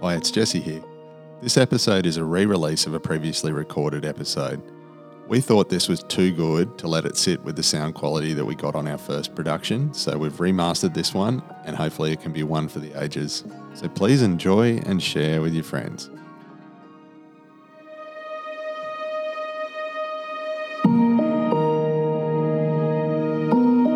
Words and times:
Hi, 0.00 0.14
it's 0.14 0.30
Jesse 0.30 0.60
here. 0.60 0.84
This 1.42 1.56
episode 1.56 2.06
is 2.06 2.18
a 2.18 2.24
re 2.24 2.46
release 2.46 2.86
of 2.86 2.94
a 2.94 3.00
previously 3.00 3.50
recorded 3.50 4.04
episode. 4.04 4.62
We 5.26 5.40
thought 5.40 5.70
this 5.70 5.88
was 5.88 6.04
too 6.04 6.30
good 6.32 6.78
to 6.78 6.86
let 6.86 7.04
it 7.04 7.16
sit 7.16 7.42
with 7.42 7.56
the 7.56 7.64
sound 7.64 7.96
quality 7.96 8.32
that 8.34 8.44
we 8.44 8.54
got 8.54 8.76
on 8.76 8.86
our 8.86 8.96
first 8.96 9.34
production, 9.34 9.92
so 9.92 10.16
we've 10.16 10.34
remastered 10.34 10.94
this 10.94 11.12
one 11.12 11.42
and 11.64 11.74
hopefully 11.74 12.12
it 12.12 12.20
can 12.20 12.32
be 12.32 12.44
one 12.44 12.68
for 12.68 12.78
the 12.78 12.92
ages. 13.02 13.42
So 13.74 13.88
please 13.88 14.22
enjoy 14.22 14.78
and 14.86 15.02
share 15.02 15.42
with 15.42 15.52
your 15.52 15.64
friends. 15.64 16.10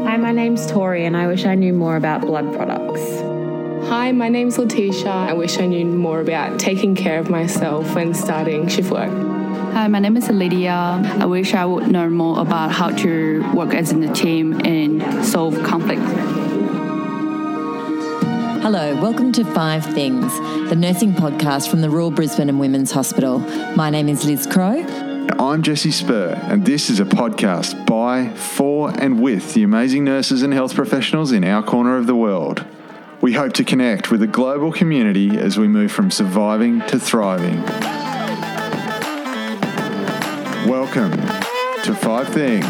Hi, 0.05 0.17
my 0.17 0.33
name's 0.33 0.67
Tori, 0.67 1.07
and 1.07 1.17
I 1.17 1.29
wish 1.29 1.45
I 1.45 1.55
knew 1.55 1.73
more 1.73 1.95
about 1.95 2.23
blood 2.23 2.53
products. 2.57 3.32
Hi, 3.89 4.13
my 4.13 4.29
name's 4.29 4.59
Letitia. 4.59 5.11
I 5.11 5.33
wish 5.33 5.59
I 5.59 5.67
knew 5.67 5.85
more 5.85 6.21
about 6.21 6.59
taking 6.59 6.95
care 6.95 7.19
of 7.19 7.29
myself 7.29 7.95
when 7.95 8.15
starting 8.15 8.69
shift 8.69 8.91
work. 8.91 9.11
Hi, 9.75 9.89
my 9.89 9.99
name 9.99 10.17
is 10.17 10.29
Lydia. 10.29 10.73
I 11.21 11.27
wish 11.27 11.53
I 11.53 11.65
would 11.65 11.89
know 11.89 12.09
more 12.09 12.41
about 12.41 12.71
how 12.73 12.91
to 12.91 13.43
work 13.53 13.75
as 13.75 13.91
in 13.91 14.03
a 14.05 14.15
team 14.15 14.61
and 14.65 15.25
solve 15.25 15.61
conflict. 15.65 16.01
Hello, 18.63 18.95
welcome 19.03 19.33
to 19.33 19.45
Five 19.45 19.85
Things, 19.85 20.33
the 20.71 20.77
nursing 20.77 21.13
podcast 21.13 21.69
from 21.69 21.81
the 21.81 21.91
Royal 21.91 22.11
Brisbane 22.11 22.49
and 22.49 22.61
Women's 22.61 22.93
Hospital. 22.93 23.41
My 23.77 23.91
name 23.91 24.09
is 24.09 24.25
Liz 24.25 24.47
Crow. 24.47 24.87
I'm 25.39 25.63
Jesse 25.63 25.91
Spur, 25.91 26.39
and 26.45 26.65
this 26.65 26.89
is 26.89 27.01
a 27.01 27.05
podcast 27.05 27.85
by, 27.87 28.29
for, 28.31 28.91
and 28.91 29.21
with 29.21 29.55
the 29.55 29.65
amazing 29.65 30.05
nurses 30.05 30.43
and 30.43 30.53
health 30.53 30.75
professionals 30.75 31.33
in 31.33 31.45
our 31.45 31.63
corner 31.63 31.97
of 31.97 32.07
the 32.07 32.15
world. 32.15 32.65
We 33.23 33.33
hope 33.33 33.53
to 33.53 33.63
connect 33.63 34.11
with 34.11 34.21
a 34.23 34.27
global 34.27 34.73
community 34.73 35.39
as 35.39 35.57
we 35.57 35.69
move 35.69 35.93
from 35.93 36.11
surviving 36.11 36.81
to 36.89 36.99
thriving. 36.99 37.63
Welcome 40.69 41.13
to 41.85 41.95
Five 41.95 42.29
Things. 42.31 42.67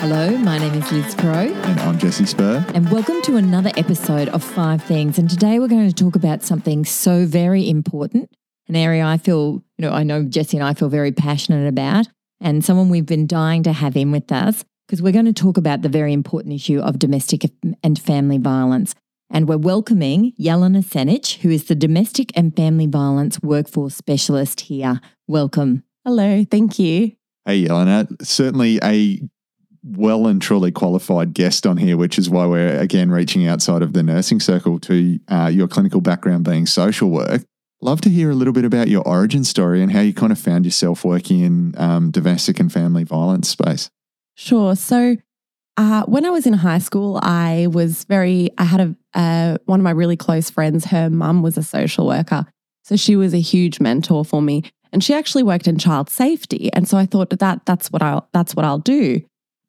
Hello, 0.00 0.38
my 0.38 0.56
name 0.56 0.74
is 0.74 0.92
Liz 0.92 1.16
Crow, 1.16 1.32
And 1.32 1.80
I'm 1.80 1.98
Jesse 1.98 2.24
Spur. 2.24 2.64
and 2.72 2.88
welcome 2.88 3.20
to 3.22 3.34
another 3.34 3.72
episode 3.76 4.28
of 4.28 4.44
Five 4.44 4.84
Things. 4.84 5.18
And 5.18 5.28
today 5.28 5.58
we're 5.58 5.66
going 5.66 5.88
to 5.88 5.92
talk 5.92 6.14
about 6.14 6.44
something 6.44 6.84
so 6.84 7.26
very 7.26 7.68
important, 7.68 8.30
an 8.68 8.76
area 8.76 9.04
I 9.04 9.18
feel, 9.18 9.64
you 9.78 9.84
know, 9.84 9.90
I 9.90 10.04
know 10.04 10.22
Jesse 10.22 10.56
and 10.56 10.64
I 10.64 10.74
feel 10.74 10.88
very 10.88 11.10
passionate 11.10 11.66
about, 11.66 12.06
and 12.40 12.64
someone 12.64 12.88
we've 12.88 13.04
been 13.04 13.26
dying 13.26 13.64
to 13.64 13.72
have 13.72 13.96
in 13.96 14.12
with 14.12 14.30
us 14.30 14.64
because 14.88 15.02
we're 15.02 15.12
going 15.12 15.26
to 15.26 15.34
talk 15.34 15.58
about 15.58 15.82
the 15.82 15.88
very 15.88 16.14
important 16.14 16.54
issue 16.54 16.80
of 16.80 16.98
domestic 16.98 17.42
and 17.82 17.98
family 17.98 18.38
violence. 18.38 18.94
And 19.30 19.46
we're 19.46 19.58
welcoming 19.58 20.32
Jelena 20.40 20.82
Senic, 20.82 21.40
who 21.40 21.50
is 21.50 21.64
the 21.64 21.74
domestic 21.74 22.32
and 22.34 22.56
family 22.56 22.86
violence 22.86 23.38
workforce 23.42 23.94
specialist 23.94 24.62
here. 24.62 25.02
Welcome. 25.26 25.84
Hello, 26.06 26.42
thank 26.50 26.78
you. 26.78 27.12
Hey, 27.44 27.64
Jelena. 27.64 28.08
Certainly 28.24 28.80
a 28.82 29.20
well 29.82 30.26
and 30.26 30.40
truly 30.40 30.72
qualified 30.72 31.34
guest 31.34 31.66
on 31.66 31.76
here, 31.76 31.98
which 31.98 32.18
is 32.18 32.30
why 32.30 32.46
we're 32.46 32.80
again 32.80 33.10
reaching 33.10 33.46
outside 33.46 33.82
of 33.82 33.92
the 33.92 34.02
nursing 34.02 34.40
circle 34.40 34.78
to 34.80 35.20
uh, 35.28 35.50
your 35.52 35.68
clinical 35.68 36.00
background 36.00 36.44
being 36.44 36.64
social 36.64 37.10
work. 37.10 37.42
Love 37.82 38.00
to 38.00 38.08
hear 38.08 38.30
a 38.30 38.34
little 38.34 38.54
bit 38.54 38.64
about 38.64 38.88
your 38.88 39.06
origin 39.06 39.44
story 39.44 39.82
and 39.82 39.92
how 39.92 40.00
you 40.00 40.14
kind 40.14 40.32
of 40.32 40.38
found 40.38 40.64
yourself 40.64 41.04
working 41.04 41.40
in 41.40 41.74
um, 41.76 42.10
domestic 42.10 42.58
and 42.58 42.72
family 42.72 43.04
violence 43.04 43.50
space. 43.50 43.90
Sure. 44.38 44.76
So, 44.76 45.16
uh, 45.76 46.04
when 46.04 46.24
I 46.24 46.30
was 46.30 46.46
in 46.46 46.52
high 46.52 46.78
school, 46.78 47.18
I 47.22 47.66
was 47.72 48.04
very, 48.04 48.50
I 48.56 48.62
had 48.62 48.80
a, 48.80 48.96
uh, 49.18 49.58
one 49.64 49.80
of 49.80 49.84
my 49.84 49.90
really 49.90 50.16
close 50.16 50.48
friends, 50.48 50.84
her 50.86 51.10
mum 51.10 51.42
was 51.42 51.58
a 51.58 51.62
social 51.64 52.06
worker. 52.06 52.46
So 52.84 52.94
she 52.94 53.16
was 53.16 53.34
a 53.34 53.40
huge 53.40 53.80
mentor 53.80 54.24
for 54.24 54.40
me. 54.40 54.62
And 54.92 55.02
she 55.02 55.12
actually 55.12 55.42
worked 55.42 55.66
in 55.66 55.76
child 55.76 56.08
safety. 56.08 56.72
And 56.72 56.88
so 56.88 56.96
I 56.96 57.04
thought 57.04 57.30
that 57.30 57.66
that's 57.66 57.90
what 57.90 58.00
I'll, 58.00 58.28
that's 58.32 58.54
what 58.54 58.64
I'll 58.64 58.78
do. 58.78 59.20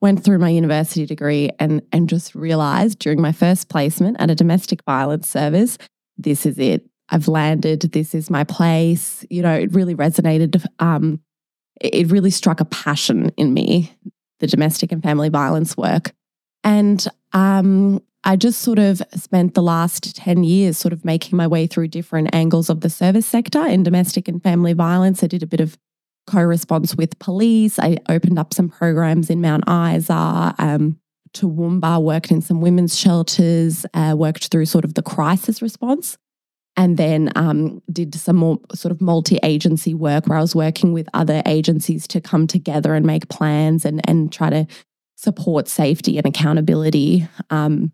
Went 0.01 0.23
through 0.23 0.37
my 0.37 0.49
university 0.49 1.07
degree 1.07 1.49
and, 1.57 1.81
and 1.91 2.07
just 2.07 2.35
realized 2.35 2.99
during 2.99 3.19
my 3.19 3.31
first 3.31 3.69
placement 3.69 4.17
at 4.19 4.29
a 4.29 4.35
domestic 4.35 4.83
violence 4.83 5.27
service, 5.27 5.79
this 6.15 6.45
is 6.45 6.59
it. 6.59 6.85
I've 7.09 7.27
landed. 7.27 7.81
This 7.81 8.13
is 8.13 8.29
my 8.29 8.43
place. 8.43 9.25
You 9.31 9.41
know, 9.41 9.55
it 9.55 9.73
really 9.73 9.95
resonated. 9.95 10.63
Um, 10.77 11.21
it 11.81 11.95
it 11.95 12.11
really 12.11 12.29
struck 12.29 12.59
a 12.59 12.65
passion 12.65 13.31
in 13.35 13.51
me 13.51 13.91
the 14.39 14.47
domestic 14.47 14.91
and 14.91 15.03
family 15.03 15.29
violence 15.29 15.77
work. 15.77 16.11
And 16.63 17.05
um, 17.33 18.01
I 18.23 18.35
just 18.35 18.61
sort 18.61 18.79
of 18.79 19.01
spent 19.15 19.53
the 19.53 19.61
last 19.61 20.15
10 20.15 20.43
years 20.43 20.77
sort 20.77 20.93
of 20.93 21.05
making 21.05 21.37
my 21.37 21.47
way 21.47 21.67
through 21.67 21.87
different 21.89 22.33
angles 22.33 22.69
of 22.69 22.81
the 22.81 22.89
service 22.89 23.25
sector 23.25 23.65
in 23.65 23.83
domestic 23.83 24.27
and 24.27 24.41
family 24.41 24.73
violence. 24.73 25.23
I 25.23 25.27
did 25.27 25.43
a 25.43 25.47
bit 25.47 25.61
of 25.61 25.77
co 26.27 26.41
response 26.41 26.95
with 26.95 27.17
police. 27.19 27.79
I 27.79 27.97
opened 28.09 28.37
up 28.37 28.53
some 28.53 28.69
programs 28.69 29.29
in 29.29 29.41
Mount 29.41 29.63
Isa. 29.67 30.55
Um, 30.57 30.99
Toowoomba, 31.33 32.01
worked 32.01 32.31
in 32.31 32.41
some 32.41 32.59
women's 32.59 32.97
shelters, 32.97 33.85
uh, 33.93 34.15
worked 34.17 34.47
through 34.47 34.65
sort 34.65 34.83
of 34.83 34.95
the 34.95 35.03
crisis 35.03 35.61
response 35.61 36.17
and 36.79 36.95
then 36.95 37.29
um, 37.35 37.83
did 37.91 38.15
some 38.15 38.37
more 38.37 38.57
sort 38.73 38.93
of 38.93 39.01
multi-agency 39.01 39.93
work 39.93 40.27
where 40.27 40.37
I 40.37 40.41
was 40.41 40.55
working 40.55 40.93
with 40.93 41.09
other 41.13 41.43
agencies 41.45 42.07
to 42.07 42.21
come 42.21 42.47
together 42.47 42.95
and 42.95 43.05
make 43.05 43.27
plans 43.27 43.83
and 43.83 43.99
and 44.07 44.31
try 44.31 44.49
to 44.49 44.65
support 45.17 45.67
safety 45.67 46.17
and 46.17 46.25
accountability. 46.25 47.27
Um, 47.49 47.91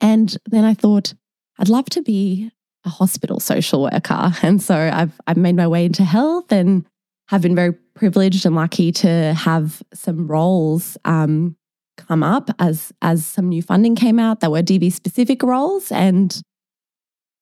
and 0.00 0.36
then 0.46 0.64
I 0.64 0.74
thought 0.74 1.14
I'd 1.60 1.68
love 1.68 1.84
to 1.90 2.02
be 2.02 2.50
a 2.84 2.88
hospital 2.88 3.38
social 3.38 3.82
worker, 3.82 4.32
and 4.42 4.60
so 4.60 4.74
I've 4.74 5.12
I've 5.28 5.36
made 5.36 5.54
my 5.54 5.68
way 5.68 5.84
into 5.84 6.02
health 6.02 6.50
and 6.50 6.84
have 7.28 7.42
been 7.42 7.54
very 7.54 7.74
privileged 7.94 8.44
and 8.44 8.56
lucky 8.56 8.90
to 8.90 9.34
have 9.34 9.84
some 9.94 10.26
roles. 10.26 10.98
Um, 11.04 11.56
come 11.96 12.22
up 12.22 12.50
as 12.58 12.92
as 13.02 13.24
some 13.24 13.50
new 13.50 13.62
funding 13.62 13.94
came 13.94 14.18
out 14.18 14.40
that 14.40 14.50
were 14.50 14.62
DV 14.62 14.90
specific 14.90 15.42
roles 15.42 15.92
and 15.92 16.42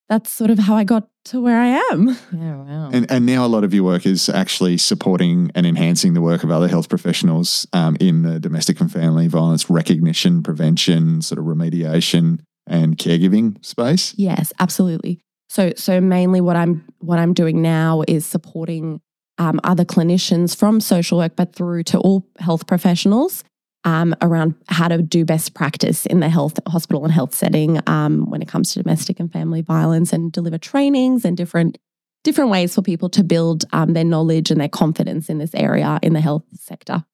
that's 0.09 0.31
sort 0.31 0.51
of 0.51 0.59
how 0.59 0.75
I 0.75 0.85
got 0.85 1.09
to 1.27 1.41
where 1.41 1.61
I 1.61 1.81
am. 1.93 2.17
Yeah, 2.33 2.57
wow. 2.57 2.91
And, 2.93 3.11
and 3.11 3.27
now 3.27 3.45
a 3.45 3.49
lot 3.49 3.65
of 3.65 3.75
your 3.75 3.85
work 3.85 4.07
is 4.07 4.29
actually 4.29 4.79
supporting 4.79 5.51
and 5.55 5.67
enhancing 5.67 6.15
the 6.15 6.21
work 6.21 6.45
of 6.45 6.51
other 6.51 6.69
health 6.69 6.89
professionals 6.89 7.67
um, 7.73 7.97
in 8.01 8.23
the 8.23 8.39
domestic 8.39 8.81
and 8.81 8.91
family 8.91 9.27
violence 9.27 9.69
recognition, 9.69 10.43
prevention, 10.43 11.21
sort 11.23 11.39
of 11.39 11.45
remediation, 11.45 12.41
and 12.67 12.97
caregiving 12.97 13.65
space. 13.65 14.15
Yes, 14.17 14.53
absolutely. 14.61 15.21
So 15.49 15.73
so 15.77 16.01
mainly 16.01 16.41
what 16.41 16.57
I'm 16.57 16.85
what 16.99 17.19
I'm 17.19 17.33
doing 17.33 17.63
now 17.63 18.05
is 18.07 18.27
supporting 18.27 19.01
um, 19.39 19.61
other 19.65 19.85
clinicians 19.85 20.55
from 20.55 20.81
social 20.81 21.19
work, 21.19 21.37
but 21.37 21.55
through 21.55 21.85
to 21.85 21.99
all 21.99 22.27
health 22.39 22.67
professionals 22.67 23.45
um, 23.85 24.15
around 24.21 24.55
how 24.69 24.89
to 24.89 25.01
do 25.03 25.25
best 25.25 25.55
practice 25.55 26.07
in 26.07 26.21
the 26.21 26.29
health 26.29 26.59
hospital 26.67 27.05
and 27.05 27.13
health 27.13 27.35
setting 27.35 27.81
um, 27.87 28.29
when 28.31 28.43
it 28.43 28.49
comes 28.49 28.73
to 28.73 28.83
domestic 28.83 29.21
and 29.21 29.33
family 29.33 29.63
violence, 29.63 30.13
and 30.13 30.33
deliver 30.33 30.59
trainings 30.59 31.25
and 31.25 31.37
different 31.37 31.79
different 32.25 32.51
ways 32.51 32.75
for 32.75 32.83
people 32.83 33.09
to 33.09 33.23
build 33.23 33.65
um, 33.73 33.93
their 33.93 34.05
knowledge 34.05 34.51
and 34.51 34.61
their 34.61 34.69
confidence 34.69 35.29
in 35.29 35.39
this 35.39 35.55
area 35.55 35.99
in 36.03 36.13
the 36.13 36.21
health 36.21 36.45
sector. 36.55 37.05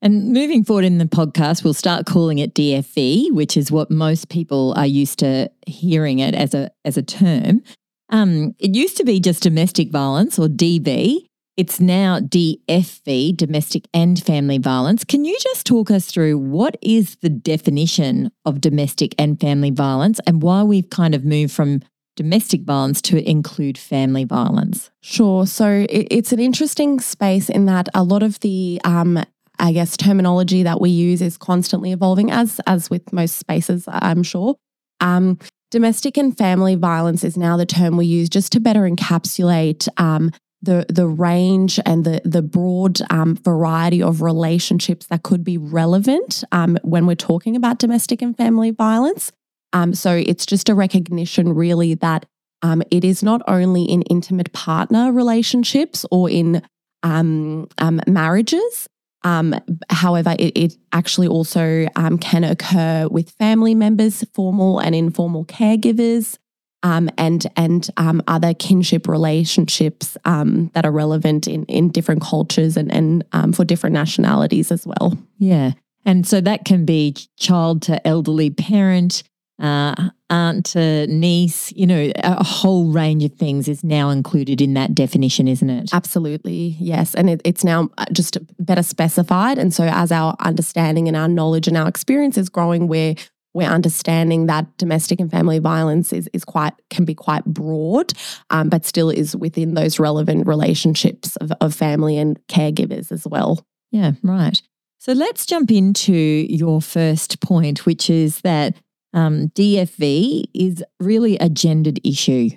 And 0.00 0.32
moving 0.32 0.62
forward 0.64 0.84
in 0.84 0.98
the 0.98 1.06
podcast, 1.06 1.64
we'll 1.64 1.74
start 1.74 2.06
calling 2.06 2.38
it 2.38 2.54
DFV, 2.54 3.32
which 3.32 3.56
is 3.56 3.72
what 3.72 3.90
most 3.90 4.28
people 4.28 4.72
are 4.76 4.86
used 4.86 5.18
to 5.20 5.50
hearing 5.66 6.20
it 6.20 6.34
as 6.34 6.54
a 6.54 6.70
as 6.84 6.96
a 6.96 7.02
term. 7.02 7.62
Um, 8.10 8.54
it 8.58 8.74
used 8.74 8.96
to 8.98 9.04
be 9.04 9.20
just 9.20 9.42
domestic 9.42 9.90
violence 9.90 10.38
or 10.38 10.46
DV. 10.46 11.27
It's 11.58 11.80
now 11.80 12.20
DFV, 12.20 13.36
domestic 13.36 13.88
and 13.92 14.22
family 14.22 14.58
violence. 14.58 15.02
Can 15.02 15.24
you 15.24 15.36
just 15.40 15.66
talk 15.66 15.90
us 15.90 16.06
through 16.06 16.38
what 16.38 16.76
is 16.80 17.16
the 17.16 17.28
definition 17.28 18.30
of 18.44 18.60
domestic 18.60 19.12
and 19.18 19.40
family 19.40 19.70
violence 19.70 20.20
and 20.24 20.40
why 20.40 20.62
we've 20.62 20.88
kind 20.88 21.16
of 21.16 21.24
moved 21.24 21.52
from 21.52 21.82
domestic 22.14 22.62
violence 22.62 23.02
to 23.02 23.28
include 23.28 23.76
family 23.76 24.22
violence? 24.22 24.92
Sure. 25.02 25.48
So 25.48 25.84
it, 25.90 26.06
it's 26.12 26.30
an 26.30 26.38
interesting 26.38 27.00
space 27.00 27.50
in 27.50 27.66
that 27.66 27.88
a 27.92 28.04
lot 28.04 28.22
of 28.22 28.38
the, 28.38 28.80
um, 28.84 29.20
I 29.58 29.72
guess, 29.72 29.96
terminology 29.96 30.62
that 30.62 30.80
we 30.80 30.90
use 30.90 31.20
is 31.20 31.36
constantly 31.36 31.90
evolving, 31.90 32.30
as 32.30 32.60
as 32.68 32.88
with 32.88 33.12
most 33.12 33.36
spaces, 33.36 33.84
I'm 33.88 34.22
sure. 34.22 34.54
Um, 35.00 35.40
domestic 35.72 36.16
and 36.16 36.38
family 36.38 36.76
violence 36.76 37.24
is 37.24 37.36
now 37.36 37.56
the 37.56 37.66
term 37.66 37.96
we 37.96 38.06
use 38.06 38.28
just 38.28 38.52
to 38.52 38.60
better 38.60 38.88
encapsulate 38.88 39.88
um, 39.96 40.30
the 40.62 40.86
the 40.88 41.06
range 41.06 41.78
and 41.86 42.04
the 42.04 42.20
the 42.24 42.42
broad 42.42 43.00
um, 43.10 43.36
variety 43.36 44.02
of 44.02 44.22
relationships 44.22 45.06
that 45.06 45.22
could 45.22 45.44
be 45.44 45.56
relevant 45.56 46.42
um, 46.52 46.78
when 46.82 47.06
we're 47.06 47.14
talking 47.14 47.56
about 47.56 47.78
domestic 47.78 48.22
and 48.22 48.36
family 48.36 48.70
violence. 48.70 49.32
Um, 49.72 49.94
so 49.94 50.14
it's 50.14 50.46
just 50.46 50.68
a 50.68 50.74
recognition, 50.74 51.52
really, 51.52 51.94
that 51.94 52.26
um, 52.62 52.82
it 52.90 53.04
is 53.04 53.22
not 53.22 53.42
only 53.46 53.84
in 53.84 54.02
intimate 54.02 54.52
partner 54.52 55.12
relationships 55.12 56.06
or 56.10 56.30
in 56.30 56.62
um, 57.02 57.68
um, 57.78 58.00
marriages, 58.06 58.88
however, 59.22 60.34
it, 60.38 60.56
it, 60.56 60.74
actually 60.92 61.28
also 61.28 61.86
can 62.20 62.44
occur 62.44 63.06
with 63.08 63.30
family 63.32 63.74
members, 63.74 64.24
formal 64.32 64.78
and 64.78 64.94
informal 64.94 65.44
caregivers, 65.44 66.38
um, 66.82 67.10
and 67.18 67.46
and 67.56 67.88
um, 67.96 68.22
other 68.28 68.54
kinship 68.54 69.08
relationships 69.08 70.16
um, 70.24 70.70
that 70.74 70.86
are 70.86 70.92
relevant 70.92 71.48
in, 71.48 71.64
in 71.64 71.90
different 71.90 72.22
cultures 72.22 72.76
and 72.76 72.92
and 72.92 73.24
um, 73.32 73.52
for 73.52 73.64
different 73.64 73.94
nationalities 73.94 74.70
as 74.70 74.86
well. 74.86 75.18
Yeah, 75.38 75.72
and 76.04 76.26
so 76.26 76.40
that 76.40 76.64
can 76.64 76.84
be 76.84 77.16
child 77.36 77.82
to 77.82 78.06
elderly 78.06 78.50
parent, 78.50 79.22
uh, 79.60 80.10
aunt 80.30 80.66
to 80.66 81.06
niece, 81.08 81.72
you 81.72 81.86
know, 81.86 82.12
a 82.16 82.44
whole 82.44 82.92
range 82.92 83.24
of 83.24 83.32
things 83.34 83.66
is 83.66 83.82
now 83.82 84.10
included 84.10 84.60
in 84.60 84.74
that 84.74 84.94
definition, 84.94 85.48
isn't 85.48 85.70
it? 85.70 85.90
Absolutely, 85.92 86.76
yes. 86.78 87.14
And 87.14 87.28
it, 87.30 87.40
it's 87.44 87.64
now 87.64 87.90
uh, 87.98 88.04
just 88.12 88.38
better 88.64 88.82
specified. 88.82 89.58
And 89.58 89.74
so, 89.74 89.84
as 89.84 90.12
our 90.12 90.36
understanding 90.40 91.08
and 91.08 91.16
our 91.16 91.28
knowledge 91.28 91.66
and 91.66 91.76
our 91.76 91.88
experience 91.88 92.38
is 92.38 92.48
growing, 92.48 92.86
we're 92.86 93.16
we're 93.54 93.68
understanding 93.68 94.46
that 94.46 94.66
domestic 94.76 95.20
and 95.20 95.30
family 95.30 95.58
violence 95.58 96.12
is, 96.12 96.28
is 96.32 96.44
quite 96.44 96.74
can 96.90 97.04
be 97.04 97.14
quite 97.14 97.44
broad, 97.44 98.12
um, 98.50 98.68
but 98.68 98.84
still 98.84 99.10
is 99.10 99.34
within 99.34 99.74
those 99.74 99.98
relevant 99.98 100.46
relationships 100.46 101.36
of, 101.36 101.52
of 101.60 101.74
family 101.74 102.18
and 102.18 102.38
caregivers 102.48 103.10
as 103.10 103.26
well. 103.26 103.64
Yeah, 103.90 104.12
right. 104.22 104.60
So 104.98 105.12
let's 105.12 105.46
jump 105.46 105.70
into 105.70 106.12
your 106.12 106.82
first 106.82 107.40
point, 107.40 107.86
which 107.86 108.10
is 108.10 108.40
that 108.42 108.76
um, 109.14 109.48
DFV 109.50 110.44
is 110.54 110.84
really 111.00 111.38
a 111.38 111.48
gendered 111.48 112.00
issue. 112.04 112.50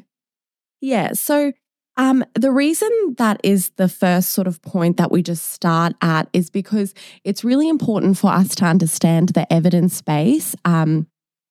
Yeah. 0.81 1.13
So 1.13 1.53
um, 1.97 2.23
the 2.35 2.51
reason 2.51 2.89
that 3.17 3.39
is 3.43 3.69
the 3.75 3.89
first 3.89 4.31
sort 4.31 4.47
of 4.47 4.61
point 4.61 4.97
that 4.97 5.11
we 5.11 5.21
just 5.21 5.51
start 5.51 5.93
at 6.01 6.29
is 6.33 6.49
because 6.49 6.93
it's 7.23 7.43
really 7.43 7.67
important 7.67 8.17
for 8.17 8.31
us 8.31 8.55
to 8.55 8.65
understand 8.65 9.29
the 9.29 9.51
evidence 9.51 10.01
base, 10.01 10.55
um, 10.63 11.07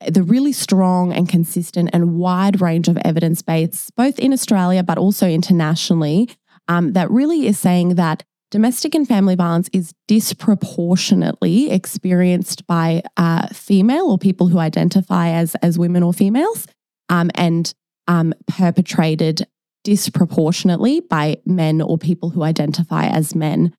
the 0.07 0.23
really 0.23 0.53
strong 0.53 1.13
and 1.13 1.29
consistent 1.29 1.91
and 1.93 2.17
wide 2.17 2.61
range 2.61 2.89
of 2.89 2.97
evidence 2.99 3.43
base, 3.43 3.91
both 3.91 4.19
in 4.19 4.33
Australia 4.33 4.83
but 4.83 4.97
also 4.97 5.29
internationally, 5.29 6.29
um, 6.69 6.95
that 6.95 7.11
really 7.11 7.47
is 7.47 7.59
saying 7.59 7.97
that 7.97 8.23
domestic 8.51 8.95
and 8.95 9.07
family 9.07 9.35
violence 9.35 9.69
is 9.73 9.93
disproportionately 10.09 11.71
experienced 11.71 12.67
by 12.67 13.03
uh, 13.17 13.47
female 13.49 14.11
or 14.11 14.19
people 14.19 14.49
who 14.49 14.59
identify 14.59 15.29
as 15.29 15.55
as 15.57 15.79
women 15.79 16.03
or 16.03 16.15
females, 16.15 16.67
um, 17.11 17.31
and 17.35 17.75
um, 18.09 18.33
perpetrated 18.47 19.47
disproportionately 19.85 21.01
by 21.01 21.39
men 21.45 21.81
or 21.81 21.99
people 21.99 22.31
who 22.31 22.43
identify 22.43 23.07
as 23.07 23.35
men, 23.35 23.75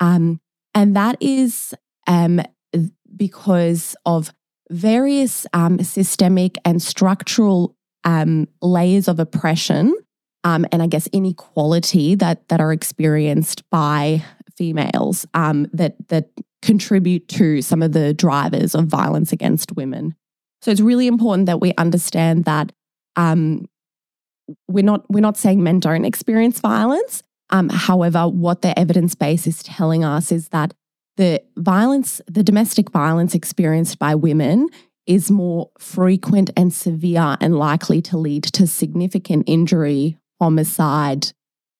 um, 0.00 0.40
and 0.74 0.94
that 0.96 1.16
is 1.20 1.74
um, 2.06 2.40
because 3.16 3.96
of 4.04 4.32
various 4.70 5.46
um, 5.52 5.78
systemic 5.82 6.56
and 6.64 6.82
structural 6.82 7.74
um, 8.04 8.46
layers 8.60 9.08
of 9.08 9.18
oppression 9.18 9.94
um, 10.46 10.64
and 10.70 10.80
I 10.80 10.86
guess 10.86 11.08
inequality 11.08 12.14
that 12.14 12.48
that 12.48 12.60
are 12.60 12.72
experienced 12.72 13.68
by 13.68 14.22
females 14.56 15.26
um, 15.34 15.66
that 15.72 15.96
that 16.08 16.30
contribute 16.62 17.28
to 17.28 17.62
some 17.62 17.82
of 17.82 17.92
the 17.92 18.14
drivers 18.14 18.74
of 18.74 18.86
violence 18.86 19.32
against 19.32 19.74
women. 19.76 20.14
So 20.62 20.70
it's 20.70 20.80
really 20.80 21.08
important 21.08 21.46
that 21.46 21.60
we 21.60 21.74
understand 21.76 22.44
that 22.44 22.70
um, 23.16 23.66
we're 24.68 24.84
not 24.84 25.04
we're 25.10 25.20
not 25.20 25.36
saying 25.36 25.62
men 25.62 25.80
don't 25.80 26.04
experience 26.04 26.60
violence. 26.60 27.22
Um, 27.50 27.68
however, 27.68 28.28
what 28.28 28.62
the 28.62 28.76
evidence 28.78 29.14
base 29.14 29.46
is 29.46 29.62
telling 29.62 30.04
us 30.04 30.32
is 30.32 30.48
that 30.48 30.74
the 31.16 31.42
violence, 31.56 32.20
the 32.26 32.42
domestic 32.42 32.90
violence 32.90 33.34
experienced 33.34 33.98
by 33.98 34.14
women 34.14 34.68
is 35.06 35.30
more 35.30 35.70
frequent 35.78 36.50
and 36.56 36.72
severe 36.74 37.36
and 37.40 37.56
likely 37.58 38.02
to 38.02 38.18
lead 38.18 38.42
to 38.44 38.66
significant 38.66 39.44
injury 39.46 40.18
homicide, 40.40 41.28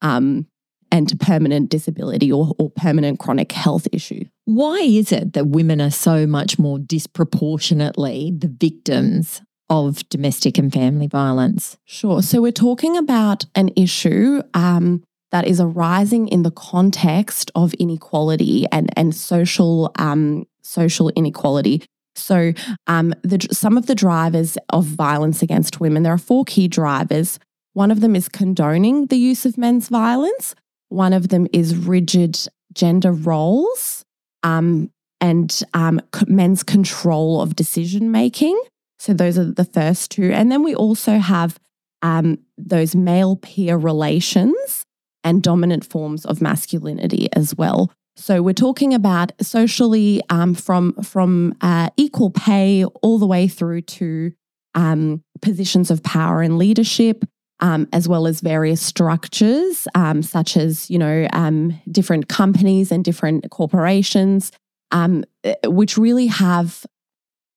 um, 0.01 0.47
and 0.91 1.09
to 1.09 1.17
permanent 1.17 1.69
disability 1.69 2.31
or, 2.31 2.55
or 2.59 2.71
permanent 2.71 3.19
chronic 3.19 3.53
health 3.53 3.89
issue. 3.93 4.25
Why 4.45 4.79
is 4.79 5.13
it 5.13 5.33
that 5.33 5.49
women 5.49 5.81
are 5.81 5.91
so 5.91 6.27
much 6.27 6.59
more 6.59 6.79
disproportionately 6.79 8.33
the 8.37 8.49
victims 8.49 9.43
of 9.69 10.09
domestic 10.09 10.59
and 10.59 10.73
family 10.73 11.07
violence? 11.07 11.77
Sure. 11.85 12.23
So 12.23 12.41
we're 12.41 12.53
talking 12.53 12.97
about 12.97 13.45
an 13.55 13.71
issue 13.77 14.43
um, 14.55 15.03
that 15.33 15.47
is 15.47 15.61
arising 15.61 16.29
in 16.29 16.43
the 16.43 16.51
context 16.51 17.51
of 17.55 17.75
inequality 17.75 18.67
and 18.71 18.91
and 18.97 19.15
social 19.15 19.93
um, 19.97 20.47
social 20.63 21.11
inequality. 21.11 21.83
So 22.15 22.53
um, 22.87 23.15
the, 23.23 23.47
some 23.53 23.77
of 23.77 23.87
the 23.87 23.95
drivers 23.95 24.57
of 24.71 24.85
violence 24.85 25.43
against 25.43 25.81
women, 25.81 26.03
there 26.03 26.15
are 26.15 26.19
four 26.19 26.45
key 26.45 26.67
drivers. 26.67 27.39
One 27.75 27.91
of 27.91 28.01
them 28.01 28.17
is 28.17 28.29
condoning 28.29 29.07
the 29.07 29.19
use 29.19 29.45
of 29.45 29.59
men's 29.59 29.91
violence. 29.91 30.55
One 30.89 31.13
of 31.13 31.29
them 31.29 31.47
is 31.53 31.77
rigid 31.77 32.39
gender 32.73 33.13
roles 33.13 34.05
um, 34.43 34.91
and 35.21 35.63
um, 35.75 36.01
men's 36.27 36.63
control 36.63 37.43
of 37.43 37.55
decision 37.55 38.11
making. 38.11 38.59
So 39.07 39.15
those 39.15 39.39
are 39.39 39.45
the 39.45 39.65
first 39.65 40.11
two. 40.11 40.33
And 40.33 40.51
then 40.51 40.65
we 40.65 40.75
also 40.75 41.19
have 41.19 41.61
um, 42.03 42.39
those 42.59 42.97
male 42.97 43.37
peer 43.37 43.77
relations 43.77 44.85
and 45.23 45.45
dominant 45.45 45.87
forms 45.87 46.27
of 46.27 46.43
masculinity 46.43 47.29
as 47.33 47.55
well. 47.55 47.93
So 48.17 48.43
we're 48.43 48.53
talking 48.53 48.95
about 48.95 49.31
socially 49.41 50.23
um, 50.29 50.55
from 50.55 50.95
from 51.05 51.55
uh, 51.61 51.91
equal 51.97 52.31
pay 52.31 52.85
all 52.85 53.19
the 53.21 53.27
way 53.27 53.47
through 53.47 53.83
to 53.83 54.33
um, 54.75 55.23
positions 55.41 55.91
of 55.91 56.03
power 56.03 56.43
and 56.43 56.59
leadership, 56.59 57.25
um, 57.61 57.87
as 57.93 58.09
well 58.09 58.27
as 58.27 58.41
various 58.41 58.81
structures, 58.81 59.87
um, 59.95 60.23
such 60.23 60.57
as 60.57 60.91
you 60.91 60.99
know 60.99 61.29
um, 61.33 61.79
different 61.93 62.29
companies 62.29 62.91
and 62.91 63.05
different 63.05 63.51
corporations, 63.51 64.51
um, 64.91 65.25
eh, 65.45 65.55
which 65.67 65.97
really 65.97 66.27
have 66.27 66.85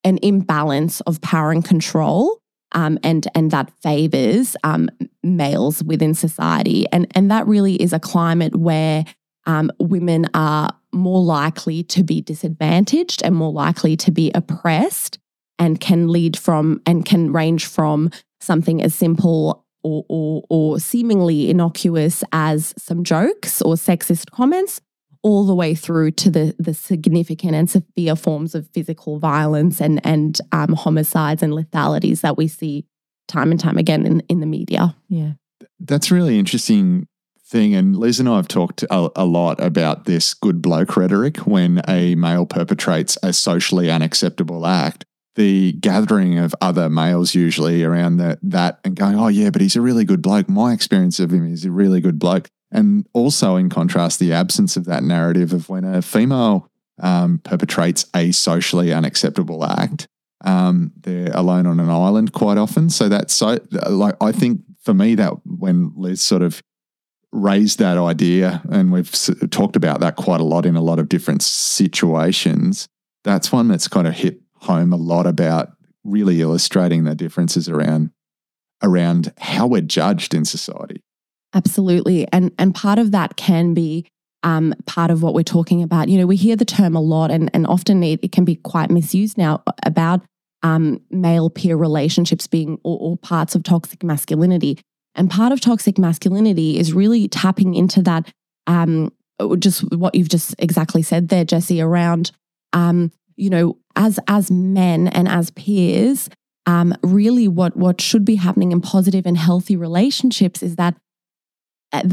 an 0.03 0.19
imbalance 0.21 1.01
of 1.01 1.21
power 1.21 1.51
and 1.51 1.63
control, 1.63 2.41
um, 2.73 2.99
and 3.03 3.27
and 3.35 3.51
that 3.51 3.71
favors 3.81 4.55
um, 4.63 4.89
males 5.23 5.83
within 5.83 6.13
society, 6.13 6.85
and 6.91 7.07
and 7.15 7.31
that 7.31 7.47
really 7.47 7.75
is 7.75 7.93
a 7.93 7.99
climate 7.99 8.55
where 8.55 9.05
women 9.79 10.27
are 10.35 10.69
more 10.91 11.23
likely 11.23 11.83
to 11.83 12.03
be 12.03 12.21
disadvantaged 12.21 13.23
and 13.23 13.35
more 13.35 13.51
likely 13.51 13.97
to 13.97 14.11
be 14.11 14.31
oppressed, 14.35 15.17
and 15.57 15.79
can 15.79 16.07
lead 16.07 16.37
from 16.37 16.81
and 16.85 17.05
can 17.05 17.31
range 17.31 17.65
from 17.65 18.11
something 18.39 18.81
as 18.81 18.95
simple 18.95 19.65
or, 19.83 20.05
or, 20.09 20.43
or 20.49 20.79
seemingly 20.79 21.49
innocuous 21.49 22.23
as 22.31 22.73
some 22.77 23.03
jokes 23.03 23.61
or 23.61 23.75
sexist 23.75 24.29
comments, 24.31 24.81
all 25.21 25.45
the 25.45 25.55
way 25.55 25.75
through 25.75 26.11
to 26.11 26.29
the, 26.29 26.55
the 26.57 26.73
significant 26.73 27.53
and 27.53 27.69
severe 27.69 28.15
forms 28.15 28.55
of 28.55 28.69
physical 28.69 29.19
violence 29.19 29.81
and, 29.81 29.99
and 30.05 30.39
um, 30.51 30.73
homicides 30.73 31.43
and 31.43 31.53
lethalities 31.53 32.21
that 32.21 32.37
we 32.37 32.47
see 32.47 32.85
time 33.27 33.51
and 33.51 33.59
time 33.59 33.77
again 33.77 34.05
in, 34.05 34.21
in 34.21 34.39
the 34.39 34.45
media. 34.45 34.95
Yeah. 35.09 35.33
That's 35.79 36.09
really 36.09 36.39
interesting 36.39 37.07
thing. 37.45 37.75
And 37.75 37.97
Liz 37.97 38.19
and 38.19 38.29
I 38.29 38.37
have 38.37 38.47
talked 38.47 38.83
a, 38.83 39.09
a, 39.15 39.25
lot 39.25 39.61
about 39.61 40.05
this 40.05 40.33
good 40.33 40.61
bloke 40.61 40.95
rhetoric 40.95 41.37
when 41.39 41.81
a 41.87 42.15
male 42.15 42.45
perpetrates 42.45 43.17
a 43.23 43.33
socially 43.33 43.89
unacceptable 43.89 44.65
act 44.65 45.05
the 45.39 45.71
gathering 45.73 46.37
of 46.37 46.53
other 46.59 46.89
males 46.89 47.33
usually 47.33 47.81
around 47.81 48.17
that 48.17 48.39
that 48.43 48.79
and 48.83 48.97
going, 48.97 49.17
oh 49.17 49.29
yeah, 49.29 49.49
but 49.49 49.61
he's 49.61 49.77
a 49.77 49.81
really 49.81 50.03
good 50.03 50.21
bloke. 50.21 50.49
My 50.49 50.73
experience 50.73 51.17
of 51.17 51.31
him 51.31 51.49
is 51.49 51.63
a 51.63 51.71
really 51.71 52.01
good 52.01 52.19
bloke. 52.19 52.49
And 52.71 53.07
also, 53.13 53.55
in 53.55 53.69
contrast, 53.69 54.19
the 54.19 54.33
absence 54.33 54.77
of 54.77 54.85
that 54.85 55.03
narrative 55.03 55.53
of 55.53 55.69
when 55.69 55.83
a 55.83 56.01
female 56.01 56.69
um, 56.99 57.39
perpetrates 57.39 58.05
a 58.15 58.31
socially 58.31 58.93
unacceptable 58.93 59.65
act, 59.65 60.07
um, 60.45 60.91
they're 61.01 61.31
alone 61.33 61.65
on 61.65 61.79
an 61.79 61.89
island 61.89 62.33
quite 62.33 62.57
often. 62.57 62.89
So 62.89 63.09
that's 63.09 63.33
so 63.33 63.59
like 63.89 64.15
I 64.21 64.31
think 64.31 64.61
for 64.81 64.93
me 64.93 65.15
that 65.15 65.33
when 65.45 65.91
Liz 65.95 66.21
sort 66.21 66.41
of 66.41 66.61
raised 67.31 67.79
that 67.79 67.97
idea, 67.97 68.61
and 68.71 68.91
we've 68.91 69.11
talked 69.51 69.75
about 69.75 69.99
that 69.99 70.15
quite 70.15 70.41
a 70.41 70.45
lot 70.45 70.65
in 70.65 70.75
a 70.75 70.81
lot 70.81 70.99
of 70.99 71.09
different 71.09 71.41
situations. 71.43 72.87
That's 73.23 73.51
one 73.51 73.67
that's 73.67 73.87
kind 73.87 74.07
of 74.07 74.13
hit 74.13 74.39
home 74.55 74.93
a 74.93 74.97
lot 74.97 75.27
about 75.27 75.69
really 76.03 76.41
illustrating 76.41 77.03
the 77.03 77.15
differences 77.15 77.69
around 77.69 78.11
around 78.81 79.33
how 79.37 79.67
we're 79.67 79.81
judged 79.81 80.33
in 80.33 80.45
society. 80.45 81.03
Absolutely, 81.53 82.27
and 82.31 82.51
and 82.59 82.75
part 82.75 82.99
of 82.99 83.11
that 83.11 83.35
can 83.35 83.73
be 83.73 84.05
um, 84.43 84.73
part 84.85 85.11
of 85.11 85.23
what 85.23 85.33
we're 85.33 85.43
talking 85.43 85.81
about. 85.81 86.07
You 86.09 86.19
know, 86.19 86.27
we 86.27 86.35
hear 86.35 86.55
the 86.55 86.65
term 86.65 86.95
a 86.95 87.01
lot, 87.01 87.31
and 87.31 87.49
and 87.53 87.65
often 87.65 88.03
it, 88.03 88.19
it 88.21 88.31
can 88.31 88.45
be 88.45 88.55
quite 88.55 88.89
misused 88.89 89.37
now 89.37 89.63
about 89.83 90.21
um, 90.63 91.01
male 91.09 91.49
peer 91.49 91.75
relationships 91.75 92.47
being 92.47 92.79
all, 92.83 93.17
parts 93.17 93.55
of 93.55 93.63
toxic 93.63 94.03
masculinity. 94.03 94.79
And 95.15 95.29
part 95.29 95.51
of 95.51 95.59
toxic 95.59 95.97
masculinity 95.97 96.77
is 96.77 96.93
really 96.93 97.27
tapping 97.27 97.73
into 97.73 98.01
that 98.03 98.31
um, 98.67 99.11
just 99.57 99.81
what 99.93 100.15
you've 100.15 100.29
just 100.29 100.55
exactly 100.59 101.01
said 101.01 101.29
there, 101.29 101.43
Jesse, 101.45 101.81
around, 101.81 102.31
um, 102.73 103.11
you 103.35 103.49
know, 103.49 103.77
as 103.95 104.19
as 104.27 104.51
men 104.51 105.07
and 105.07 105.27
as 105.27 105.49
peers, 105.51 106.29
um, 106.65 106.93
really 107.01 107.47
what 107.47 107.75
what 107.75 107.99
should 108.01 108.23
be 108.23 108.35
happening 108.35 108.71
in 108.71 108.81
positive 108.81 109.25
and 109.25 109.37
healthy 109.37 109.75
relationships 109.75 110.61
is 110.61 110.75
that 110.75 110.95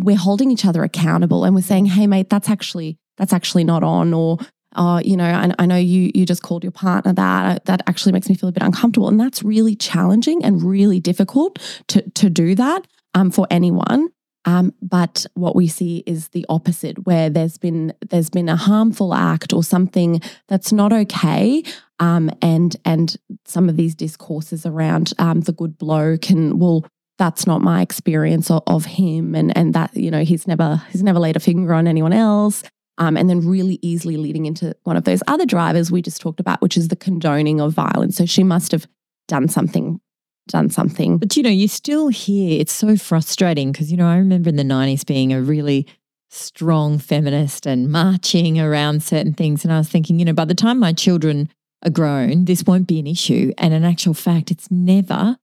we're 0.03 0.17
holding 0.17 0.51
each 0.51 0.65
other 0.65 0.83
accountable 0.83 1.45
and 1.45 1.55
we're 1.55 1.63
saying, 1.63 1.87
"Hey, 1.87 2.07
mate, 2.07 2.31
that's 2.31 2.49
actually 2.49 2.99
that's 3.17 3.33
actually 3.33 3.65
not 3.65 3.83
on," 3.83 4.15
or 4.15 4.39
oh, 4.77 5.01
you 5.05 5.17
know, 5.17 5.25
I, 5.25 5.53
I, 5.59 5.67
know 5.67 5.77
you 5.77 6.11
you 6.15 6.27
just 6.27 6.43
called 6.43 6.63
your 6.63 6.73
partner 6.73 7.13
that. 7.15 7.65
That 7.65 7.83
actually 7.87 8.13
makes 8.13 8.29
me 8.29 8.35
feel 8.35 8.49
a 8.49 8.53
bit 8.53 8.63
uncomfortable, 8.63 9.09
and 9.09 9.19
that's 9.19 9.43
really 9.43 9.75
challenging 9.75 10.45
and 10.45 10.63
really 10.63 11.01
difficult 11.01 11.59
to 11.89 12.03
to 12.11 12.31
do 12.31 12.55
that 12.55 12.87
um, 13.15 13.31
for 13.31 13.47
anyone. 13.51 14.09
Um, 14.47 14.73
but 14.81 15.27
what 15.35 15.57
we 15.57 15.67
see 15.67 16.05
is 16.07 16.29
the 16.29 16.47
opposite, 16.49 17.05
where 17.05 17.29
there's 17.29 17.59
been 17.59 17.93
there's 18.09 18.31
been 18.31 18.49
a 18.49 18.57
harmful 18.57 19.13
act 19.13 19.53
or 19.53 19.65
something 19.65 20.21
that's 20.49 20.73
not 20.73 20.93
okay, 20.93 21.65
um, 21.99 22.31
and 22.41 22.77
and 22.85 23.17
some 23.45 23.69
of 23.69 23.77
these 23.77 23.95
discourses 23.95 24.65
around 24.65 25.13
um, 25.19 25.41
the 25.41 25.53
good 25.53 25.77
bloke 25.77 26.31
and 26.31 26.61
well, 26.61 26.87
that's 27.19 27.47
not 27.47 27.63
my 27.63 27.81
experience 27.81 28.51
of, 28.51 28.63
of, 28.67 28.85
him, 28.85 29.35
and 29.35 29.57
and 29.57 29.75
that 29.75 29.97
you 29.97 30.11
know 30.11 30.25
he's 30.25 30.47
never 30.47 30.83
he's 30.91 31.03
never 31.03 31.19
laid 31.19 31.37
a 31.37 31.41
finger 31.41 31.75
on 31.75 31.87
anyone 31.87 32.13
else, 32.13 32.63
um, 32.99 33.17
and 33.17 33.29
then 33.31 33.47
really 33.47 33.79
easily 33.83 34.17
leading 34.17 34.47
into 34.47 34.75
one 34.85 34.97
of 34.97 35.05
those 35.05 35.23
other 35.27 35.47
drivers 35.47 35.91
we 35.91 36.03
just 36.03 36.21
talked 36.21 36.41
about, 36.41 36.61
which 36.61 36.77
is 36.77 36.89
the 36.89 36.97
condoning 36.97 37.61
of 37.61 37.73
violence. 37.73 38.17
So 38.17 38.27
she 38.27 38.43
must 38.43 38.73
have 38.73 38.87
done 39.29 39.49
something 39.49 40.01
done 40.49 40.71
something. 40.71 41.19
But 41.19 41.37
you 41.37 41.43
know, 41.43 41.51
you 41.51 41.69
still 41.69 42.09
hear 42.09 42.61
it's 42.61 42.73
so 42.73 42.97
frustrating 42.97 43.73
because, 43.73 43.91
you 43.91 43.97
know, 43.97 44.09
I 44.09 44.17
remember 44.17 44.49
in 44.49 44.57
the 44.57 44.63
90s 44.63 45.05
being 45.05 45.33
a 45.33 45.43
really 45.43 45.87
strong 46.31 46.99
feminist 46.99 47.67
and 47.67 47.91
marching 47.91 48.61
around 48.61 49.03
certain 49.03 49.33
things. 49.33 49.65
And 49.65 49.73
I 49.73 49.79
was 49.79 49.89
thinking, 49.89 50.19
you 50.19 50.25
know, 50.25 50.33
by 50.33 50.45
the 50.45 50.55
time 50.55 50.79
my 50.79 50.93
children 50.93 51.49
are 51.85 51.91
grown, 51.91 52.45
this 52.45 52.65
won't 52.65 52.87
be 52.87 52.99
an 52.99 53.07
issue. 53.07 53.53
And 53.59 53.73
in 53.73 53.85
actual 53.85 54.15
fact, 54.15 54.51
it's 54.51 54.71
never, 54.71 55.37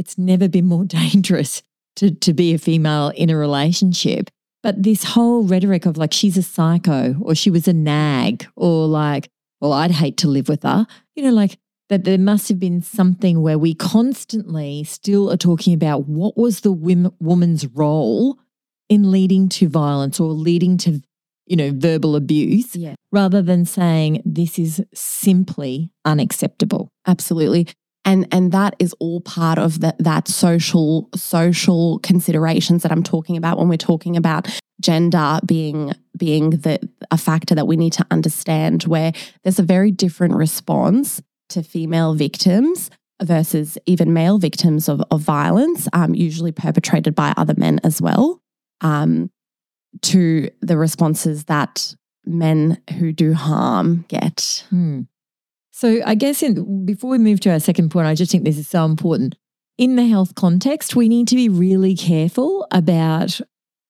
it's 0.00 0.16
never 0.16 0.48
been 0.48 0.66
more 0.66 0.84
dangerous 1.00 1.62
to, 1.96 2.10
to 2.10 2.32
be 2.32 2.54
a 2.54 2.58
female 2.58 3.12
in 3.14 3.30
a 3.30 3.36
relationship. 3.36 4.30
But 4.62 4.82
this 4.82 5.04
whole 5.04 5.44
rhetoric 5.44 5.86
of 5.86 5.96
like, 5.96 6.12
she's 6.12 6.36
a 6.36 6.42
psycho 6.42 7.16
or 7.20 7.34
she 7.34 7.50
was 7.50 7.68
a 7.68 7.72
nag 7.72 8.46
or 8.56 8.86
like, 8.86 9.28
well, 9.60 9.72
I'd 9.72 9.90
hate 9.90 10.16
to 10.18 10.28
live 10.28 10.48
with 10.48 10.62
her. 10.62 10.86
You 11.14 11.24
know, 11.24 11.32
like 11.32 11.58
that 11.90 12.04
there 12.04 12.18
must 12.18 12.48
have 12.48 12.58
been 12.58 12.80
something 12.80 13.42
where 13.42 13.58
we 13.58 13.74
constantly 13.74 14.84
still 14.84 15.30
are 15.30 15.36
talking 15.36 15.74
about 15.74 16.06
what 16.06 16.36
was 16.36 16.60
the 16.60 16.72
woman's 16.72 17.66
role 17.66 18.38
in 18.88 19.10
leading 19.10 19.48
to 19.50 19.68
violence 19.68 20.18
or 20.18 20.30
leading 20.30 20.78
to 20.78 21.02
you 21.46 21.56
know 21.56 21.72
verbal 21.74 22.14
abuse 22.14 22.76
yeah. 22.76 22.94
rather 23.10 23.42
than 23.42 23.64
saying 23.64 24.22
this 24.24 24.56
is 24.58 24.82
simply 24.94 25.90
unacceptable 26.04 26.88
absolutely 27.06 27.66
and 28.04 28.26
and 28.32 28.52
that 28.52 28.74
is 28.78 28.94
all 28.98 29.20
part 29.20 29.58
of 29.58 29.80
that 29.80 29.96
that 29.98 30.28
social 30.28 31.08
social 31.14 31.98
considerations 32.00 32.82
that 32.82 32.92
I'm 32.92 33.02
talking 33.02 33.36
about 33.36 33.58
when 33.58 33.68
we're 33.68 33.76
talking 33.76 34.16
about 34.16 34.48
gender 34.80 35.38
being 35.44 35.92
being 36.16 36.50
the 36.50 36.78
a 37.10 37.18
factor 37.18 37.54
that 37.54 37.66
we 37.66 37.76
need 37.76 37.92
to 37.94 38.06
understand 38.10 38.84
where 38.84 39.12
there's 39.42 39.58
a 39.58 39.64
very 39.64 39.90
different 39.90 40.34
response 40.34 41.20
to 41.50 41.62
female 41.62 42.14
victims 42.14 42.90
versus 43.22 43.76
even 43.86 44.12
male 44.12 44.38
victims 44.38 44.88
of, 44.88 45.02
of 45.10 45.20
violence, 45.20 45.88
um, 45.92 46.14
usually 46.14 46.52
perpetrated 46.52 47.14
by 47.14 47.34
other 47.36 47.54
men 47.56 47.80
as 47.84 48.00
well, 48.00 48.40
um, 48.80 49.30
to 50.02 50.50
the 50.60 50.78
responses 50.78 51.44
that 51.44 51.94
men 52.24 52.80
who 52.98 53.12
do 53.12 53.34
harm 53.34 54.04
get. 54.08 54.64
Hmm. 54.70 55.02
So, 55.70 56.00
I 56.04 56.14
guess 56.14 56.42
in, 56.42 56.84
before 56.84 57.10
we 57.10 57.18
move 57.18 57.40
to 57.40 57.50
our 57.50 57.60
second 57.60 57.90
point, 57.90 58.06
I 58.06 58.14
just 58.14 58.32
think 58.32 58.44
this 58.44 58.58
is 58.58 58.68
so 58.68 58.84
important. 58.84 59.36
In 59.78 59.96
the 59.96 60.06
health 60.06 60.34
context, 60.34 60.94
we 60.94 61.08
need 61.08 61.28
to 61.28 61.36
be 61.36 61.48
really 61.48 61.94
careful 61.94 62.66
about 62.70 63.40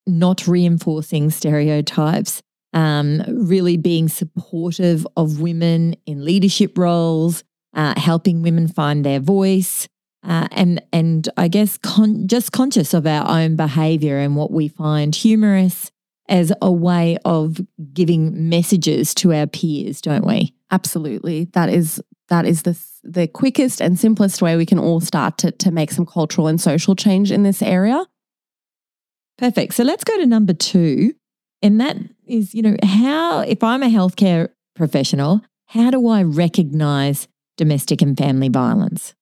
not 0.06 0.46
reinforcing 0.46 1.30
stereotypes, 1.30 2.42
um, 2.72 3.22
really 3.28 3.76
being 3.76 4.08
supportive 4.08 5.06
of 5.16 5.40
women 5.40 5.96
in 6.06 6.24
leadership 6.24 6.76
roles, 6.78 7.42
uh, 7.74 7.98
helping 7.98 8.42
women 8.42 8.68
find 8.68 9.04
their 9.04 9.20
voice, 9.20 9.88
uh, 10.22 10.48
and 10.52 10.82
and 10.92 11.28
I 11.36 11.48
guess 11.48 11.78
con- 11.78 12.28
just 12.28 12.52
conscious 12.52 12.94
of 12.94 13.06
our 13.06 13.28
own 13.28 13.56
behaviour 13.56 14.18
and 14.18 14.36
what 14.36 14.52
we 14.52 14.68
find 14.68 15.14
humorous 15.14 15.90
as 16.28 16.52
a 16.62 16.70
way 16.70 17.18
of 17.24 17.60
giving 17.92 18.48
messages 18.48 19.14
to 19.14 19.32
our 19.32 19.46
peers, 19.46 20.00
don't 20.00 20.26
we? 20.26 20.54
Absolutely, 20.70 21.44
that 21.52 21.68
is 21.68 22.02
that 22.28 22.46
is 22.46 22.62
the 22.62 22.78
the 23.02 23.26
quickest 23.26 23.80
and 23.80 23.98
simplest 23.98 24.42
way 24.42 24.56
we 24.56 24.66
can 24.66 24.78
all 24.78 25.00
start 25.00 25.38
to 25.38 25.50
to 25.52 25.70
make 25.70 25.90
some 25.90 26.06
cultural 26.06 26.46
and 26.46 26.60
social 26.60 26.94
change 26.94 27.30
in 27.32 27.42
this 27.42 27.62
area. 27.62 28.04
Perfect. 29.38 29.74
So 29.74 29.84
let's 29.84 30.04
go 30.04 30.16
to 30.18 30.26
number 30.26 30.52
two, 30.52 31.14
and 31.62 31.80
that 31.80 31.96
is, 32.26 32.54
you 32.54 32.62
know, 32.62 32.76
how 32.82 33.40
if 33.40 33.64
I'm 33.64 33.82
a 33.82 33.86
healthcare 33.86 34.50
professional, 34.74 35.40
how 35.66 35.90
do 35.90 36.08
I 36.08 36.22
recognize 36.22 37.26
domestic 37.56 38.02
and 38.02 38.16
family 38.16 38.48
violence? 38.48 39.14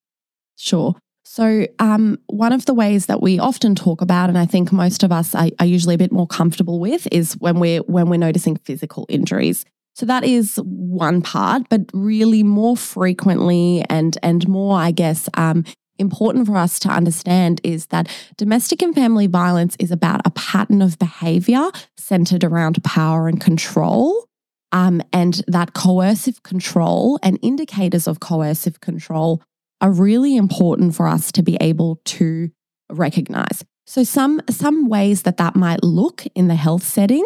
Sure. 0.57 0.97
So, 1.25 1.67
um, 1.79 2.19
one 2.27 2.55
of 2.55 2.65
the 2.65 2.73
ways 2.73 3.05
that 3.07 3.21
we 3.21 3.39
often 3.39 3.75
talk 3.75 4.01
about, 4.01 4.31
and 4.31 4.39
I 4.39 4.47
think 4.47 4.73
most 4.73 5.03
of 5.03 5.13
us 5.13 5.35
are, 5.35 5.51
are, 5.61 5.67
usually 5.67 5.95
a 5.95 5.99
bit 5.99 6.11
more 6.11 6.27
comfortable 6.27 6.81
with, 6.81 7.07
is 7.13 7.35
when 7.35 7.61
we're 7.61 7.81
when 7.81 8.09
we're 8.09 8.17
noticing 8.17 8.57
physical 8.57 9.05
injuries. 9.11 9.67
So 9.99 10.07
that 10.07 10.23
is 10.23 10.61
one 10.63 11.23
part, 11.23 11.69
but 11.69 11.81
really 11.93 12.45
more 12.45 12.77
frequently 12.77 13.85
and 13.91 14.17
and 14.23 14.47
more, 14.47 14.79
I 14.79 14.93
guess, 14.93 15.29
um, 15.35 15.65
important 15.99 16.47
for 16.47 16.57
us 16.57 16.79
to 16.81 16.89
understand 16.89 17.61
is 17.65 17.87
that 17.87 18.09
domestic 18.37 18.81
and 18.81 18.95
family 18.95 19.27
violence 19.27 19.75
is 19.81 19.91
about 19.91 20.21
a 20.25 20.31
pattern 20.31 20.83
of 20.83 21.01
behavior 21.01 21.69
centered 21.97 22.45
around 22.45 22.83
power 22.85 23.27
and 23.27 23.41
control. 23.41 24.25
Um, 24.71 25.03
and 25.13 25.43
that 25.49 25.73
coercive 25.73 26.45
control 26.45 27.19
and 27.21 27.37
indicators 27.43 28.07
of 28.07 28.21
coercive 28.21 28.81
control 28.81 29.43
are 29.81 29.91
really 29.91 30.37
important 30.37 30.95
for 30.95 31.09
us 31.09 31.33
to 31.33 31.43
be 31.43 31.57
able 31.61 32.01
to 32.05 32.51
recognize. 32.89 33.65
So, 33.89 34.05
some, 34.05 34.43
some 34.49 34.89
ways 34.89 35.23
that 35.23 35.39
that 35.39 35.57
might 35.57 35.83
look 35.83 36.25
in 36.37 36.47
the 36.47 36.55
health 36.55 36.85
setting 36.85 37.25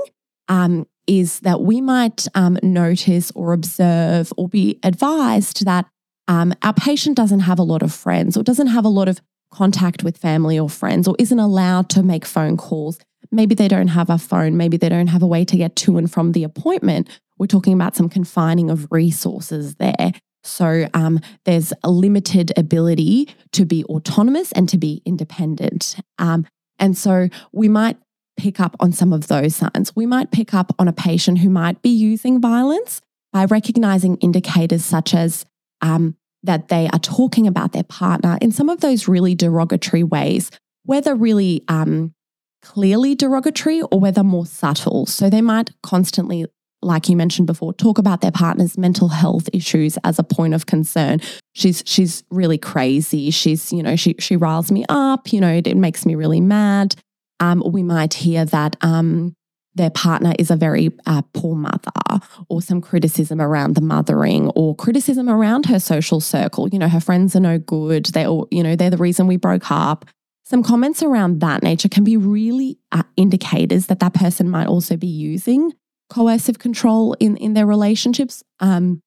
um, 0.48 0.86
is 1.06 1.40
that 1.40 1.62
we 1.62 1.80
might 1.80 2.26
um, 2.34 2.58
notice 2.62 3.30
or 3.32 3.52
observe 3.52 4.32
or 4.36 4.48
be 4.48 4.78
advised 4.82 5.64
that 5.64 5.86
um, 6.28 6.54
our 6.62 6.72
patient 6.72 7.16
doesn't 7.16 7.40
have 7.40 7.58
a 7.58 7.64
lot 7.64 7.82
of 7.82 7.92
friends 7.92 8.36
or 8.36 8.42
doesn't 8.42 8.68
have 8.68 8.84
a 8.84 8.88
lot 8.88 9.08
of 9.08 9.20
contact 9.52 10.02
with 10.02 10.16
family 10.16 10.58
or 10.58 10.68
friends 10.68 11.06
or 11.06 11.14
isn't 11.18 11.38
allowed 11.38 11.88
to 11.90 12.02
make 12.02 12.24
phone 12.24 12.56
calls. 12.56 12.98
Maybe 13.30 13.54
they 13.54 13.68
don't 13.68 13.88
have 13.88 14.10
a 14.10 14.18
phone, 14.18 14.56
maybe 14.56 14.76
they 14.76 14.88
don't 14.88 15.08
have 15.08 15.22
a 15.22 15.26
way 15.26 15.44
to 15.44 15.56
get 15.56 15.76
to 15.76 15.98
and 15.98 16.10
from 16.10 16.32
the 16.32 16.44
appointment. 16.44 17.08
We're 17.38 17.46
talking 17.46 17.74
about 17.74 17.96
some 17.96 18.08
confining 18.08 18.70
of 18.70 18.90
resources 18.90 19.76
there. 19.76 20.12
So 20.44 20.88
um, 20.94 21.20
there's 21.44 21.72
a 21.82 21.90
limited 21.90 22.52
ability 22.56 23.28
to 23.52 23.64
be 23.64 23.84
autonomous 23.84 24.52
and 24.52 24.68
to 24.68 24.78
be 24.78 25.02
independent. 25.04 25.96
Um, 26.18 26.46
and 26.78 26.96
so 26.96 27.28
we 27.52 27.68
might 27.68 27.96
pick 28.36 28.60
up 28.60 28.76
on 28.80 28.92
some 28.92 29.12
of 29.12 29.28
those 29.28 29.56
signs. 29.56 29.94
We 29.94 30.06
might 30.06 30.30
pick 30.30 30.54
up 30.54 30.74
on 30.78 30.88
a 30.88 30.92
patient 30.92 31.38
who 31.38 31.50
might 31.50 31.82
be 31.82 31.90
using 31.90 32.40
violence 32.40 33.00
by 33.32 33.44
recognizing 33.44 34.16
indicators 34.16 34.84
such 34.84 35.14
as 35.14 35.44
um, 35.80 36.16
that 36.42 36.68
they 36.68 36.88
are 36.92 36.98
talking 36.98 37.46
about 37.46 37.72
their 37.72 37.84
partner 37.84 38.38
in 38.40 38.52
some 38.52 38.68
of 38.68 38.80
those 38.80 39.08
really 39.08 39.34
derogatory 39.34 40.02
ways, 40.02 40.50
whether 40.84 41.14
really 41.14 41.62
um, 41.68 42.14
clearly 42.62 43.14
derogatory 43.14 43.82
or 43.82 44.00
whether 44.00 44.22
more 44.22 44.46
subtle. 44.46 45.06
So 45.06 45.30
they 45.30 45.42
might 45.42 45.70
constantly 45.82 46.46
like 46.82 47.08
you 47.08 47.16
mentioned 47.16 47.46
before, 47.46 47.72
talk 47.72 47.98
about 47.98 48.20
their 48.20 48.32
partner's 48.32 48.76
mental 48.76 49.08
health 49.08 49.48
issues 49.52 49.96
as 50.04 50.18
a 50.18 50.24
point 50.24 50.52
of 50.52 50.66
concern. 50.66 51.20
She's 51.54 51.82
she's 51.86 52.24
really 52.30 52.58
crazy. 52.58 53.30
She's 53.30 53.72
you 53.72 53.82
know 53.82 53.96
she 53.96 54.16
she 54.18 54.36
riles 54.36 54.70
me 54.70 54.84
up. 54.88 55.32
You 55.32 55.40
know 55.40 55.52
it, 55.52 55.66
it 55.66 55.76
makes 55.76 56.04
me 56.04 56.14
really 56.14 56.40
mad. 56.40 56.96
Um, 57.42 57.60
we 57.66 57.82
might 57.82 58.14
hear 58.14 58.44
that 58.44 58.76
um, 58.82 59.34
their 59.74 59.90
partner 59.90 60.32
is 60.38 60.52
a 60.52 60.56
very 60.56 60.90
uh, 61.06 61.22
poor 61.34 61.56
mother, 61.56 62.20
or 62.48 62.62
some 62.62 62.80
criticism 62.80 63.40
around 63.40 63.74
the 63.74 63.80
mothering, 63.80 64.50
or 64.50 64.76
criticism 64.76 65.28
around 65.28 65.66
her 65.66 65.80
social 65.80 66.20
circle. 66.20 66.68
You 66.68 66.78
know 66.78 66.88
her 66.88 67.00
friends 67.00 67.34
are 67.34 67.40
no 67.40 67.58
good. 67.58 68.06
They 68.06 68.24
all 68.24 68.46
you 68.52 68.62
know 68.62 68.76
they're 68.76 68.90
the 68.90 68.96
reason 68.96 69.26
we 69.26 69.36
broke 69.36 69.72
up. 69.72 70.04
Some 70.44 70.62
comments 70.62 71.02
around 71.02 71.40
that 71.40 71.64
nature 71.64 71.88
can 71.88 72.04
be 72.04 72.16
really 72.16 72.78
uh, 72.92 73.02
indicators 73.16 73.86
that 73.86 73.98
that 73.98 74.14
person 74.14 74.48
might 74.48 74.68
also 74.68 74.96
be 74.96 75.08
using 75.08 75.72
coercive 76.10 76.60
control 76.60 77.14
in, 77.18 77.36
in 77.38 77.54
their 77.54 77.66
relationships. 77.66 78.44
Um, 78.60 79.00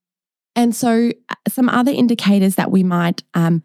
and 0.56 0.76
so, 0.76 1.12
uh, 1.30 1.36
some 1.48 1.70
other 1.70 1.92
indicators 1.92 2.56
that 2.56 2.72
we 2.72 2.84
might 2.84 3.24
um, 3.34 3.64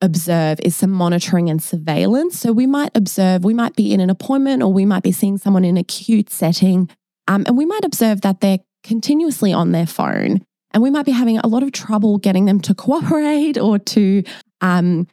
observe 0.00 0.60
is 0.62 0.76
some 0.76 0.90
monitoring 0.90 1.48
and 1.48 1.62
surveillance. 1.62 2.38
So, 2.38 2.52
we 2.52 2.66
might 2.66 2.90
observe, 2.94 3.44
we 3.44 3.54
might 3.54 3.76
be 3.76 3.92
in 3.92 4.00
an 4.00 4.10
appointment 4.10 4.62
or 4.62 4.72
we 4.72 4.84
might 4.84 5.02
be 5.02 5.12
seeing 5.12 5.38
someone 5.38 5.64
in 5.64 5.76
an 5.76 5.80
acute 5.80 6.30
setting 6.30 6.88
Um, 7.28 7.44
and 7.46 7.56
we 7.56 7.66
might 7.66 7.84
observe 7.84 8.20
that 8.20 8.40
they're 8.40 8.60
continuously 8.82 9.52
on 9.52 9.72
their 9.72 9.86
phone 9.86 10.44
and 10.72 10.82
we 10.82 10.90
might 10.90 11.06
be 11.06 11.12
having 11.12 11.38
a 11.38 11.46
lot 11.46 11.62
of 11.62 11.72
trouble 11.72 12.18
getting 12.18 12.44
them 12.44 12.60
to 12.60 12.74
cooperate 12.74 13.56
or 13.66 13.78
to 13.78 14.22
um, 14.60 15.06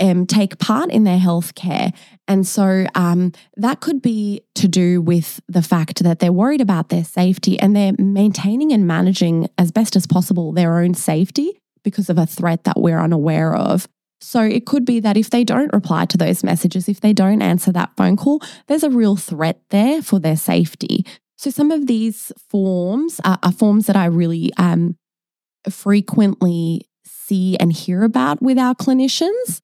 um, 0.00 0.26
take 0.26 0.58
part 0.58 0.90
in 0.90 1.04
their 1.04 1.18
healthcare. 1.18 1.94
And 2.26 2.46
so 2.46 2.86
um, 2.94 3.32
that 3.56 3.80
could 3.80 4.00
be 4.00 4.42
to 4.54 4.66
do 4.66 5.02
with 5.02 5.40
the 5.46 5.62
fact 5.62 6.02
that 6.02 6.20
they're 6.20 6.32
worried 6.32 6.60
about 6.60 6.88
their 6.88 7.04
safety 7.04 7.58
and 7.60 7.76
they're 7.76 7.92
maintaining 7.98 8.72
and 8.72 8.86
managing 8.86 9.48
as 9.58 9.70
best 9.70 9.94
as 9.94 10.06
possible 10.06 10.52
their 10.52 10.78
own 10.78 10.94
safety 10.94 11.60
because 11.82 12.08
of 12.08 12.16
a 12.18 12.26
threat 12.26 12.64
that 12.64 12.80
we're 12.80 13.00
unaware 13.00 13.54
of. 13.54 13.86
So 14.20 14.42
it 14.42 14.66
could 14.66 14.84
be 14.84 15.00
that 15.00 15.16
if 15.16 15.30
they 15.30 15.44
don't 15.44 15.72
reply 15.72 16.04
to 16.06 16.18
those 16.18 16.44
messages, 16.44 16.88
if 16.88 17.00
they 17.00 17.12
don't 17.12 17.42
answer 17.42 17.72
that 17.72 17.96
phone 17.96 18.16
call, 18.16 18.40
there's 18.66 18.82
a 18.82 18.90
real 18.90 19.16
threat 19.16 19.62
there 19.70 20.02
for 20.02 20.18
their 20.18 20.36
safety. 20.36 21.06
So 21.36 21.50
some 21.50 21.70
of 21.70 21.86
these 21.86 22.32
forms 22.50 23.20
are, 23.24 23.38
are 23.42 23.52
forms 23.52 23.86
that 23.86 23.96
I 23.96 24.04
really 24.06 24.52
um, 24.58 24.96
frequently 25.70 26.86
see 27.04 27.56
and 27.56 27.72
hear 27.72 28.02
about 28.02 28.42
with 28.42 28.58
our 28.58 28.74
clinicians. 28.74 29.62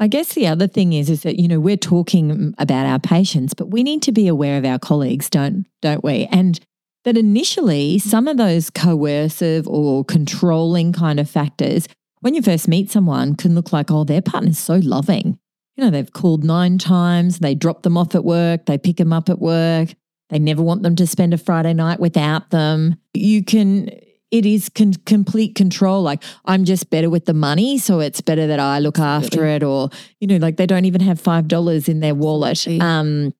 I 0.00 0.08
guess 0.08 0.34
the 0.34 0.46
other 0.46 0.66
thing 0.66 0.92
is 0.92 1.10
is 1.10 1.22
that 1.22 1.40
you 1.40 1.48
know 1.48 1.60
we're 1.60 1.76
talking 1.76 2.54
about 2.58 2.86
our 2.86 3.00
patients, 3.00 3.54
but 3.54 3.70
we 3.70 3.82
need 3.82 4.02
to 4.02 4.12
be 4.12 4.28
aware 4.28 4.58
of 4.58 4.64
our 4.64 4.78
colleagues, 4.78 5.28
don't 5.28 5.66
don't 5.82 6.04
we? 6.04 6.28
And 6.30 6.58
that 7.04 7.16
initially 7.16 7.98
some 7.98 8.28
of 8.28 8.36
those 8.36 8.70
coercive 8.70 9.66
or 9.66 10.04
controlling 10.04 10.92
kind 10.92 11.18
of 11.18 11.28
factors 11.28 11.88
when 12.20 12.34
you 12.34 12.42
first 12.42 12.68
meet 12.68 12.90
someone 12.90 13.36
can 13.36 13.54
look 13.54 13.72
like 13.72 13.90
oh 13.90 14.04
their 14.04 14.22
partner's 14.22 14.58
so 14.58 14.76
loving. 14.76 15.38
You 15.76 15.84
know, 15.84 15.90
they've 15.90 16.12
called 16.12 16.42
9 16.42 16.78
times, 16.78 17.38
they 17.38 17.54
drop 17.54 17.82
them 17.82 17.96
off 17.96 18.16
at 18.16 18.24
work, 18.24 18.66
they 18.66 18.78
pick 18.78 18.96
them 18.96 19.12
up 19.12 19.28
at 19.28 19.38
work, 19.38 19.94
they 20.28 20.40
never 20.40 20.62
want 20.62 20.82
them 20.82 20.96
to 20.96 21.06
spend 21.06 21.32
a 21.32 21.38
Friday 21.38 21.72
night 21.72 22.00
without 22.00 22.50
them. 22.50 22.96
You 23.14 23.44
can 23.44 23.90
it 24.30 24.44
is 24.44 24.68
con- 24.68 24.94
complete 25.06 25.54
control. 25.54 26.02
Like 26.02 26.22
I'm 26.44 26.64
just 26.64 26.90
better 26.90 27.08
with 27.08 27.24
the 27.24 27.34
money, 27.34 27.78
so 27.78 28.00
it's 28.00 28.20
better 28.20 28.46
that 28.46 28.60
I 28.60 28.78
look 28.78 28.98
after 28.98 29.46
it. 29.46 29.62
Or 29.62 29.90
you 30.20 30.26
know, 30.26 30.36
like 30.36 30.56
they 30.56 30.66
don't 30.66 30.84
even 30.84 31.00
have 31.00 31.20
five 31.20 31.48
dollars 31.48 31.88
in 31.88 32.00
their 32.00 32.14
wallet 32.14 32.66
um, 32.80 33.32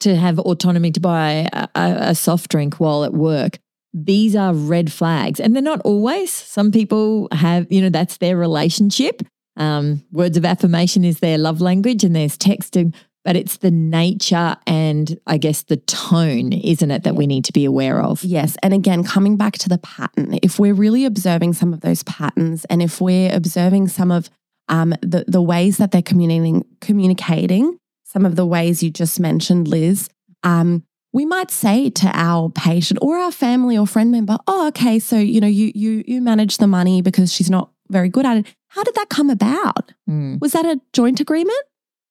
to 0.00 0.16
have 0.16 0.38
autonomy 0.38 0.92
to 0.92 1.00
buy 1.00 1.48
a, 1.52 1.68
a 1.74 2.14
soft 2.14 2.50
drink 2.50 2.78
while 2.78 3.04
at 3.04 3.12
work. 3.12 3.58
These 4.04 4.36
are 4.36 4.54
red 4.54 4.92
flags, 4.92 5.40
and 5.40 5.54
they're 5.54 5.62
not 5.62 5.80
always. 5.80 6.32
Some 6.32 6.70
people 6.70 7.28
have, 7.32 7.66
you 7.70 7.80
know, 7.80 7.90
that's 7.90 8.18
their 8.18 8.36
relationship. 8.36 9.22
Um, 9.56 10.04
words 10.12 10.36
of 10.36 10.44
affirmation 10.44 11.04
is 11.04 11.20
their 11.20 11.38
love 11.38 11.60
language, 11.60 12.04
and 12.04 12.14
there's 12.14 12.38
texting 12.38 12.94
but 13.28 13.36
it's 13.36 13.58
the 13.58 13.70
nature 13.70 14.56
and 14.66 15.18
I 15.26 15.36
guess 15.36 15.64
the 15.64 15.76
tone, 15.76 16.54
isn't 16.54 16.90
it, 16.90 17.02
that 17.02 17.14
we 17.14 17.26
need 17.26 17.44
to 17.44 17.52
be 17.52 17.66
aware 17.66 18.00
of? 18.00 18.24
Yes. 18.24 18.56
And 18.62 18.72
again, 18.72 19.04
coming 19.04 19.36
back 19.36 19.58
to 19.58 19.68
the 19.68 19.76
pattern, 19.76 20.38
if 20.42 20.58
we're 20.58 20.72
really 20.72 21.04
observing 21.04 21.52
some 21.52 21.74
of 21.74 21.82
those 21.82 22.02
patterns 22.04 22.64
and 22.70 22.80
if 22.80 23.02
we're 23.02 23.30
observing 23.34 23.88
some 23.88 24.10
of 24.10 24.30
um, 24.70 24.94
the, 25.02 25.26
the 25.28 25.42
ways 25.42 25.76
that 25.76 25.90
they're 25.90 26.00
communicating, 26.00 26.64
communicating, 26.80 27.78
some 28.04 28.24
of 28.24 28.34
the 28.34 28.46
ways 28.46 28.82
you 28.82 28.88
just 28.88 29.20
mentioned, 29.20 29.68
Liz, 29.68 30.08
um, 30.42 30.84
we 31.18 31.26
might 31.26 31.50
say 31.50 31.90
to 31.90 32.08
our 32.14 32.48
patient 32.48 33.00
or 33.02 33.18
our 33.18 33.32
family 33.32 33.76
or 33.76 33.88
friend 33.88 34.12
member, 34.12 34.38
"Oh, 34.46 34.68
okay, 34.68 35.00
so 35.00 35.16
you 35.18 35.40
know, 35.40 35.48
you 35.48 35.72
you 35.74 36.04
you 36.06 36.22
manage 36.22 36.58
the 36.58 36.68
money 36.68 37.02
because 37.02 37.32
she's 37.32 37.50
not 37.50 37.72
very 37.90 38.08
good 38.08 38.24
at 38.24 38.36
it. 38.36 38.46
How 38.68 38.84
did 38.84 38.94
that 38.94 39.08
come 39.08 39.28
about? 39.28 39.92
Mm. 40.08 40.40
Was 40.40 40.52
that 40.52 40.64
a 40.64 40.80
joint 40.92 41.18
agreement? 41.18 41.58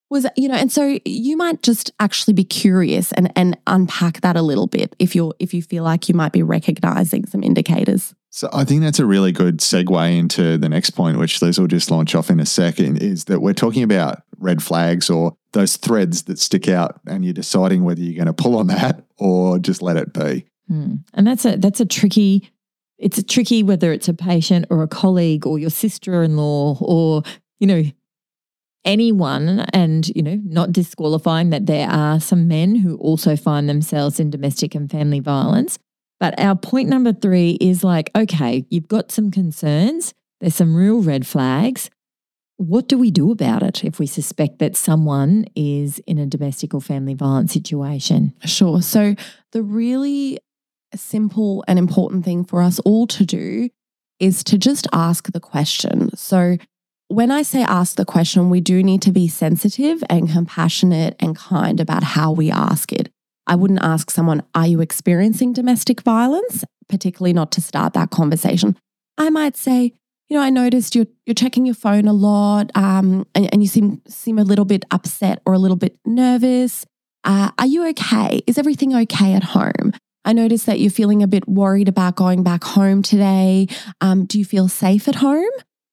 was 0.10 0.26
you 0.36 0.48
know 0.48 0.56
and 0.56 0.72
so 0.72 1.00
you 1.06 1.36
might 1.36 1.62
just 1.62 1.92
actually 2.00 2.34
be 2.34 2.44
curious 2.44 3.12
and 3.14 3.32
and 3.36 3.58
unpack 3.68 4.22
that 4.22 4.38
a 4.38 4.42
little 4.42 4.68
bit 4.68 4.96
if 5.00 5.16
you're 5.16 5.34
if 5.40 5.54
you 5.54 5.62
feel 5.62 5.84
like 5.84 6.08
you 6.08 6.16
might 6.16 6.32
be 6.32 6.42
recognizing 6.42 7.26
some 7.26 7.44
indicators 7.44 8.16
so 8.30 8.50
i 8.54 8.64
think 8.64 8.82
that's 8.82 9.00
a 9.00 9.06
really 9.06 9.34
good 9.34 9.58
segue 9.60 10.18
into 10.18 10.58
the 10.58 10.70
next 10.70 10.92
point 10.92 11.18
which 11.18 11.42
liz 11.42 11.60
will 11.60 11.68
just 11.68 11.92
launch 11.92 12.16
off 12.16 12.30
in 12.30 12.40
a 12.40 12.46
second 12.46 12.98
is 12.98 13.26
that 13.26 13.42
we're 13.42 13.54
talking 13.54 13.84
about 13.84 14.22
red 14.40 14.62
flags 14.62 15.10
or 15.10 15.36
those 15.54 15.78
threads 15.78 16.24
that 16.24 16.40
stick 16.40 16.68
out 16.68 17.00
and 17.08 17.24
you're 17.24 17.34
deciding 17.34 17.84
whether 17.84 18.02
you're 18.02 18.16
going 18.16 18.28
to 18.28 18.34
pull 18.34 18.58
on 18.58 18.68
that 18.68 19.04
or 19.18 19.60
just 19.60 19.82
let 19.82 19.98
it 19.98 20.14
be. 20.14 20.46
Hmm. 20.68 20.96
and 21.14 21.26
that's 21.26 21.46
a 21.46 21.56
that's 21.56 21.80
a 21.80 21.86
tricky 21.86 22.52
it's 22.98 23.18
a 23.18 23.24
tricky 23.24 23.64
whether 23.64 23.94
it's 23.94 24.10
a 24.10 24.14
patient 24.14 24.66
or 24.70 24.84
a 24.84 24.88
colleague 24.88 25.48
or 25.48 25.58
your 25.58 25.70
sister-in-law 25.70 26.78
or 26.82 27.24
you 27.62 27.68
know 27.68 27.84
anyone 28.84 29.62
and 29.72 30.10
you 30.10 30.22
know 30.22 30.40
not 30.44 30.74
disqualifying 30.74 31.52
that 31.52 31.68
there 31.68 31.88
are 31.90 32.20
some 32.20 32.50
men 32.50 32.76
who 32.76 32.98
also 32.98 33.38
find 33.38 33.70
themselves 33.70 34.20
in 34.20 34.30
domestic 34.30 34.76
and 34.76 34.92
family 34.92 35.22
violence. 35.22 35.80
But 36.20 36.38
our 36.40 36.56
point 36.56 36.90
number 36.90 37.14
3 37.14 37.58
is 37.62 37.84
like 37.84 38.10
okay 38.16 38.66
you've 38.70 38.90
got 38.90 39.12
some 39.12 39.32
concerns. 39.32 40.14
There's 40.42 40.56
some 40.56 40.76
real 40.76 41.02
red 41.02 41.26
flags 41.26 41.90
what 42.58 42.88
do 42.88 42.98
we 42.98 43.12
do 43.12 43.32
about 43.32 43.64
it 43.64 43.84
if 43.84 44.00
we 44.00 44.08
suspect 44.08 44.60
that 44.60 44.76
someone 44.76 45.46
is 45.56 46.00
in 46.00 46.18
a 46.18 46.26
domestic 46.26 46.74
or 46.74 46.82
family 46.82 47.14
violence 47.14 47.54
situation 47.54 48.34
sure 48.46 48.82
so 48.82 49.16
the 49.52 49.64
really 49.64 50.40
simple 50.96 51.64
and 51.68 51.78
important 51.78 52.26
thing 52.26 52.44
for 52.44 52.62
us 52.62 52.80
all 52.80 53.06
to 53.08 53.26
do 53.26 53.70
is 54.20 54.44
to 54.44 54.58
just 54.58 54.88
ask 54.92 55.32
the 55.32 55.40
question 55.40 56.10
so 56.16 56.58
when 57.10 57.32
I 57.32 57.42
say 57.42 57.64
ask 57.64 57.96
the 57.96 58.06
question, 58.06 58.50
we 58.50 58.60
do 58.60 58.84
need 58.84 59.02
to 59.04 59.12
be 59.12 59.28
sensitive 59.28 60.04
and 60.10 60.30
compassionate 60.30 61.16
and 61.20 61.38
kind 61.38 61.80
about 61.80 62.04
how 62.04 62.32
we 62.32 62.52
ask 62.52 62.92
it. 62.92 63.10
I 63.46 63.56
wouldn't 63.56 63.82
ask 63.82 64.12
someone, 64.12 64.44
Are 64.54 64.68
you 64.68 64.82
experiencing 64.82 65.54
domestic 65.54 66.02
violence? 66.02 66.66
Particularly 66.90 67.34
not 67.34 67.52
to 67.54 67.62
start 67.62 67.94
that 67.94 68.10
conversation. 68.10 68.78
I 69.18 69.30
might 69.30 69.56
say, 69.56 69.94
you 70.30 70.38
know, 70.38 70.44
I 70.44 70.50
noticed 70.50 70.96
you're 70.96 71.08
you're 71.26 71.34
checking 71.34 71.66
your 71.66 71.76
phone 71.76 72.08
a 72.08 72.14
lot, 72.14 72.72
um, 72.76 73.26
and, 73.34 73.50
and 73.54 73.62
you 73.62 73.68
seem 73.68 74.02
seem 74.08 74.38
a 74.38 74.44
little 74.44 74.66
bit 74.66 74.84
upset 74.92 75.42
or 75.46 75.54
a 75.54 75.60
little 75.60 75.78
bit 75.78 75.98
nervous. 76.06 76.86
Uh, 77.24 77.52
are 77.58 77.66
you 77.66 77.88
okay? 77.90 78.42
Is 78.48 78.58
everything 78.58 78.96
okay 78.96 79.34
at 79.34 79.44
home? 79.44 79.94
I 80.26 80.34
noticed 80.34 80.66
that 80.66 80.80
you're 80.80 80.92
feeling 80.92 81.24
a 81.24 81.28
bit 81.28 81.48
worried 81.48 81.88
about 81.88 82.18
going 82.18 82.44
back 82.44 82.64
home 82.64 83.02
today. 83.02 83.68
Um, 84.02 84.26
do 84.26 84.38
you 84.38 84.44
feel 84.44 84.68
safe 84.68 85.08
at 85.08 85.16
home? 85.16 85.50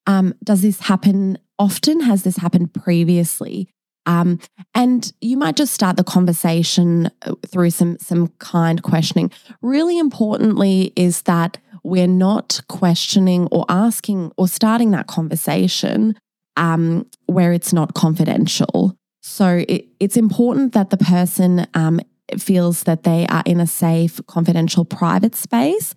Um, 0.07 0.35
does 0.43 0.63
this 0.63 0.81
happen 0.81 1.39
often? 1.59 2.01
Has 2.01 2.25
this 2.25 2.37
happened 2.37 2.75
previously? 2.75 3.69
Um, 4.07 4.41
and 4.75 5.13
you 5.21 5.37
might 5.37 5.57
just 5.57 5.73
start 5.73 5.97
the 5.97 6.05
conversation 6.05 7.11
uh, 7.23 7.35
through 7.47 7.71
some 7.71 7.99
some 8.01 8.29
kind 8.39 8.83
questioning. 8.83 9.31
Really 9.63 9.99
importantly 9.99 10.93
is 10.97 11.23
that 11.23 11.59
we're 11.85 12.09
not 12.09 12.61
questioning 12.69 13.47
or 13.53 13.65
asking 13.69 14.33
or 14.37 14.49
starting 14.49 14.91
that 14.93 15.07
conversation 15.07 16.17
um, 16.57 17.07
where 17.27 17.53
it's 17.53 17.73
not 17.73 17.95
confidential. 17.95 18.97
So 19.23 19.65
it, 19.69 19.87
it's 20.01 20.17
important 20.17 20.73
that 20.73 20.91
the 20.91 20.97
person 20.97 21.67
um, 21.75 22.01
feels 22.39 22.85
that 22.85 23.05
they 23.05 23.27
are 23.29 23.43
in 23.47 23.61
a 23.61 23.67
safe, 23.67 24.21
confidential, 24.27 24.85
private 24.85 25.35
space 25.35 25.95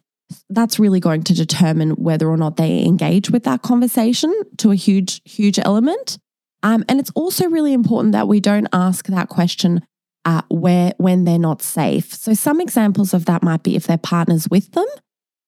that's 0.49 0.79
really 0.79 0.99
going 0.99 1.23
to 1.23 1.33
determine 1.33 1.91
whether 1.91 2.27
or 2.27 2.37
not 2.37 2.57
they 2.57 2.83
engage 2.83 3.29
with 3.29 3.43
that 3.43 3.61
conversation 3.61 4.33
to 4.57 4.71
a 4.71 4.75
huge, 4.75 5.21
huge 5.23 5.57
element. 5.59 6.17
Um, 6.63 6.83
and 6.89 6.99
it's 6.99 7.11
also 7.15 7.47
really 7.47 7.73
important 7.73 8.11
that 8.11 8.27
we 8.27 8.39
don't 8.39 8.67
ask 8.73 9.07
that 9.07 9.29
question 9.29 9.85
uh, 10.25 10.41
where 10.49 10.91
when 10.97 11.23
they're 11.23 11.39
not 11.39 11.61
safe. 11.61 12.13
So 12.13 12.33
some 12.33 12.59
examples 12.59 13.13
of 13.13 13.25
that 13.25 13.43
might 13.43 13.63
be 13.63 13.75
if 13.75 13.87
their 13.87 13.97
partner's 13.97 14.49
with 14.49 14.71
them. 14.73 14.87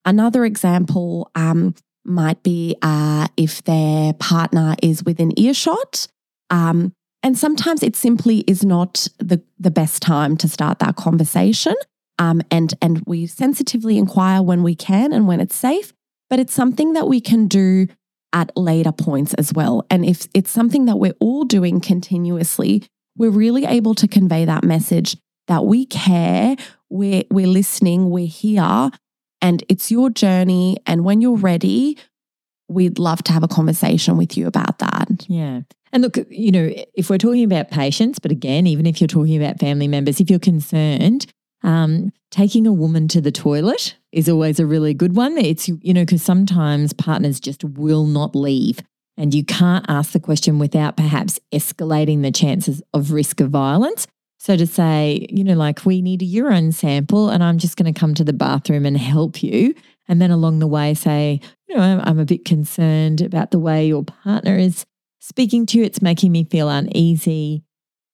Another 0.10 0.43
example 0.43 1.30
um, 1.36 1.76
might 2.04 2.41
be 2.41 2.76
uh, 2.82 3.28
if 3.38 3.63
their 3.65 4.13
partner 4.13 4.76
is 4.82 5.04
within 5.04 5.39
earshot. 5.39 6.08
Um, 6.50 6.93
and 7.22 7.38
sometimes 7.38 7.84
it 7.84 7.95
simply 7.95 8.39
is 8.48 8.65
not 8.65 9.08
the, 9.19 9.39
the 9.60 9.69
best 9.69 10.02
time 10.02 10.36
to 10.38 10.50
start 10.50 10.80
that 10.80 10.95
conversation. 10.95 11.76
Um, 12.17 12.41
and 12.50 12.74
and 12.82 13.04
we 13.06 13.28
sensitively 13.28 14.00
inquire 14.00 14.41
when 14.41 14.63
we 14.63 14.74
can 14.74 15.13
and 15.13 15.28
when 15.28 15.39
it's 15.39 15.56
safe. 15.56 15.93
But 16.28 16.39
it's 16.39 16.56
something 16.56 16.93
that 16.93 17.08
we 17.08 17.22
can 17.22 17.48
do 17.48 17.86
at 18.34 18.52
later 18.58 18.91
points 18.91 19.36
as 19.36 19.54
well. 19.54 19.86
And 19.91 20.04
if 20.04 20.28
it's 20.34 20.50
something 20.50 20.86
that 20.86 20.95
we're 20.95 21.19
all 21.19 21.43
doing 21.45 21.82
continuously, 21.82 22.82
we're 23.15 23.30
really 23.30 23.65
able 23.65 23.93
to 23.93 24.08
convey 24.08 24.45
that 24.45 24.63
message 24.63 25.17
that 25.48 25.65
we 25.65 25.86
care, 25.86 26.56
we're 26.89 27.26
we're 27.30 27.45
listening, 27.45 28.10
we're 28.10 28.26
here, 28.26 28.89
and 29.41 29.63
it's 29.69 29.91
your 29.91 30.10
journey. 30.10 30.78
And 30.86 31.04
when 31.04 31.21
you're 31.21 31.38
ready, 31.38 31.97
we'd 32.67 32.99
love 32.99 33.23
to 33.23 33.32
have 33.32 33.43
a 33.43 33.47
conversation 33.47 34.17
with 34.17 34.38
you 34.38 34.47
about 34.47 34.80
that. 34.80 35.25
Yeah. 35.28 35.62
And 35.91 36.04
look, 36.04 36.17
you 36.30 36.52
know, 36.52 36.71
if 36.93 37.10
we're 37.10 37.17
talking 37.17 37.43
about 37.43 37.71
patients, 37.71 38.19
but 38.19 38.32
again, 38.32 38.67
even 38.67 38.86
if 38.86 39.02
you're 39.02 39.08
talking 39.08 39.41
about 39.41 39.60
family 39.60 39.88
members, 39.88 40.19
if 40.19 40.30
you're 40.30 40.39
concerned, 40.39 41.25
um, 41.63 42.12
taking 42.32 42.67
a 42.67 42.73
woman 42.73 43.08
to 43.10 43.21
the 43.21 43.32
toilet 43.32 43.95
is 44.12 44.30
always 44.30 44.60
a 44.60 44.65
really 44.65 44.93
good 44.93 45.15
one. 45.15 45.38
It's, 45.38 45.67
you 45.67 45.93
know, 45.93 46.04
because 46.04 46.23
sometimes 46.23 46.93
partners 46.93 47.39
just 47.39 47.63
will 47.63 48.06
not 48.06 48.36
leave. 48.36 48.80
And 49.17 49.34
you 49.34 49.43
can't 49.43 49.86
ask 49.89 50.13
the 50.13 50.19
question 50.19 50.60
without 50.60 50.95
perhaps 50.95 51.39
escalating 51.54 52.21
the 52.21 52.32
chances 52.32 52.82
of 52.93 53.12
risk 53.12 53.41
of 53.41 53.49
violence. 53.49 54.08
So 54.39 54.56
to 54.56 54.65
say, 54.65 55.28
you 55.30 55.43
know, 55.43 55.54
like 55.54 55.86
we 55.86 56.02
need 56.02 56.21
a 56.21 56.25
urine 56.25 56.71
sample 56.71 57.30
and 57.30 57.43
I'm 57.43 57.58
just 57.58 57.75
going 57.75 57.93
to 57.93 57.99
come 57.99 58.13
to 58.15 58.23
the 58.23 58.34
bathroom 58.34 58.86
and 58.86 58.97
help 58.97 59.43
you. 59.43 59.75
And 60.08 60.21
then 60.21 60.32
along 60.32 60.60
the 60.60 60.67
way 60.67 60.93
say, 60.93 61.41
you 61.67 61.75
know, 61.75 61.82
I'm, 61.82 62.02
I'm 62.02 62.19
a 62.19 62.25
bit 62.25 62.45
concerned 62.45 63.19
about 63.19 63.52
the 63.52 63.60
way 63.60 63.86
your 63.86 64.04
partner 64.04 64.58
is 64.58 64.86
speaking 65.19 65.65
to 65.67 65.78
you. 65.78 65.84
It's 65.84 66.02
making 66.02 66.32
me 66.32 66.45
feel 66.45 66.69
uneasy. 66.69 67.63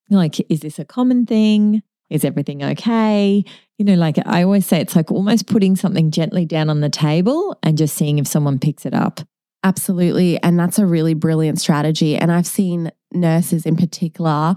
Like, 0.10 0.40
is 0.52 0.62
this 0.62 0.80
a 0.80 0.86
common 0.86 1.28
thing? 1.28 1.84
Is 2.10 2.26
everything 2.26 2.64
okay? 2.64 3.44
You 3.78 3.86
know, 3.86 3.96
like 3.96 4.18
I 4.26 4.44
always 4.44 4.66
say, 4.66 4.82
it's 4.82 4.96
like 4.96 5.12
almost 5.12 5.48
putting 5.48 5.76
something 5.76 6.10
gently 6.10 6.46
down 6.46 6.70
on 6.72 6.82
the 6.82 6.90
table 6.90 7.58
and 7.62 7.78
just 7.78 7.96
seeing 7.96 8.18
if 8.18 8.28
someone 8.28 8.58
picks 8.60 8.86
it 8.86 8.94
up. 8.96 9.22
Absolutely. 9.64 10.42
And 10.42 10.60
that's 10.60 10.80
a 10.80 10.86
really 10.86 11.14
brilliant 11.14 11.60
strategy. 11.60 12.16
And 12.16 12.32
I've 12.32 12.48
seen 12.48 12.92
nurses 13.12 13.66
in 13.66 13.76
particular 13.76 14.56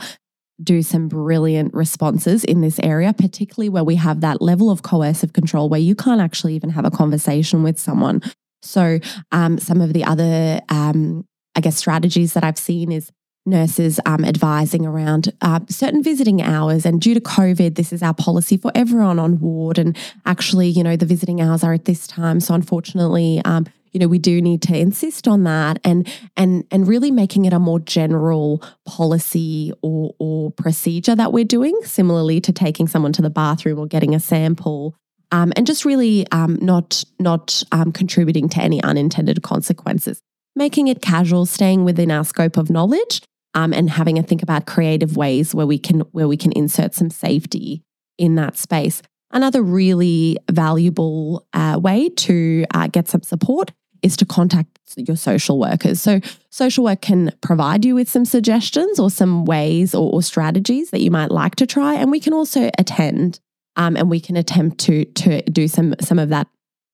do 0.62 0.83
some 0.83 1.09
brilliant 1.09 1.73
responses 1.75 2.44
in 2.44 2.61
this 2.61 2.81
area, 2.83 3.12
particularly 3.12 3.68
where 3.68 3.85
we 3.85 3.97
have 3.97 4.21
that 4.21 4.42
level 4.42 4.71
of 4.71 4.83
coercive 4.83 5.33
control 5.33 5.68
where 5.68 5.81
you 5.81 5.94
can't 5.94 6.21
actually 6.21 6.55
even 6.55 6.71
have 6.71 6.85
a 6.85 6.90
conversation 6.90 7.62
with 7.62 7.79
someone. 7.79 8.23
So, 8.62 8.99
um, 9.31 9.59
some 9.59 9.81
of 9.81 9.92
the 9.92 10.05
other, 10.05 10.61
um, 10.68 11.27
I 11.55 11.61
guess, 11.61 11.77
strategies 11.77 12.33
that 12.33 12.42
I've 12.42 12.59
seen 12.59 12.90
is 12.90 13.11
nurses 13.47 13.99
um, 14.05 14.25
advising 14.25 14.85
around 14.85 15.33
uh, 15.40 15.61
certain 15.68 16.03
visiting 16.03 16.42
hours. 16.42 16.85
And 16.85 17.01
due 17.01 17.14
to 17.14 17.21
COVID, 17.21 17.77
this 17.77 17.92
is 17.92 18.03
our 18.03 18.14
policy 18.14 18.57
for 18.57 18.71
everyone 18.75 19.18
on 19.18 19.40
ward. 19.40 19.79
And 19.79 19.97
actually, 20.27 20.68
you 20.68 20.83
know, 20.83 20.97
the 20.97 21.07
visiting 21.07 21.40
hours 21.40 21.64
are 21.64 21.73
at 21.73 21.85
this 21.85 22.07
time. 22.07 22.40
So, 22.40 22.55
unfortunately, 22.55 23.40
um, 23.44 23.66
you 23.92 24.01
know 24.01 24.09
we 24.09 24.18
do 24.18 24.40
need 24.40 24.62
to 24.62 24.77
insist 24.77 25.29
on 25.29 25.44
that 25.44 25.79
and 25.85 26.09
and 26.37 26.64
and 26.70 26.88
really 26.88 27.11
making 27.11 27.44
it 27.44 27.53
a 27.53 27.59
more 27.59 27.81
general 27.81 28.62
policy 28.87 29.72
or 29.83 30.14
or 30.18 30.51
procedure 30.53 31.14
that 31.14 31.33
we're 31.33 31.44
doing 31.44 31.79
similarly 31.85 32.40
to 32.40 32.53
taking 32.53 32.87
someone 32.87 33.12
to 33.12 33.22
the 33.22 33.31
bathroom 33.31 33.79
or 33.79 33.87
getting 33.87 34.14
a 34.14 34.20
sample 34.20 34.94
um, 35.31 35.53
and 35.57 35.66
just 35.66 35.85
really 35.85 36.27
um, 36.33 36.59
not 36.61 37.05
not 37.18 37.62
um, 37.72 37.92
contributing 37.92 38.48
to 38.51 38.61
any 38.61 38.83
unintended 38.83 39.42
consequences. 39.42 40.20
Making 40.57 40.88
it 40.88 41.03
casual 41.03 41.46
staying 41.46 41.85
within 41.85 42.11
our 42.11 42.24
scope 42.24 42.57
of 42.57 42.70
knowledge 42.70 43.22
um, 43.55 43.72
and 43.72 43.90
having 43.90 44.18
a 44.18 44.22
think 44.22 44.42
about 44.42 44.66
creative 44.66 45.16
ways 45.16 45.55
where 45.55 45.66
we 45.66 45.79
can 45.79 46.01
where 46.12 46.29
we 46.29 46.37
can 46.37 46.53
insert 46.53 46.94
some 46.94 47.11
safety 47.11 47.83
in 48.16 48.35
that 48.35 48.57
space 48.57 49.03
Another 49.30 49.62
really 49.62 50.38
valuable 50.50 51.46
uh, 51.52 51.78
way 51.82 52.08
to 52.08 52.64
uh, 52.74 52.86
get 52.86 53.08
some 53.08 53.22
support 53.22 53.72
is 54.02 54.16
to 54.16 54.24
contact 54.24 54.78
your 54.96 55.16
social 55.16 55.58
workers. 55.58 56.00
So, 56.00 56.20
social 56.50 56.84
work 56.84 57.02
can 57.02 57.32
provide 57.40 57.84
you 57.84 57.94
with 57.94 58.08
some 58.08 58.24
suggestions 58.24 58.98
or 58.98 59.10
some 59.10 59.44
ways 59.44 59.94
or, 59.94 60.10
or 60.12 60.22
strategies 60.22 60.90
that 60.90 61.00
you 61.00 61.10
might 61.10 61.30
like 61.30 61.56
to 61.56 61.66
try, 61.66 61.94
and 61.94 62.10
we 62.10 62.20
can 62.20 62.32
also 62.32 62.70
attend 62.78 63.40
um, 63.76 63.96
and 63.96 64.10
we 64.10 64.20
can 64.20 64.36
attempt 64.36 64.78
to 64.80 65.04
to 65.04 65.42
do 65.42 65.68
some 65.68 65.94
some 66.00 66.18
of 66.18 66.28
that 66.28 66.48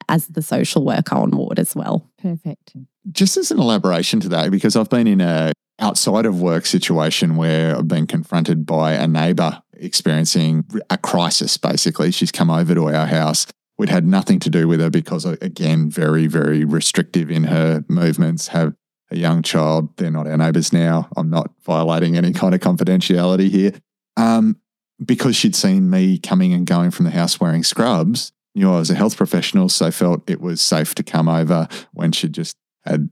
as 0.09 0.29
the 0.29 0.43
social 0.43 0.85
worker 0.85 1.15
on 1.15 1.31
ward 1.31 1.59
as 1.59 1.75
well. 1.75 2.11
Perfect. 2.21 2.77
Just 3.11 3.37
as 3.37 3.51
an 3.51 3.59
elaboration 3.59 4.21
to 4.21 4.29
that, 4.31 4.51
because 4.51 4.77
I've 4.77 4.91
been 4.91 5.07
in 5.07 5.21
a 5.21 5.53
outside 5.81 6.25
of 6.27 6.41
work 6.41 6.67
situation 6.67 7.37
where 7.37 7.77
I've 7.77 7.89
been 7.89 8.07
confronted 8.07 8.65
by 8.65 8.93
a 8.93 9.09
neighbour 9.09 9.61
experiencing 9.77 10.65
a 10.91 10.99
crisis, 10.99 11.57
basically. 11.57 12.11
She's 12.11 12.33
come 12.33 12.51
over 12.51 12.75
to 12.75 12.89
our 12.89 13.07
house. 13.07 13.47
We'd 13.77 13.89
had 13.89 14.07
nothing 14.07 14.39
to 14.41 14.51
do 14.51 14.69
with 14.69 14.81
her 14.81 14.91
because, 14.91 15.25
again, 15.25 15.91
very, 15.91 16.27
very 16.27 16.65
restrictive 16.65 17.31
in 17.31 17.45
her 17.45 17.85
movements, 17.89 18.49
have 18.49 18.75
a 19.11 19.17
young 19.17 19.43
child. 19.43 19.97
They're 19.97 20.11
not 20.11 20.27
our 20.27 20.37
neighbours 20.37 20.73
now. 20.73 21.09
I'm 21.17 21.31
not 21.31 21.51
violating 21.65 22.17
any 22.17 22.33
kind 22.33 22.55
of 22.55 22.61
confidentiality 22.61 23.51
here. 23.51 23.73
Um, 24.17 24.57
because 25.05 25.35
she'd 25.35 25.57
seen 25.57 25.91
me 25.91 26.19
coming 26.19 26.53
and 26.53 26.67
going 26.67 26.93
from 26.93 27.05
the 27.05 27.11
house 27.11 27.41
wearing 27.41 27.65
scrubs, 27.65 28.33
knew 28.55 28.73
I 28.73 28.79
was 28.79 28.91
a 28.91 28.95
health 28.95 29.17
professional, 29.17 29.69
so 29.69 29.91
felt 29.91 30.31
it 30.31 30.41
was 30.41 30.63
safe 30.63 30.95
to 30.95 31.03
come 31.03 31.29
over 31.29 31.69
when 31.93 32.13
she 32.13 32.29
just 32.29 32.57
had 32.85 33.11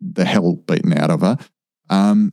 the 0.00 0.24
hell 0.24 0.56
beaten 0.56 0.96
out 0.96 1.10
of 1.10 1.20
her. 1.20 1.36
Um, 1.90 2.32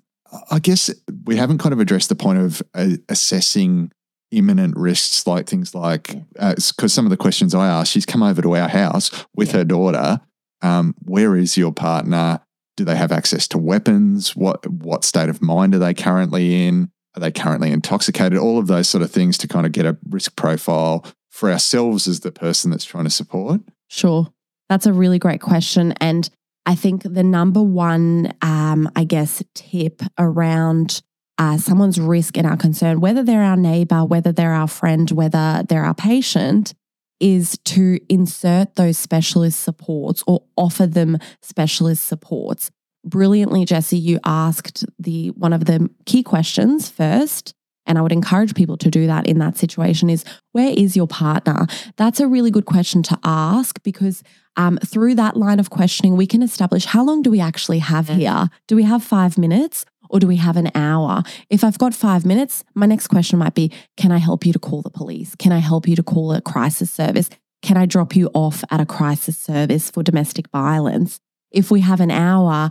I 0.51 0.59
guess 0.59 0.93
we 1.25 1.35
haven't 1.35 1.57
kind 1.57 1.73
of 1.73 1.79
addressed 1.79 2.09
the 2.09 2.15
point 2.15 2.39
of 2.39 2.61
uh, 2.73 2.89
assessing 3.07 3.91
imminent 4.31 4.77
risks, 4.77 5.25
like 5.25 5.47
things 5.47 5.73
like 5.73 6.15
because 6.33 6.79
uh, 6.79 6.87
some 6.87 7.05
of 7.05 7.09
the 7.09 7.17
questions 7.17 7.55
I 7.55 7.67
asked, 7.67 7.91
she's 7.91 8.05
come 8.05 8.23
over 8.23 8.41
to 8.41 8.55
our 8.55 8.69
house 8.69 9.25
with 9.35 9.49
yeah. 9.49 9.57
her 9.57 9.63
daughter. 9.63 10.21
Um, 10.61 10.95
where 11.03 11.35
is 11.35 11.57
your 11.57 11.71
partner? 11.71 12.41
Do 12.77 12.85
they 12.85 12.95
have 12.95 13.11
access 13.11 13.47
to 13.49 13.57
weapons? 13.57 14.35
What 14.35 14.69
what 14.69 15.03
state 15.03 15.29
of 15.29 15.41
mind 15.41 15.75
are 15.75 15.79
they 15.79 15.93
currently 15.93 16.67
in? 16.67 16.91
Are 17.15 17.19
they 17.19 17.31
currently 17.31 17.71
intoxicated? 17.71 18.37
All 18.37 18.59
of 18.59 18.67
those 18.67 18.87
sort 18.87 19.01
of 19.01 19.11
things 19.11 19.37
to 19.39 19.47
kind 19.47 19.65
of 19.65 19.71
get 19.71 19.85
a 19.85 19.97
risk 20.09 20.35
profile 20.35 21.05
for 21.29 21.51
ourselves 21.51 22.07
as 22.07 22.19
the 22.19 22.31
person 22.31 22.71
that's 22.71 22.85
trying 22.85 23.05
to 23.05 23.09
support. 23.09 23.61
Sure, 23.87 24.27
that's 24.69 24.85
a 24.85 24.93
really 24.93 25.19
great 25.19 25.41
question, 25.41 25.93
and 25.99 26.29
I 26.69 26.75
think 26.75 27.01
the 27.01 27.23
number 27.23 27.63
one, 27.63 28.31
um, 28.43 28.91
I 28.95 29.03
guess, 29.03 29.41
tip 29.55 30.03
around 30.19 31.01
uh, 31.39 31.57
someone's 31.57 31.99
risk 31.99 32.37
and 32.37 32.45
our 32.45 32.57
concern, 32.57 33.01
whether 33.01 33.23
they're 33.23 33.41
our 33.41 33.57
neighbor, 33.57 34.05
whether 34.05 34.31
they're 34.31 34.53
our 34.53 34.67
friend, 34.67 35.09
whether 35.09 35.63
they're 35.67 35.83
our 35.83 35.95
patient, 35.95 36.75
is 37.19 37.57
to 37.65 37.99
insert 38.07 38.75
those 38.75 38.99
specialist 38.99 39.61
supports 39.61 40.23
or 40.27 40.43
offer 40.55 40.85
them 40.85 41.17
specialist 41.41 42.05
supports. 42.05 42.69
Brilliantly, 43.03 43.65
Jesse, 43.65 43.97
you 43.97 44.19
asked 44.23 44.85
the 44.99 45.29
one 45.29 45.53
of 45.53 45.65
the 45.65 45.89
key 46.05 46.21
questions 46.21 46.87
first 46.87 47.55
and 47.89 47.97
I 47.97 48.01
would 48.01 48.11
encourage 48.13 48.53
people 48.53 48.77
to 48.77 48.89
do 48.89 49.07
that 49.07 49.27
in 49.27 49.39
that 49.39 49.57
situation 49.57 50.09
is 50.09 50.23
where 50.53 50.71
is 50.77 50.95
your 50.95 51.07
partner? 51.07 51.65
That's 51.97 52.19
a 52.19 52.27
really 52.27 52.51
good 52.51 52.65
question 52.65 53.03
to 53.03 53.19
ask 53.23 53.81
because 53.83 54.23
um, 54.55 54.77
through 54.85 55.15
that 55.15 55.35
line 55.35 55.59
of 55.59 55.71
questioning, 55.71 56.15
we 56.15 56.27
can 56.27 56.43
establish 56.43 56.85
how 56.85 57.03
long 57.03 57.23
do 57.23 57.31
we 57.31 57.41
actually 57.41 57.79
have 57.79 58.07
here? 58.07 58.49
Do 58.67 58.75
we 58.75 58.83
have 58.83 59.03
five 59.03 59.37
minutes? 59.37 59.85
Or 60.11 60.19
do 60.19 60.25
we 60.25 60.37
have 60.37 60.57
an 60.57 60.71
hour? 60.73 61.21
If 61.51 61.63
I've 61.63 61.77
got 61.77 61.93
five 61.93 62.25
minutes, 62.25 62.63
my 62.73 62.87
next 62.87 63.07
question 63.07 63.37
might 63.37 63.53
be 63.53 63.71
Can 63.95 64.11
I 64.11 64.17
help 64.17 64.43
you 64.43 64.53
to 64.53 64.59
call 64.59 64.81
the 64.81 64.89
police? 64.89 65.35
Can 65.35 65.51
I 65.51 65.59
help 65.59 65.87
you 65.87 65.95
to 65.95 66.01
call 66.01 66.33
a 66.33 66.41
crisis 66.41 66.91
service? 66.91 67.29
Can 67.61 67.77
I 67.77 67.85
drop 67.85 68.15
you 68.15 68.31
off 68.33 68.63
at 68.71 68.81
a 68.81 68.87
crisis 68.87 69.37
service 69.37 69.91
for 69.91 70.01
domestic 70.01 70.49
violence? 70.49 71.19
If 71.51 71.69
we 71.69 71.81
have 71.81 71.99
an 71.99 72.09
hour, 72.09 72.69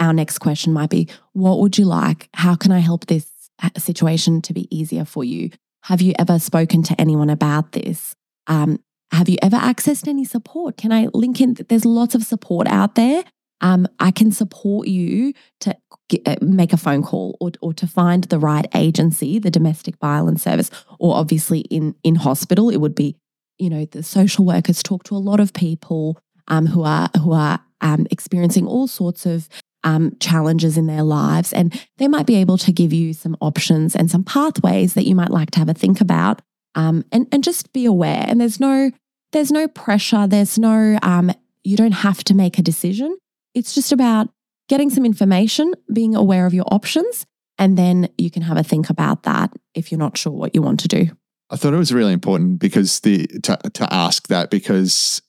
our 0.00 0.12
next 0.12 0.38
question 0.38 0.72
might 0.72 0.90
be 0.90 1.08
What 1.32 1.60
would 1.60 1.78
you 1.78 1.84
like? 1.84 2.28
How 2.34 2.56
can 2.56 2.72
I 2.72 2.80
help 2.80 3.06
this 3.06 3.39
situation 3.76 4.42
to 4.42 4.52
be 4.52 4.74
easier 4.76 5.04
for 5.04 5.24
you? 5.24 5.50
Have 5.84 6.02
you 6.02 6.14
ever 6.18 6.38
spoken 6.38 6.82
to 6.84 7.00
anyone 7.00 7.30
about 7.30 7.72
this? 7.72 8.14
Um, 8.46 8.80
have 9.12 9.28
you 9.28 9.38
ever 9.42 9.56
accessed 9.56 10.06
any 10.06 10.24
support? 10.24 10.76
Can 10.76 10.92
I 10.92 11.08
link 11.12 11.40
in? 11.40 11.56
There's 11.68 11.84
lots 11.84 12.14
of 12.14 12.22
support 12.22 12.68
out 12.68 12.94
there. 12.94 13.24
Um, 13.60 13.86
I 13.98 14.10
can 14.10 14.32
support 14.32 14.88
you 14.88 15.34
to 15.60 15.76
get, 16.08 16.26
uh, 16.26 16.36
make 16.40 16.72
a 16.72 16.78
phone 16.78 17.02
call 17.02 17.36
or, 17.40 17.50
or 17.60 17.74
to 17.74 17.86
find 17.86 18.24
the 18.24 18.38
right 18.38 18.66
agency, 18.74 19.38
the 19.38 19.50
domestic 19.50 19.96
violence 19.98 20.42
service, 20.42 20.70
or 20.98 21.14
obviously 21.14 21.60
in 21.60 21.94
in 22.02 22.14
hospital, 22.14 22.70
it 22.70 22.78
would 22.78 22.94
be, 22.94 23.16
you 23.58 23.68
know, 23.68 23.84
the 23.84 24.02
social 24.02 24.46
workers 24.46 24.82
talk 24.82 25.04
to 25.04 25.16
a 25.16 25.18
lot 25.18 25.40
of 25.40 25.52
people 25.52 26.18
um, 26.48 26.66
who 26.66 26.82
are 26.82 27.10
who 27.18 27.32
are 27.32 27.60
um, 27.82 28.06
experiencing 28.10 28.66
all 28.66 28.86
sorts 28.86 29.26
of 29.26 29.48
um, 29.84 30.16
challenges 30.20 30.76
in 30.76 30.86
their 30.86 31.02
lives. 31.02 31.52
And 31.52 31.80
they 31.98 32.08
might 32.08 32.26
be 32.26 32.36
able 32.36 32.58
to 32.58 32.72
give 32.72 32.92
you 32.92 33.12
some 33.12 33.36
options 33.40 33.96
and 33.96 34.10
some 34.10 34.24
pathways 34.24 34.94
that 34.94 35.06
you 35.06 35.14
might 35.14 35.30
like 35.30 35.50
to 35.52 35.58
have 35.58 35.68
a 35.68 35.74
think 35.74 36.00
about. 36.00 36.42
Um, 36.74 37.04
and, 37.10 37.26
and 37.32 37.42
just 37.42 37.72
be 37.72 37.84
aware. 37.84 38.24
And 38.28 38.40
there's 38.40 38.60
no, 38.60 38.92
there's 39.32 39.50
no 39.50 39.66
pressure. 39.66 40.26
There's 40.26 40.58
no, 40.58 40.98
um, 41.02 41.32
you 41.64 41.76
don't 41.76 41.92
have 41.92 42.22
to 42.24 42.34
make 42.34 42.58
a 42.58 42.62
decision. 42.62 43.16
It's 43.54 43.74
just 43.74 43.90
about 43.90 44.28
getting 44.68 44.90
some 44.90 45.04
information, 45.04 45.74
being 45.92 46.14
aware 46.14 46.46
of 46.46 46.54
your 46.54 46.64
options, 46.70 47.26
and 47.58 47.76
then 47.76 48.08
you 48.16 48.30
can 48.30 48.42
have 48.42 48.56
a 48.56 48.62
think 48.62 48.88
about 48.88 49.24
that 49.24 49.52
if 49.74 49.90
you're 49.90 49.98
not 49.98 50.16
sure 50.16 50.32
what 50.32 50.54
you 50.54 50.62
want 50.62 50.80
to 50.80 50.88
do. 50.88 51.10
I 51.50 51.56
thought 51.56 51.74
it 51.74 51.78
was 51.78 51.92
really 51.92 52.12
important 52.12 52.60
because 52.60 53.00
the 53.00 53.26
to, 53.42 53.58
to 53.74 53.92
ask 53.92 54.28
that 54.28 54.50
because 54.50 55.20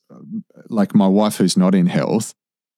like 0.68 0.94
my 0.94 1.08
wife 1.08 1.36
who's 1.36 1.56
not 1.56 1.74
in 1.74 1.86
health 1.86 2.34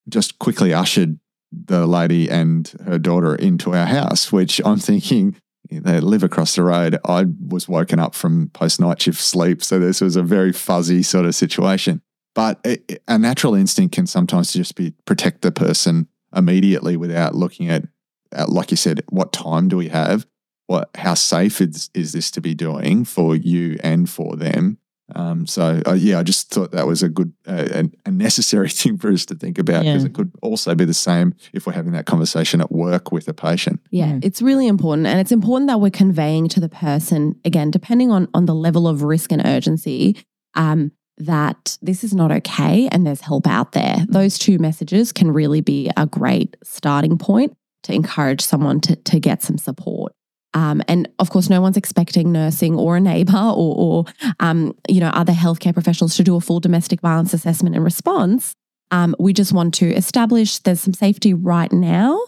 just 0.08 0.38
quickly 0.38 0.72
ushered 0.72 1.18
the 1.66 1.86
lady 1.86 2.28
and 2.28 2.72
her 2.84 2.98
daughter 2.98 3.34
into 3.34 3.74
our 3.74 3.86
house, 3.86 4.32
which 4.32 4.60
I'm 4.64 4.78
thinking 4.78 5.36
they 5.70 6.00
live 6.00 6.22
across 6.22 6.54
the 6.54 6.62
road. 6.62 6.98
I 7.04 7.26
was 7.48 7.68
woken 7.68 7.98
up 7.98 8.14
from 8.14 8.48
post 8.50 8.80
night 8.80 9.00
shift 9.00 9.20
sleep. 9.20 9.62
So 9.62 9.78
this 9.78 10.00
was 10.00 10.16
a 10.16 10.22
very 10.22 10.52
fuzzy 10.52 11.02
sort 11.02 11.26
of 11.26 11.34
situation. 11.34 12.02
But 12.34 12.66
a 13.06 13.18
natural 13.18 13.54
instinct 13.54 13.94
can 13.94 14.06
sometimes 14.06 14.52
just 14.52 14.74
be 14.74 14.92
protect 15.04 15.42
the 15.42 15.52
person 15.52 16.08
immediately 16.34 16.96
without 16.96 17.34
looking 17.34 17.68
at, 17.68 17.84
at 18.32 18.48
like 18.48 18.70
you 18.70 18.76
said, 18.76 19.02
what 19.08 19.32
time 19.32 19.68
do 19.68 19.76
we 19.76 19.88
have? 19.88 20.26
What, 20.66 20.90
how 20.96 21.14
safe 21.14 21.60
is, 21.60 21.90
is 21.94 22.12
this 22.12 22.30
to 22.32 22.40
be 22.40 22.54
doing 22.54 23.04
for 23.04 23.36
you 23.36 23.78
and 23.84 24.10
for 24.10 24.34
them? 24.36 24.78
Um, 25.14 25.46
so 25.46 25.82
uh, 25.86 25.92
yeah, 25.92 26.18
I 26.18 26.22
just 26.22 26.50
thought 26.50 26.72
that 26.72 26.86
was 26.86 27.02
a 27.02 27.08
good, 27.08 27.32
uh, 27.46 27.82
a 28.06 28.10
necessary 28.10 28.68
thing 28.80 28.96
for 28.96 29.10
us 29.12 29.26
to 29.26 29.34
think 29.34 29.58
about 29.58 29.84
because 29.84 30.02
Yeah. 30.02 30.08
it 30.08 30.14
could 30.14 30.32
also 30.42 30.74
be 30.74 30.84
the 30.84 30.94
same 30.94 31.34
if 31.52 31.66
we're 31.66 31.74
having 31.74 31.92
that 31.92 32.06
conversation 32.06 32.60
at 32.60 32.72
work 32.72 33.12
with 33.12 33.28
a 33.28 33.34
patient. 33.34 33.80
Yeah, 33.90 34.12
Mm. 34.12 34.24
it's 34.24 34.40
really 34.40 34.66
important. 34.66 35.06
And 35.06 35.20
it's 35.20 35.32
important 35.32 35.68
that 35.68 35.80
we're 35.80 35.90
conveying 35.90 36.48
to 36.48 36.60
the 36.60 36.70
person, 36.70 37.36
again, 37.44 37.70
depending 37.70 38.10
on, 38.10 38.28
on 38.32 38.46
the 38.46 38.54
level 38.54 38.88
of 38.88 39.02
risk 39.02 39.30
and 39.30 39.44
urgency, 39.44 40.16
um, 40.54 40.90
that 41.18 41.76
this 41.82 42.02
is 42.02 42.14
not 42.14 42.32
okay 42.32 42.88
and 42.90 43.06
there's 43.06 43.20
help 43.20 43.46
out 43.46 43.72
there. 43.72 43.98
Those 44.08 44.38
two 44.38 44.58
messages 44.58 45.12
can 45.12 45.30
really 45.30 45.60
be 45.60 45.90
a 45.96 46.06
great 46.06 46.56
starting 46.64 47.18
point 47.18 47.54
to 47.84 47.92
encourage 47.92 48.40
someone 48.40 48.80
to, 48.80 48.96
to 48.96 49.20
get 49.20 49.42
some 49.42 49.58
support. 49.58 50.13
Um, 50.54 50.82
and 50.88 51.08
of 51.18 51.30
course, 51.30 51.50
no 51.50 51.60
one's 51.60 51.76
expecting 51.76 52.32
nursing 52.32 52.76
or 52.76 52.96
a 52.96 53.00
neighbor 53.00 53.36
or, 53.36 53.74
or 53.76 54.04
um, 54.40 54.76
you 54.88 55.00
know, 55.00 55.08
other 55.08 55.32
healthcare 55.32 55.74
professionals 55.74 56.16
to 56.16 56.24
do 56.24 56.36
a 56.36 56.40
full 56.40 56.60
domestic 56.60 57.00
violence 57.00 57.34
assessment 57.34 57.74
and 57.74 57.84
response. 57.84 58.54
Um, 58.90 59.16
we 59.18 59.32
just 59.32 59.52
want 59.52 59.74
to 59.74 59.92
establish 59.94 60.58
there's 60.60 60.80
some 60.80 60.94
safety 60.94 61.34
right 61.34 61.72
now 61.72 62.20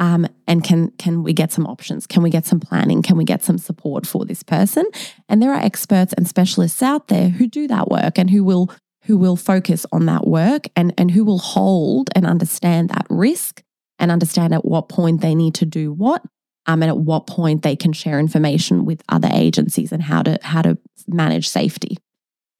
um, 0.00 0.26
and 0.48 0.64
can 0.64 0.90
can 0.92 1.22
we 1.22 1.34
get 1.34 1.52
some 1.52 1.66
options? 1.66 2.06
Can 2.06 2.22
we 2.22 2.30
get 2.30 2.46
some 2.46 2.58
planning? 2.58 3.02
Can 3.02 3.18
we 3.18 3.24
get 3.24 3.44
some 3.44 3.58
support 3.58 4.06
for 4.06 4.24
this 4.24 4.42
person? 4.42 4.86
And 5.28 5.42
there 5.42 5.52
are 5.52 5.60
experts 5.60 6.14
and 6.14 6.26
specialists 6.26 6.82
out 6.82 7.08
there 7.08 7.28
who 7.28 7.46
do 7.46 7.68
that 7.68 7.88
work 7.88 8.18
and 8.18 8.30
who 8.30 8.42
will 8.42 8.72
who 9.04 9.18
will 9.18 9.36
focus 9.36 9.84
on 9.92 10.06
that 10.06 10.26
work 10.26 10.64
and 10.74 10.94
and 10.96 11.10
who 11.10 11.22
will 11.22 11.38
hold 11.38 12.08
and 12.16 12.26
understand 12.26 12.88
that 12.88 13.06
risk 13.10 13.62
and 13.98 14.10
understand 14.10 14.54
at 14.54 14.64
what 14.64 14.88
point 14.88 15.20
they 15.20 15.34
need 15.34 15.54
to 15.56 15.66
do 15.66 15.92
what 15.92 16.22
um, 16.66 16.82
and 16.82 16.90
at 16.90 16.98
what 16.98 17.26
point 17.26 17.62
they 17.62 17.76
can 17.76 17.92
share 17.92 18.18
information 18.18 18.84
with 18.84 19.02
other 19.08 19.28
agencies 19.32 19.92
and 19.92 20.02
how 20.02 20.22
to 20.22 20.38
how 20.42 20.62
to 20.62 20.78
manage 21.06 21.48
safety. 21.48 21.96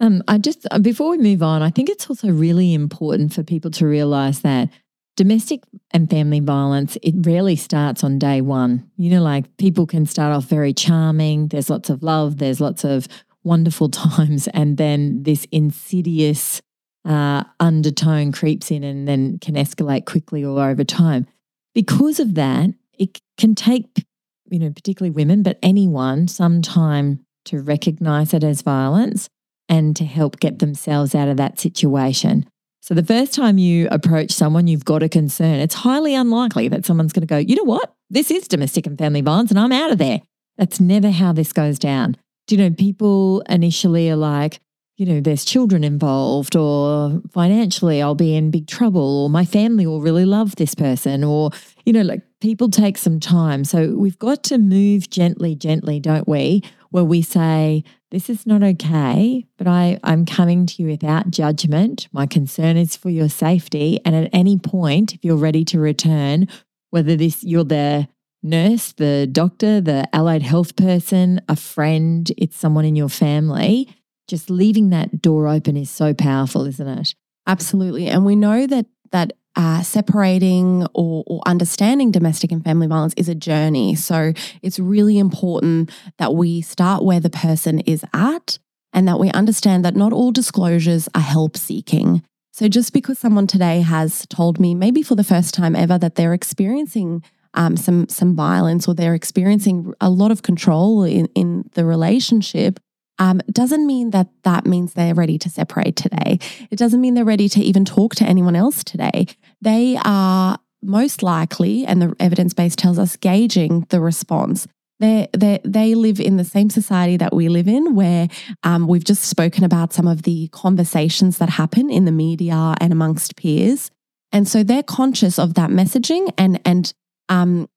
Um, 0.01 0.23
I 0.27 0.39
just 0.39 0.67
uh, 0.71 0.79
before 0.79 1.11
we 1.11 1.19
move 1.19 1.43
on, 1.43 1.63
I 1.63 1.71
think 1.71 1.89
it's 1.91 2.09
also 2.09 2.31
really 2.31 2.75
important 2.75 3.35
for 3.35 3.43
people 3.43 3.71
to 3.73 3.87
realize 3.87 4.41
that 4.41 4.71
domestic 5.17 5.61
and 5.91 6.09
family 6.09 6.41
violence 6.41 6.97
it 7.03 7.15
rarely 7.19 7.57
starts 7.57 8.03
on 8.03 8.19
day 8.19 8.41
one. 8.41 8.91
You 8.97 9.11
know, 9.11 9.23
like 9.23 9.57
people 9.59 9.87
can 9.87 10.07
start 10.07 10.35
off 10.35 10.45
very 10.45 10.73
charming. 10.73 11.49
There's 11.49 11.69
lots 11.69 11.91
of 11.91 12.03
love. 12.03 12.39
There's 12.39 12.61
lots 12.61 12.85
of 12.85 13.07
wonderful 13.45 13.89
times, 13.91 14.49
and 14.49 14.79
then 14.79 15.23
this 15.23 15.47
insidious 15.53 16.63
uh, 17.05 17.45
undertone 17.59 18.33
creeps 18.33 18.71
in, 18.71 18.83
and 18.83 19.07
then 19.07 19.39
can 19.39 19.55
escalate 19.55 20.07
quickly 20.07 20.45
or 20.45 20.67
over 20.69 20.85
time. 20.85 21.27
Because 21.75 22.19
of 22.19 22.35
that, 22.35 22.71
it 23.01 23.21
can 23.37 23.57
take 23.57 24.07
you 24.49 24.61
know 24.61 24.71
particularly 24.71 25.11
women, 25.11 25.43
but 25.43 25.59
anyone 25.63 26.29
some 26.29 26.63
time 26.63 27.25
to 27.47 27.61
recognize 27.61 28.33
it 28.33 28.45
as 28.45 28.63
violence 28.63 29.29
and 29.69 29.97
to 29.97 30.05
help 30.05 30.39
get 30.39 30.59
themselves 30.59 31.15
out 31.15 31.29
of 31.29 31.37
that 31.39 31.59
situation. 31.59 32.47
So, 32.83 32.95
the 32.95 33.05
first 33.05 33.35
time 33.35 33.59
you 33.59 33.89
approach 33.91 34.31
someone, 34.33 34.67
you've 34.67 34.85
got 34.85 35.03
a 35.03 35.09
concern. 35.09 35.61
It's 35.61 35.75
highly 35.75 36.15
unlikely 36.15 36.69
that 36.69 36.87
someone's 36.87 37.13
going 37.13 37.27
to 37.27 37.27
go, 37.27 37.37
you 37.37 37.57
know 37.57 37.65
what? 37.65 37.95
This 38.09 38.31
is 38.31 38.49
domestic 38.49 38.87
and 38.87 38.99
family 38.99 39.21
violence 39.21 39.51
and 39.51 39.61
I'm 39.61 39.73
out 39.73 39.93
of 39.93 39.99
there. 39.99 40.21
That's 40.57 40.81
never 40.81 41.11
how 41.11 41.33
this 41.33 41.53
goes 41.53 41.79
down. 41.79 42.17
Do 42.47 42.57
you 42.57 42.63
know, 42.63 42.75
people 42.75 43.43
initially 43.49 44.11
are 44.11 44.17
like, 44.17 44.61
you 44.97 45.07
know, 45.07 45.21
there's 45.21 45.45
children 45.45 45.85
involved, 45.85 46.57
or 46.57 47.23
financially, 47.31 48.03
I'll 48.03 48.15
be 48.15 48.35
in 48.35 48.51
big 48.51 48.67
trouble, 48.67 49.25
or 49.25 49.31
my 49.31 49.45
family 49.45 49.87
will 49.87 50.03
really 50.03 50.27
love 50.27 50.57
this 50.57 50.75
person, 50.75 51.25
or, 51.25 51.51
you 51.87 51.93
know, 51.93 52.03
like 52.03 52.23
people 52.41 52.71
take 52.71 52.99
some 52.99 53.21
time. 53.21 53.65
So 53.65 53.95
we've 53.97 54.19
got 54.19 54.43
to 54.45 54.59
move 54.59 55.11
gently, 55.11 55.55
gently, 55.55 56.01
don't 56.01 56.29
we? 56.29 56.63
Where 56.91 57.05
we 57.05 57.23
say, 57.23 57.85
this 58.11 58.29
is 58.29 58.47
not 58.47 58.63
okay, 58.63 59.47
but 59.57 59.69
I, 59.69 60.01
I'm 60.03 60.27
coming 60.27 60.67
to 60.67 60.83
you 60.83 60.89
without 60.89 61.31
judgment. 61.31 62.09
My 62.13 62.27
concern 62.27 62.77
is 62.77 62.97
for 62.97 63.11
your 63.11 63.29
safety. 63.29 64.01
And 64.05 64.17
at 64.17 64.31
any 64.33 64.59
point, 64.59 65.15
if 65.15 65.25
you're 65.25 65.37
ready 65.37 65.65
to 65.67 65.79
return, 65.79 66.49
whether 66.91 67.15
this 67.15 67.45
you're 67.45 67.63
the 67.63 68.09
nurse, 68.43 68.93
the 68.93 69.29
doctor, 69.31 69.81
the 69.81 70.09
allied 70.13 70.43
health 70.43 70.75
person, 70.75 71.41
a 71.49 71.55
friend, 71.55 72.33
it's 72.37 72.57
someone 72.57 72.85
in 72.85 72.97
your 72.97 73.09
family, 73.09 73.95
just 74.27 74.51
leaving 74.51 74.91
that 74.91 75.23
door 75.23 75.47
open 75.47 75.77
is 75.77 75.91
so 75.91 76.13
powerful, 76.15 76.67
isn't 76.67 76.89
it? 76.89 77.15
Absolutely. 77.47 78.09
And 78.09 78.25
we 78.25 78.35
know 78.35 78.67
that 78.67 78.87
that 79.13 79.35
uh, 79.57 79.83
separating 79.83 80.87
or, 80.95 81.25
or 81.27 81.41
understanding 81.47 82.11
domestic 82.11 82.53
and 82.53 82.65
family 82.65 82.87
violence 82.87 83.15
is 83.17 83.29
a 83.29 83.35
journey. 83.35 83.95
So 83.95 84.33
it's 84.63 84.79
really 84.79 85.19
important 85.19 85.91
that 86.19 86.35
we 86.35 86.61
start 86.61 87.05
where 87.05 87.21
the 87.21 87.31
person 87.31 87.81
is 87.81 88.05
at 88.13 88.59
and 88.93 89.07
that 89.09 89.19
we 89.19 89.31
understand 89.31 89.85
that 89.85 89.97
not 89.97 90.13
all 90.13 90.33
disclosures 90.33 91.09
are 91.15 91.21
help 91.21 91.57
seeking. 91.57 92.23
So 92.53 92.69
just 92.69 92.93
because 92.93 93.19
someone 93.19 93.47
today 93.47 93.81
has 93.81 94.27
told 94.27 94.59
me, 94.59 94.75
maybe 94.75 95.03
for 95.03 95.15
the 95.15 95.25
first 95.25 95.55
time 95.55 95.77
ever, 95.77 95.99
that 95.99 96.17
they're 96.17 96.35
experiencing 96.35 97.23
um, 97.55 97.77
some 97.77 98.09
some 98.09 98.37
violence 98.37 98.87
or 98.87 98.95
they're 98.95 99.15
experiencing 99.15 99.93
a 100.01 100.11
lot 100.11 100.31
of 100.31 100.43
control 100.43 101.03
in, 101.03 101.27
in 101.35 101.69
the 101.75 101.85
relationship, 101.85 102.79
um, 103.21 103.41
doesn't 103.53 103.87
mean 103.87 104.11
that 104.11 104.29
that 104.43 104.67
means 104.67 104.95
they're 104.95 105.15
ready 105.15 105.39
to 105.39 105.51
separate 105.51 105.95
today. 105.95 106.41
It 106.71 106.77
doesn't 106.77 107.01
mean 107.01 107.15
they're 107.15 107.25
ready 107.25 107.49
to 107.51 107.61
even 107.61 107.85
talk 107.85 108.15
to 108.17 108.25
anyone 108.25 108.57
else 108.57 108.83
today. 108.83 109.27
They 109.61 109.99
are 110.05 110.59
most 110.83 111.23
likely, 111.23 111.85
and 111.85 112.01
the 112.01 112.17
evidence 112.19 112.55
base 112.55 112.75
tells 112.75 112.99
us, 112.99 113.17
gauging 113.17 113.87
the 113.91 114.01
response. 114.01 114.67
They 115.01 115.29
they 115.33 115.61
they 115.65 115.95
live 115.95 116.19
in 116.19 116.39
the 116.39 116.45
same 116.45 116.71
society 116.71 117.19
that 117.19 117.35
we 117.35 117.49
live 117.51 117.69
in, 117.69 117.95
where 117.95 118.29
um, 118.63 118.89
we've 118.89 119.05
just 119.05 119.25
spoken 119.25 119.65
about 119.65 119.93
some 119.93 120.09
of 120.09 120.23
the 120.23 120.49
conversations 120.49 121.39
that 121.39 121.51
happen 121.51 121.91
in 121.91 122.07
the 122.07 122.13
media 122.13 122.75
and 122.81 122.93
amongst 122.93 123.37
peers, 123.37 123.91
and 124.33 124.49
so 124.49 124.63
they're 124.63 124.83
conscious 124.83 125.39
of 125.39 125.55
that 125.55 125.71
messaging 125.71 126.33
and 126.39 126.59
and 126.65 126.95
um, 127.29 127.69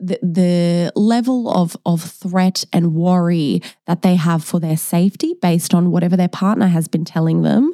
the, 0.00 0.18
the 0.22 0.92
level 0.94 1.50
of, 1.50 1.76
of 1.84 2.02
threat 2.02 2.64
and 2.72 2.94
worry 2.94 3.62
that 3.86 4.02
they 4.02 4.16
have 4.16 4.44
for 4.44 4.60
their 4.60 4.76
safety 4.76 5.34
based 5.40 5.74
on 5.74 5.90
whatever 5.90 6.16
their 6.16 6.28
partner 6.28 6.68
has 6.68 6.88
been 6.88 7.04
telling 7.04 7.42
them, 7.42 7.72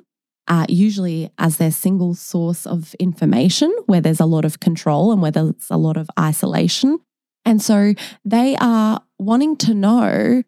uh, 0.49 0.67
usually 0.69 1.31
as 1.39 1.57
their 1.57 1.71
single 1.71 2.15
source 2.15 2.67
of 2.67 2.95
information, 2.95 3.75
where 3.87 4.01
there's 4.01 4.21
a 4.21 4.27
lot 4.27 4.45
of 4.45 4.61
control 4.61 5.13
and 5.13 5.21
where 5.21 5.31
there's 5.31 5.71
a 5.71 5.77
lot 5.77 5.97
of 5.97 6.11
isolation. 6.19 6.99
And 7.45 7.61
so 7.61 7.95
they 8.25 8.57
are 8.57 9.03
wanting 9.19 9.57
to 9.59 9.75
know 9.75 10.43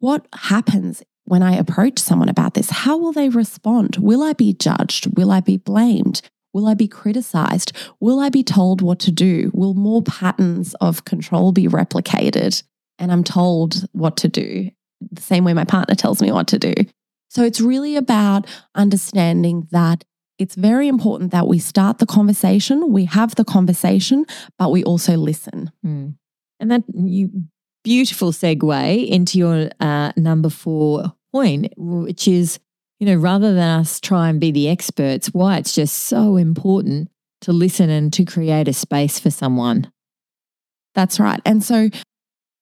what 0.00 0.26
happens 0.34 1.02
when 1.24 1.42
I 1.42 1.54
approach 1.54 2.00
someone 2.00 2.28
about 2.28 2.54
this. 2.54 2.70
How 2.70 2.96
will 2.96 3.12
they 3.12 3.28
respond? 3.28 3.98
Will 4.00 4.22
I 4.22 4.32
be 4.32 4.52
judged? 4.52 5.16
Will 5.16 5.30
I 5.30 5.40
be 5.40 5.56
blamed? 5.56 6.22
Will 6.52 6.66
I 6.66 6.74
be 6.74 6.88
criticized? 6.88 7.72
Will 8.00 8.20
I 8.20 8.28
be 8.28 8.42
told 8.42 8.82
what 8.82 8.98
to 9.00 9.10
do? 9.10 9.50
Will 9.54 9.74
more 9.74 10.02
patterns 10.02 10.74
of 10.80 11.04
control 11.04 11.52
be 11.52 11.68
replicated? 11.68 12.62
And 12.98 13.12
I'm 13.12 13.24
told 13.24 13.86
what 13.92 14.16
to 14.18 14.28
do 14.28 14.70
the 15.10 15.22
same 15.22 15.44
way 15.44 15.54
my 15.54 15.64
partner 15.64 15.94
tells 15.94 16.20
me 16.20 16.32
what 16.32 16.48
to 16.48 16.58
do. 16.58 16.74
So 17.28 17.44
it's 17.44 17.60
really 17.60 17.96
about 17.96 18.46
understanding 18.74 19.68
that 19.70 20.04
it's 20.38 20.54
very 20.54 20.88
important 20.88 21.32
that 21.32 21.46
we 21.46 21.58
start 21.58 21.98
the 21.98 22.06
conversation, 22.06 22.92
we 22.92 23.04
have 23.04 23.34
the 23.34 23.44
conversation, 23.44 24.24
but 24.58 24.70
we 24.70 24.82
also 24.84 25.16
listen. 25.16 25.70
Hmm. 25.82 26.10
And 26.58 26.70
that 26.70 26.82
you 26.92 27.30
beautiful 27.84 28.32
segue 28.32 29.08
into 29.08 29.38
your 29.38 29.70
uh, 29.80 30.12
number 30.16 30.50
four 30.50 31.14
point, 31.32 31.72
which 31.76 32.26
is, 32.26 32.58
you 33.00 33.06
know, 33.06 33.16
rather 33.16 33.54
than 33.54 33.80
us 33.80 33.98
try 33.98 34.28
and 34.28 34.38
be 34.38 34.52
the 34.52 34.68
experts, 34.68 35.28
why 35.28 35.56
it's 35.56 35.74
just 35.74 35.96
so 35.96 36.36
important 36.36 37.10
to 37.40 37.52
listen 37.52 37.88
and 37.88 38.12
to 38.12 38.24
create 38.24 38.68
a 38.68 38.74
space 38.74 39.18
for 39.18 39.30
someone. 39.30 39.90
That's 40.94 41.18
right. 41.18 41.40
And 41.46 41.64
so 41.64 41.88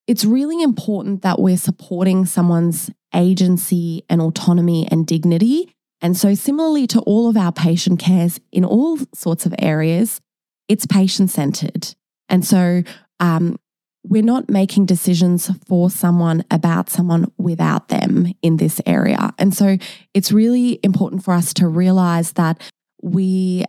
it's 0.06 0.24
really 0.24 0.62
important 0.62 1.22
that 1.22 1.40
we're 1.40 1.56
supporting 1.56 2.24
someone's 2.24 2.88
agency 3.14 4.04
and 4.08 4.22
autonomy 4.22 4.86
and 4.90 5.06
dignity. 5.06 5.74
And 6.00 6.16
so, 6.16 6.34
similarly 6.34 6.86
to 6.88 7.00
all 7.00 7.28
of 7.28 7.36
our 7.36 7.50
patient 7.50 7.98
cares 7.98 8.38
in 8.52 8.64
all 8.64 8.98
sorts 9.12 9.44
of 9.44 9.54
areas, 9.58 10.20
it's 10.68 10.86
patient 10.86 11.30
centered. 11.30 11.94
And 12.28 12.44
so, 12.44 12.84
um, 13.18 13.58
we're 14.04 14.22
not 14.22 14.48
making 14.48 14.86
decisions 14.86 15.50
for 15.66 15.90
someone 15.90 16.44
about 16.50 16.90
someone 16.90 17.30
without 17.36 17.88
them 17.88 18.32
in 18.42 18.56
this 18.56 18.80
area. 18.86 19.32
And 19.38 19.54
so, 19.54 19.76
it's 20.14 20.32
really 20.32 20.80
important 20.82 21.24
for 21.24 21.34
us 21.34 21.52
to 21.54 21.68
realize 21.68 22.32
that 22.32 22.60
we 23.02 23.64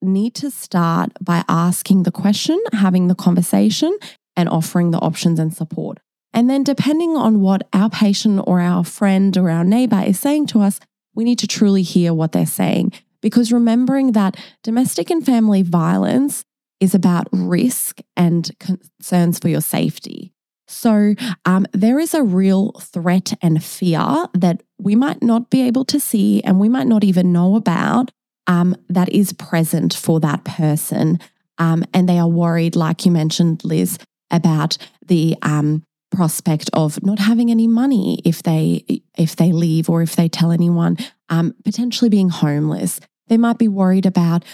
need 0.00 0.34
to 0.34 0.50
start 0.50 1.12
by 1.20 1.44
asking 1.48 2.02
the 2.02 2.10
question, 2.10 2.60
having 2.72 3.08
the 3.08 3.14
conversation, 3.14 3.96
and 4.36 4.48
offering 4.48 4.90
the 4.90 4.98
options 4.98 5.38
and 5.38 5.54
support. 5.54 5.98
And 6.34 6.48
then, 6.48 6.64
depending 6.64 7.16
on 7.16 7.40
what 7.40 7.68
our 7.72 7.90
patient 7.90 8.42
or 8.46 8.60
our 8.60 8.84
friend 8.84 9.36
or 9.36 9.50
our 9.50 9.64
neighbor 9.64 10.02
is 10.04 10.18
saying 10.18 10.46
to 10.48 10.60
us, 10.60 10.80
we 11.14 11.24
need 11.24 11.38
to 11.40 11.46
truly 11.46 11.82
hear 11.82 12.14
what 12.14 12.32
they're 12.32 12.46
saying. 12.46 12.92
Because 13.20 13.52
remembering 13.52 14.12
that 14.12 14.36
domestic 14.62 15.10
and 15.10 15.24
family 15.24 15.62
violence 15.62 16.44
is 16.82 16.94
about 16.96 17.28
risk 17.30 18.00
and 18.16 18.50
concerns 18.58 19.38
for 19.38 19.48
your 19.48 19.60
safety. 19.60 20.32
So 20.66 21.14
um, 21.44 21.64
there 21.72 22.00
is 22.00 22.12
a 22.12 22.24
real 22.24 22.72
threat 22.72 23.34
and 23.40 23.62
fear 23.62 24.26
that 24.34 24.64
we 24.78 24.96
might 24.96 25.22
not 25.22 25.48
be 25.48 25.62
able 25.62 25.84
to 25.86 26.00
see 26.00 26.42
and 26.42 26.58
we 26.58 26.68
might 26.68 26.88
not 26.88 27.04
even 27.04 27.32
know 27.32 27.54
about 27.54 28.10
um, 28.48 28.74
that 28.88 29.08
is 29.10 29.32
present 29.32 29.94
for 29.94 30.18
that 30.20 30.44
person. 30.44 31.20
Um, 31.58 31.84
and 31.94 32.08
they 32.08 32.18
are 32.18 32.28
worried, 32.28 32.74
like 32.74 33.06
you 33.06 33.12
mentioned, 33.12 33.64
Liz, 33.64 33.96
about 34.32 34.76
the 35.06 35.36
um, 35.42 35.84
prospect 36.10 36.68
of 36.72 37.00
not 37.04 37.20
having 37.20 37.48
any 37.50 37.68
money 37.68 38.20
if 38.24 38.42
they 38.42 38.84
if 39.16 39.36
they 39.36 39.52
leave 39.52 39.88
or 39.88 40.02
if 40.02 40.16
they 40.16 40.28
tell 40.28 40.50
anyone, 40.50 40.96
um, 41.28 41.54
potentially 41.64 42.08
being 42.08 42.30
homeless. 42.30 42.98
They 43.28 43.36
might 43.36 43.58
be 43.58 43.68
worried 43.68 44.04
about 44.04 44.44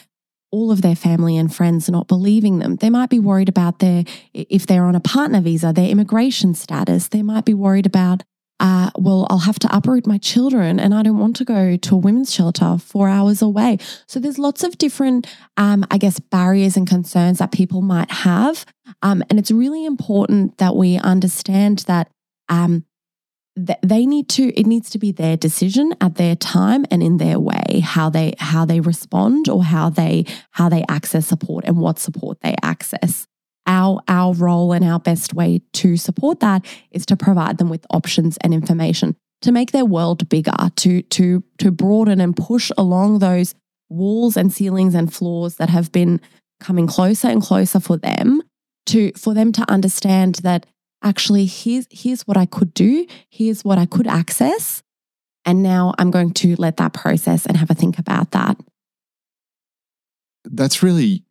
all 0.50 0.70
of 0.70 0.82
their 0.82 0.96
family 0.96 1.36
and 1.36 1.54
friends 1.54 1.88
not 1.88 2.08
believing 2.08 2.58
them. 2.58 2.76
They 2.76 2.90
might 2.90 3.10
be 3.10 3.18
worried 3.18 3.48
about 3.48 3.78
their 3.78 4.04
if 4.32 4.66
they're 4.66 4.84
on 4.84 4.94
a 4.94 5.00
partner 5.00 5.40
visa, 5.40 5.72
their 5.72 5.88
immigration 5.88 6.54
status. 6.54 7.08
They 7.08 7.22
might 7.22 7.44
be 7.44 7.54
worried 7.54 7.86
about 7.86 8.22
uh, 8.60 8.90
well, 8.96 9.26
I'll 9.30 9.38
have 9.38 9.58
to 9.60 9.76
uproot 9.76 10.06
my 10.06 10.18
children 10.18 10.80
and 10.80 10.92
I 10.92 11.02
don't 11.02 11.18
want 11.18 11.36
to 11.36 11.44
go 11.44 11.76
to 11.76 11.94
a 11.94 11.98
women's 11.98 12.34
shelter 12.34 12.76
four 12.78 13.08
hours 13.08 13.40
away. 13.40 13.78
So 14.06 14.18
there's 14.18 14.38
lots 14.38 14.64
of 14.64 14.78
different, 14.78 15.28
um, 15.56 15.86
I 15.90 15.98
guess, 15.98 16.18
barriers 16.18 16.76
and 16.76 16.86
concerns 16.86 17.38
that 17.38 17.52
people 17.52 17.82
might 17.82 18.10
have. 18.10 18.66
Um, 19.02 19.22
and 19.30 19.38
it's 19.38 19.52
really 19.52 19.84
important 19.84 20.58
that 20.58 20.74
we 20.74 20.98
understand 20.98 21.80
that 21.86 22.10
um, 22.48 22.84
they 23.82 24.06
need 24.06 24.28
to, 24.30 24.52
it 24.58 24.66
needs 24.66 24.90
to 24.90 24.98
be 24.98 25.12
their 25.12 25.36
decision 25.36 25.94
at 26.00 26.16
their 26.16 26.36
time 26.36 26.84
and 26.90 27.02
in 27.02 27.16
their 27.16 27.38
way, 27.38 27.80
how 27.82 28.10
they, 28.10 28.34
how 28.38 28.64
they 28.64 28.80
respond 28.80 29.48
or 29.48 29.64
how 29.64 29.90
they, 29.90 30.24
how 30.52 30.68
they 30.68 30.84
access 30.88 31.26
support 31.26 31.64
and 31.64 31.78
what 31.78 31.98
support 31.98 32.38
they 32.42 32.54
access. 32.62 33.26
Our 33.66 34.00
our 34.08 34.32
role 34.32 34.72
and 34.72 34.82
our 34.82 34.98
best 34.98 35.34
way 35.34 35.60
to 35.74 35.98
support 35.98 36.40
that 36.40 36.64
is 36.90 37.04
to 37.04 37.16
provide 37.16 37.58
them 37.58 37.68
with 37.68 37.84
options 37.90 38.38
and 38.38 38.54
information 38.54 39.14
to 39.42 39.52
make 39.52 39.72
their 39.72 39.84
world 39.84 40.26
bigger 40.30 40.70
to 40.76 41.02
to 41.02 41.44
to 41.58 41.70
broaden 41.70 42.18
and 42.18 42.34
push 42.34 42.70
along 42.78 43.18
those 43.18 43.54
walls 43.90 44.38
and 44.38 44.52
ceilings 44.52 44.94
and 44.94 45.12
floors 45.12 45.56
that 45.56 45.68
have 45.68 45.92
been 45.92 46.20
coming 46.60 46.86
closer 46.86 47.28
and 47.28 47.42
closer 47.42 47.78
for 47.78 47.98
them 47.98 48.42
to 48.86 49.12
for 49.12 49.34
them 49.34 49.52
to 49.52 49.70
understand 49.70 50.36
that 50.36 50.66
actually 51.02 51.46
here's 51.46 51.86
here's 51.90 52.22
what 52.22 52.36
I 52.36 52.46
could 52.46 52.74
do 52.74 53.06
here's 53.30 53.64
what 53.64 53.78
I 53.78 53.86
could 53.86 54.06
access 54.06 54.82
and 55.44 55.62
now 55.62 55.94
I'm 55.98 56.10
going 56.10 56.32
to 56.34 56.56
let 56.56 56.76
that 56.78 56.92
process 56.92 57.46
and 57.46 57.56
have 57.56 57.70
a 57.70 57.74
think 57.74 57.98
about 57.98 58.32
that 58.32 58.58
that's 60.44 60.82
really 60.82 61.24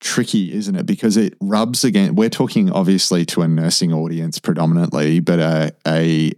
tricky, 0.00 0.52
isn't 0.52 0.76
it? 0.76 0.86
Because 0.86 1.16
it 1.16 1.34
rubs 1.40 1.82
against. 1.82 2.14
We're 2.14 2.28
talking 2.28 2.70
obviously 2.70 3.24
to 3.26 3.42
a 3.42 3.48
nursing 3.48 3.92
audience 3.92 4.38
predominantly, 4.38 5.20
but 5.20 5.38
a, 5.38 5.72
a 5.86 6.32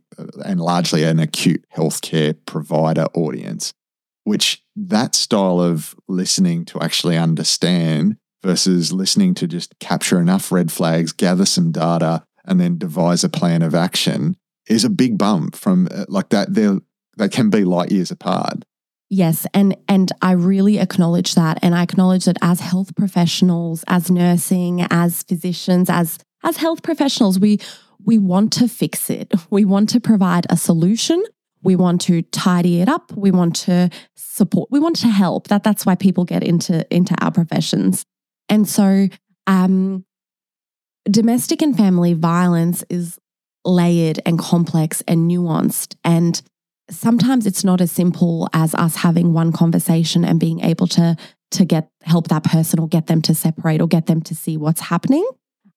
and 0.44 0.60
largely 0.60 1.02
an 1.02 1.18
acute 1.18 1.64
healthcare 1.74 2.36
provider 2.46 3.06
audience, 3.14 3.72
which 4.24 4.62
that 4.76 5.14
style 5.14 5.60
of 5.60 5.94
listening 6.08 6.64
to 6.66 6.80
actually 6.80 7.16
understand 7.16 8.16
versus 8.42 8.92
listening 8.92 9.34
to 9.34 9.48
just 9.48 9.78
capture 9.80 10.20
enough 10.20 10.52
red 10.52 10.70
flags, 10.70 11.12
gather 11.12 11.44
some 11.44 11.72
data, 11.72 12.24
and 12.46 12.60
then 12.60 12.78
devise 12.78 13.24
a 13.24 13.28
plan 13.28 13.62
of 13.62 13.74
action 13.74 14.36
is 14.68 14.84
a 14.84 14.90
big 14.90 15.18
bump 15.18 15.56
from 15.56 15.88
uh, 15.90 16.04
like 16.08 16.30
that. 16.30 16.54
They 16.54 16.68
they 17.16 17.28
can 17.28 17.50
be 17.50 17.64
light 17.64 17.90
years 17.90 18.10
apart. 18.10 18.64
Yes, 19.08 19.46
and 19.54 19.76
and 19.88 20.10
I 20.20 20.32
really 20.32 20.78
acknowledge 20.78 21.34
that 21.34 21.58
and 21.62 21.74
I 21.74 21.82
acknowledge 21.82 22.24
that 22.24 22.38
as 22.42 22.60
health 22.60 22.96
professionals, 22.96 23.84
as 23.86 24.10
nursing, 24.10 24.86
as 24.90 25.22
physicians, 25.22 25.88
as 25.88 26.18
as 26.42 26.56
health 26.56 26.82
professionals, 26.82 27.38
we 27.38 27.60
we 28.04 28.18
want 28.18 28.52
to 28.54 28.68
fix 28.68 29.10
it. 29.10 29.32
We 29.50 29.64
want 29.64 29.88
to 29.90 30.00
provide 30.00 30.46
a 30.50 30.56
solution. 30.56 31.22
We 31.62 31.76
want 31.76 32.00
to 32.02 32.22
tidy 32.22 32.80
it 32.80 32.88
up. 32.88 33.12
We 33.12 33.30
want 33.30 33.56
to 33.56 33.90
support. 34.14 34.70
We 34.70 34.78
want 34.78 34.96
to 34.96 35.08
help. 35.08 35.48
That 35.48 35.62
that's 35.64 35.84
why 35.84 35.94
people 35.94 36.24
get 36.24 36.42
into 36.42 36.86
into 36.94 37.14
our 37.20 37.30
professions. 37.30 38.04
And 38.48 38.68
so 38.68 39.08
um 39.46 40.05
domestic 41.10 41.62
and 41.62 41.76
family 41.76 42.14
violence 42.14 42.84
is 42.90 43.18
layered 43.64 44.20
and 44.24 44.38
complex 44.38 45.02
and 45.08 45.30
nuanced 45.30 45.96
and 46.04 46.42
sometimes 46.90 47.46
it's 47.46 47.64
not 47.64 47.80
as 47.80 47.90
simple 47.90 48.48
as 48.52 48.74
us 48.74 48.96
having 48.96 49.32
one 49.32 49.52
conversation 49.52 50.24
and 50.24 50.38
being 50.38 50.60
able 50.60 50.86
to 50.86 51.16
to 51.50 51.64
get 51.64 51.88
help 52.02 52.28
that 52.28 52.44
person 52.44 52.78
or 52.78 52.88
get 52.88 53.06
them 53.06 53.22
to 53.22 53.34
separate 53.34 53.80
or 53.80 53.86
get 53.86 54.06
them 54.06 54.20
to 54.20 54.34
see 54.34 54.56
what's 54.56 54.80
happening. 54.80 55.26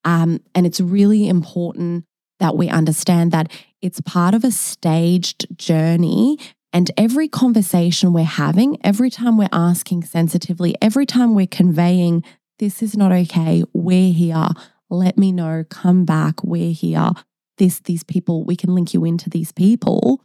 Um, 0.04 0.40
and 0.56 0.66
it's 0.66 0.82
really 0.82 1.28
important 1.28 2.06
that 2.40 2.56
we 2.56 2.70
understand 2.70 3.32
that 3.32 3.52
it's 3.82 4.02
part 4.02 4.34
of 4.34 4.44
a 4.44 4.52
staged 4.52 5.46
journey. 5.58 6.38
And 6.72 6.92
every 6.98 7.28
conversation 7.28 8.14
we're 8.14 8.24
having, 8.24 8.78
every 8.84 9.10
time 9.10 9.38
we're 9.38 9.50
asking 9.52 10.04
sensitively, 10.04 10.76
every 10.82 11.06
time 11.06 11.36
we're 11.36 11.48
conveying, 11.48 12.24
this 12.60 12.82
is 12.82 12.96
not 12.96 13.12
okay, 13.12 13.64
we're 13.74 14.14
here, 14.14 14.50
let 14.90 15.18
me 15.18 15.32
know, 15.32 15.64
come 15.70 16.06
back, 16.06 16.44
we're 16.44 16.72
here. 16.72 17.12
This, 17.58 17.80
these 17.82 18.04
people, 18.04 18.46
we 18.46 18.56
can 18.56 18.74
link 18.74 18.94
you 18.94 19.04
into 19.06 19.30
these 19.30 19.52
people 19.52 20.22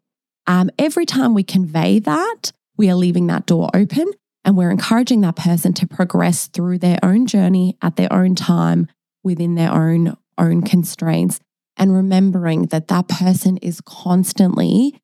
um, 0.47 0.71
every 0.79 1.07
time 1.07 1.35
we 1.35 1.43
convey 1.43 1.99
that, 2.01 2.53
we 2.77 2.91
are 2.91 2.95
leaving 2.95 3.27
that 3.29 3.47
door 3.47 3.71
open 3.75 4.13
and 4.45 4.57
we're 4.57 4.71
encouraging 4.71 5.23
that 5.23 5.37
person 5.37 5.73
to 5.75 5.87
progress 5.87 6.49
through 6.49 6.79
their 6.79 6.99
own 7.03 7.27
journey 7.27 7.79
at 7.81 7.97
their 7.97 8.13
own 8.13 8.35
time 8.35 8.89
within 9.23 9.55
their 9.55 9.73
own 9.73 10.17
own 10.37 10.63
constraints 10.63 11.39
and 11.77 11.95
remembering 11.95 12.67
that 12.67 12.89
that 12.89 13.07
person 13.09 13.57
is 13.59 13.81
constantly 13.81 15.01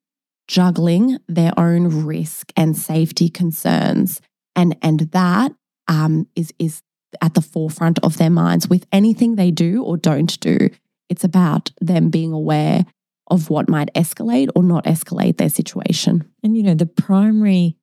juggling 0.48 1.18
their 1.28 1.52
own 1.56 2.04
risk 2.04 2.52
and 2.56 2.76
safety 2.76 3.28
concerns 3.28 4.20
and 4.56 4.76
and 4.82 5.00
that 5.12 5.52
um, 5.86 6.26
is 6.34 6.52
is 6.58 6.82
at 7.20 7.34
the 7.34 7.42
forefront 7.42 7.98
of 8.00 8.18
their 8.18 8.30
minds 8.30 8.68
with 8.68 8.86
anything 8.92 9.36
they 9.36 9.50
do 9.50 9.82
or 9.82 9.96
don't 9.96 10.38
do 10.40 10.70
it's 11.10 11.24
about 11.24 11.72
them 11.80 12.08
being 12.08 12.32
aware 12.32 12.86
of 13.26 13.50
what 13.50 13.68
might 13.68 13.92
escalate 13.94 14.48
or 14.54 14.62
not 14.62 14.84
escalate 14.84 15.36
their 15.36 15.50
situation. 15.50 16.30
And, 16.42 16.56
you 16.56 16.62
know, 16.62 16.74
the 16.74 16.86
primary, 16.86 17.76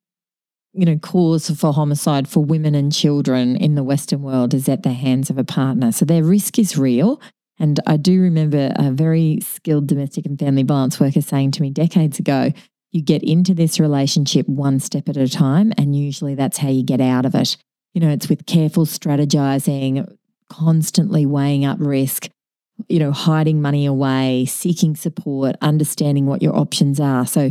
you 0.72 0.84
know, 0.84 0.98
cause 0.98 1.48
for 1.50 1.72
homicide 1.72 2.26
for 2.26 2.44
women 2.44 2.74
and 2.74 2.92
children 2.92 3.54
in 3.56 3.74
the 3.74 3.84
Western 3.84 4.22
world 4.22 4.54
is 4.54 4.68
at 4.68 4.82
the 4.82 4.92
hands 4.92 5.30
of 5.30 5.38
a 5.38 5.44
partner. 5.44 5.92
So 5.92 6.04
their 6.04 6.24
risk 6.24 6.58
is 6.58 6.76
real. 6.76 7.20
And 7.60 7.80
I 7.86 7.96
do 7.96 8.20
remember 8.20 8.72
a 8.76 8.90
very 8.90 9.40
skilled 9.42 9.86
domestic 9.86 10.26
and 10.26 10.38
family 10.38 10.62
violence 10.62 10.98
worker 10.98 11.20
saying 11.20 11.52
to 11.52 11.62
me 11.62 11.70
decades 11.70 12.18
ago, 12.18 12.52
you 12.92 13.02
get 13.02 13.22
into 13.22 13.52
this 13.52 13.78
relationship 13.78 14.48
one 14.48 14.80
step 14.80 15.10
at 15.10 15.16
a 15.18 15.28
time, 15.28 15.74
and 15.76 15.94
usually 15.94 16.34
that's 16.34 16.56
how 16.56 16.68
you 16.68 16.82
get 16.82 17.02
out 17.02 17.26
of 17.26 17.34
it. 17.34 17.58
You 17.94 18.00
know, 18.00 18.10
it's 18.10 18.28
with 18.28 18.46
careful 18.46 18.86
strategizing, 18.86 20.06
constantly 20.48 21.26
weighing 21.26 21.64
up 21.64 21.78
risk, 21.80 22.28
you 22.88 22.98
know, 22.98 23.12
hiding 23.12 23.60
money 23.60 23.86
away, 23.86 24.46
seeking 24.46 24.94
support, 24.94 25.56
understanding 25.60 26.26
what 26.26 26.42
your 26.42 26.56
options 26.56 27.00
are. 27.00 27.26
So, 27.26 27.50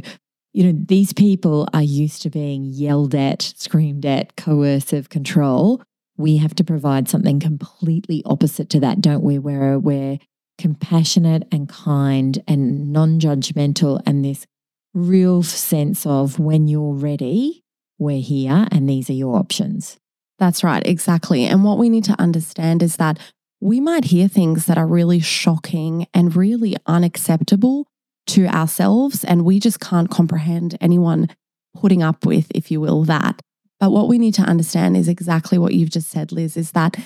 you 0.53 0.63
know, 0.63 0.79
these 0.87 1.13
people 1.13 1.67
are 1.73 1.81
used 1.81 2.21
to 2.23 2.29
being 2.29 2.63
yelled 2.63 3.13
at, 3.13 3.41
screamed 3.41 4.05
at, 4.05 4.35
coercive 4.35 5.09
control. 5.09 5.81
We 6.17 6.37
have 6.37 6.55
to 6.55 6.63
provide 6.63 7.09
something 7.09 7.39
completely 7.39 8.23
opposite 8.25 8.69
to 8.71 8.79
that, 8.79 9.01
don't 9.01 9.23
we? 9.23 9.37
Where 9.37 9.77
we're 9.77 10.19
compassionate 10.57 11.47
and 11.51 11.69
kind 11.69 12.41
and 12.47 12.91
non 12.91 13.19
judgmental, 13.19 14.01
and 14.05 14.25
this 14.25 14.45
real 14.93 15.43
sense 15.43 16.05
of 16.05 16.39
when 16.39 16.67
you're 16.67 16.93
ready, 16.93 17.63
we're 17.99 18.21
here 18.21 18.67
and 18.71 18.89
these 18.89 19.09
are 19.09 19.13
your 19.13 19.35
options. 19.35 19.97
That's 20.39 20.63
right, 20.63 20.85
exactly. 20.85 21.45
And 21.45 21.63
what 21.63 21.77
we 21.77 21.89
need 21.89 22.03
to 22.05 22.19
understand 22.19 22.83
is 22.83 22.97
that 22.97 23.17
we 23.59 23.79
might 23.79 24.05
hear 24.05 24.27
things 24.27 24.65
that 24.67 24.77
are 24.77 24.85
really 24.85 25.19
shocking 25.19 26.07
and 26.13 26.35
really 26.35 26.75
unacceptable 26.85 27.87
to 28.27 28.45
ourselves, 28.47 29.23
and 29.23 29.45
we 29.45 29.59
just 29.59 29.79
can't 29.79 30.11
comprehend 30.11 30.77
anyone 30.79 31.29
putting 31.75 32.03
up 32.03 32.25
with, 32.25 32.51
if 32.53 32.69
you 32.69 32.79
will, 32.79 33.03
that. 33.05 33.41
But 33.79 33.91
what 33.91 34.07
we 34.07 34.17
need 34.17 34.33
to 34.35 34.41
understand 34.41 34.97
is 34.97 35.07
exactly 35.07 35.57
what 35.57 35.73
you've 35.73 35.89
just 35.89 36.09
said, 36.09 36.31
Liz, 36.31 36.57
is 36.57 36.71
that 36.71 36.97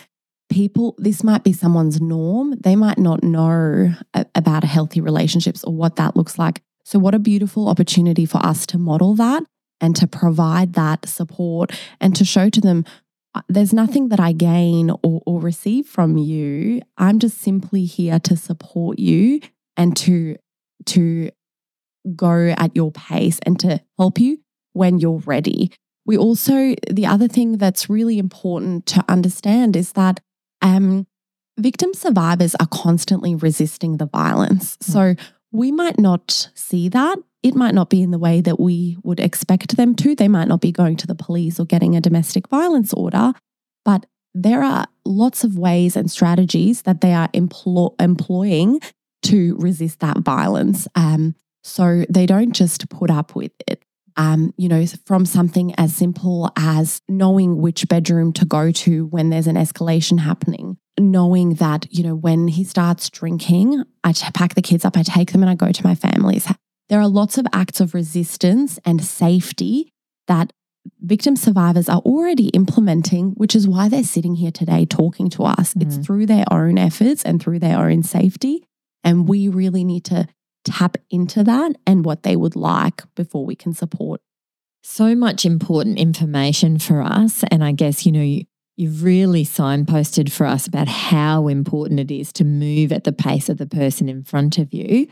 people, 0.50 0.96
this 0.98 1.24
might 1.24 1.44
be 1.44 1.54
someone's 1.54 2.02
norm. 2.02 2.56
They 2.60 2.76
might 2.76 2.98
not 2.98 3.24
know 3.24 3.94
about 4.36 4.64
healthy 4.64 5.00
relationships 5.00 5.64
or 5.64 5.74
what 5.74 5.96
that 5.98 6.16
looks 6.16 6.38
like. 6.38 6.62
So, 6.84 7.00
what 7.00 7.16
a 7.16 7.20
beautiful 7.20 7.70
opportunity 7.70 8.26
for 8.26 8.44
us 8.46 8.66
to 8.68 8.78
model 8.78 9.16
that 9.16 9.44
and 9.80 9.96
to 9.96 10.08
provide 10.08 10.74
that 10.74 11.08
support 11.08 11.72
and 12.00 12.16
to 12.16 12.26
show 12.26 12.50
to 12.50 12.62
them 12.62 12.86
there's 13.48 13.74
nothing 13.74 14.10
that 14.10 14.20
I 14.20 14.34
gain 14.34 14.92
or, 15.04 15.22
or 15.26 15.40
receive 15.40 15.88
from 15.88 16.18
you. 16.18 16.82
I'm 16.98 17.20
just 17.20 17.40
simply 17.40 17.86
here 17.86 18.20
to 18.20 18.36
support 18.36 19.00
you 19.00 19.42
and 19.78 19.96
to 19.98 20.36
to 20.88 21.32
go 22.16 22.54
at 22.58 22.76
your 22.76 22.92
pace 22.92 23.40
and 23.46 23.60
to 23.60 23.80
help 23.98 24.20
you 24.20 24.40
when 24.74 25.00
you're 25.00 25.20
ready. 25.20 25.72
We 26.06 26.18
also 26.18 26.76
the 26.90 27.06
other 27.06 27.28
thing 27.28 27.58
that's 27.58 27.90
really 27.90 28.20
important 28.20 28.86
to 28.88 29.06
understand 29.08 29.76
is 29.76 29.94
that 29.94 30.20
um 30.62 31.08
victim 31.58 31.94
survivors 31.94 32.56
are 32.56 32.68
constantly 32.68 33.36
resisting 33.36 33.98
the 33.98 34.08
violence. 34.08 34.78
So 34.82 35.16
we 35.52 35.72
might 35.72 36.00
not 36.00 36.50
see 36.56 36.90
that. 36.90 37.18
It 37.44 37.56
might 37.56 37.74
not 37.74 37.90
be 37.90 38.02
in 38.02 38.12
the 38.12 38.20
way 38.20 38.42
that 38.42 38.60
we 38.60 38.98
would 39.04 39.20
expect 39.20 39.76
them 39.76 39.96
to. 39.96 40.16
They 40.16 40.28
might 40.28 40.48
not 40.48 40.62
be 40.62 40.72
going 40.72 40.96
to 40.98 41.08
the 41.08 41.16
police 41.16 41.60
or 41.60 41.66
getting 41.66 41.96
a 41.96 42.02
domestic 42.02 42.48
violence 42.48 42.94
order, 42.94 43.34
but 43.84 44.06
there 44.34 44.64
are 44.64 44.86
lots 45.06 45.44
of 45.44 45.58
ways 45.58 45.96
and 45.96 46.10
strategies 46.10 46.84
that 46.84 47.02
they 47.02 47.14
are 47.14 47.28
emplo- 47.30 48.00
employing 48.00 48.80
to 49.24 49.56
resist 49.58 50.00
that 50.00 50.20
violence. 50.20 50.88
Um, 50.96 51.36
so 51.64 52.06
they 52.10 52.26
don't 52.26 52.54
just 52.54 52.90
put 52.90 53.12
up 53.12 53.36
with 53.36 53.52
it. 53.68 53.84
Um, 54.18 54.54
you 54.58 54.68
know, 54.68 54.86
from 55.06 55.26
something 55.26 55.74
as 55.78 55.96
simple 55.96 56.52
as 56.58 57.02
knowing 57.08 57.62
which 57.62 57.88
bedroom 57.88 58.34
to 58.34 58.46
go 58.46 58.72
to 58.72 59.06
when 59.06 59.30
there's 59.30 59.48
an 59.48 59.56
escalation 59.56 60.20
happening, 60.20 60.78
knowing 61.00 61.56
that, 61.56 61.88
you 61.90 62.04
know, 62.04 62.16
when 62.16 62.50
he 62.50 62.64
starts 62.64 63.10
drinking, 63.10 63.84
I 64.04 64.14
pack 64.34 64.56
the 64.56 64.62
kids 64.62 64.84
up, 64.84 64.98
I 64.98 65.04
take 65.04 65.32
them 65.32 65.44
and 65.44 65.50
I 65.50 65.56
go 65.56 65.72
to 65.72 65.88
my 65.88 65.96
family's. 65.96 66.48
There 66.92 67.00
are 67.00 67.08
lots 67.08 67.38
of 67.38 67.48
acts 67.54 67.80
of 67.80 67.94
resistance 67.94 68.78
and 68.84 69.02
safety 69.02 69.94
that 70.28 70.52
victim 71.00 71.38
survivors 71.38 71.88
are 71.88 72.00
already 72.00 72.50
implementing, 72.50 73.32
which 73.32 73.56
is 73.56 73.66
why 73.66 73.88
they're 73.88 74.04
sitting 74.04 74.36
here 74.36 74.52
today 74.52 74.86
talking 74.86 75.30
to 75.30 75.46
us. 75.46 75.74
Mm. 75.74 75.84
It's 75.84 76.06
through 76.06 76.26
their 76.26 76.44
own 76.52 76.78
efforts 76.78 77.24
and 77.24 77.42
through 77.42 77.60
their 77.60 77.78
own 77.80 78.04
safety. 78.04 78.66
And 79.06 79.26
we 79.26 79.48
really 79.48 79.86
need 79.86 80.04
to 80.06 80.28
tap 80.66 80.98
into 81.10 81.46
that 81.46 81.78
and 81.88 82.04
what 82.04 82.24
they 82.24 82.36
would 82.36 82.58
like 82.58 83.04
before 83.16 83.46
we 83.46 83.56
can 83.56 83.74
support. 83.74 84.20
So 84.84 85.16
much 85.16 85.46
important 85.46 85.98
information 85.98 86.78
for 86.78 87.02
us. 87.02 87.46
And 87.50 87.64
I 87.64 87.72
guess, 87.72 88.06
you 88.06 88.12
know, 88.12 88.22
you, 88.22 88.44
you've 88.76 89.02
really 89.02 89.46
signposted 89.46 90.30
for 90.30 90.46
us 90.46 90.68
about 90.68 90.90
how 90.90 91.48
important 91.48 92.02
it 92.02 92.12
is 92.12 92.34
to 92.34 92.44
move 92.44 92.92
at 92.92 93.06
the 93.06 93.14
pace 93.14 93.48
of 93.48 93.60
the 93.60 93.66
person 93.66 94.10
in 94.10 94.26
front 94.26 94.58
of 94.58 94.74
you. 94.74 95.08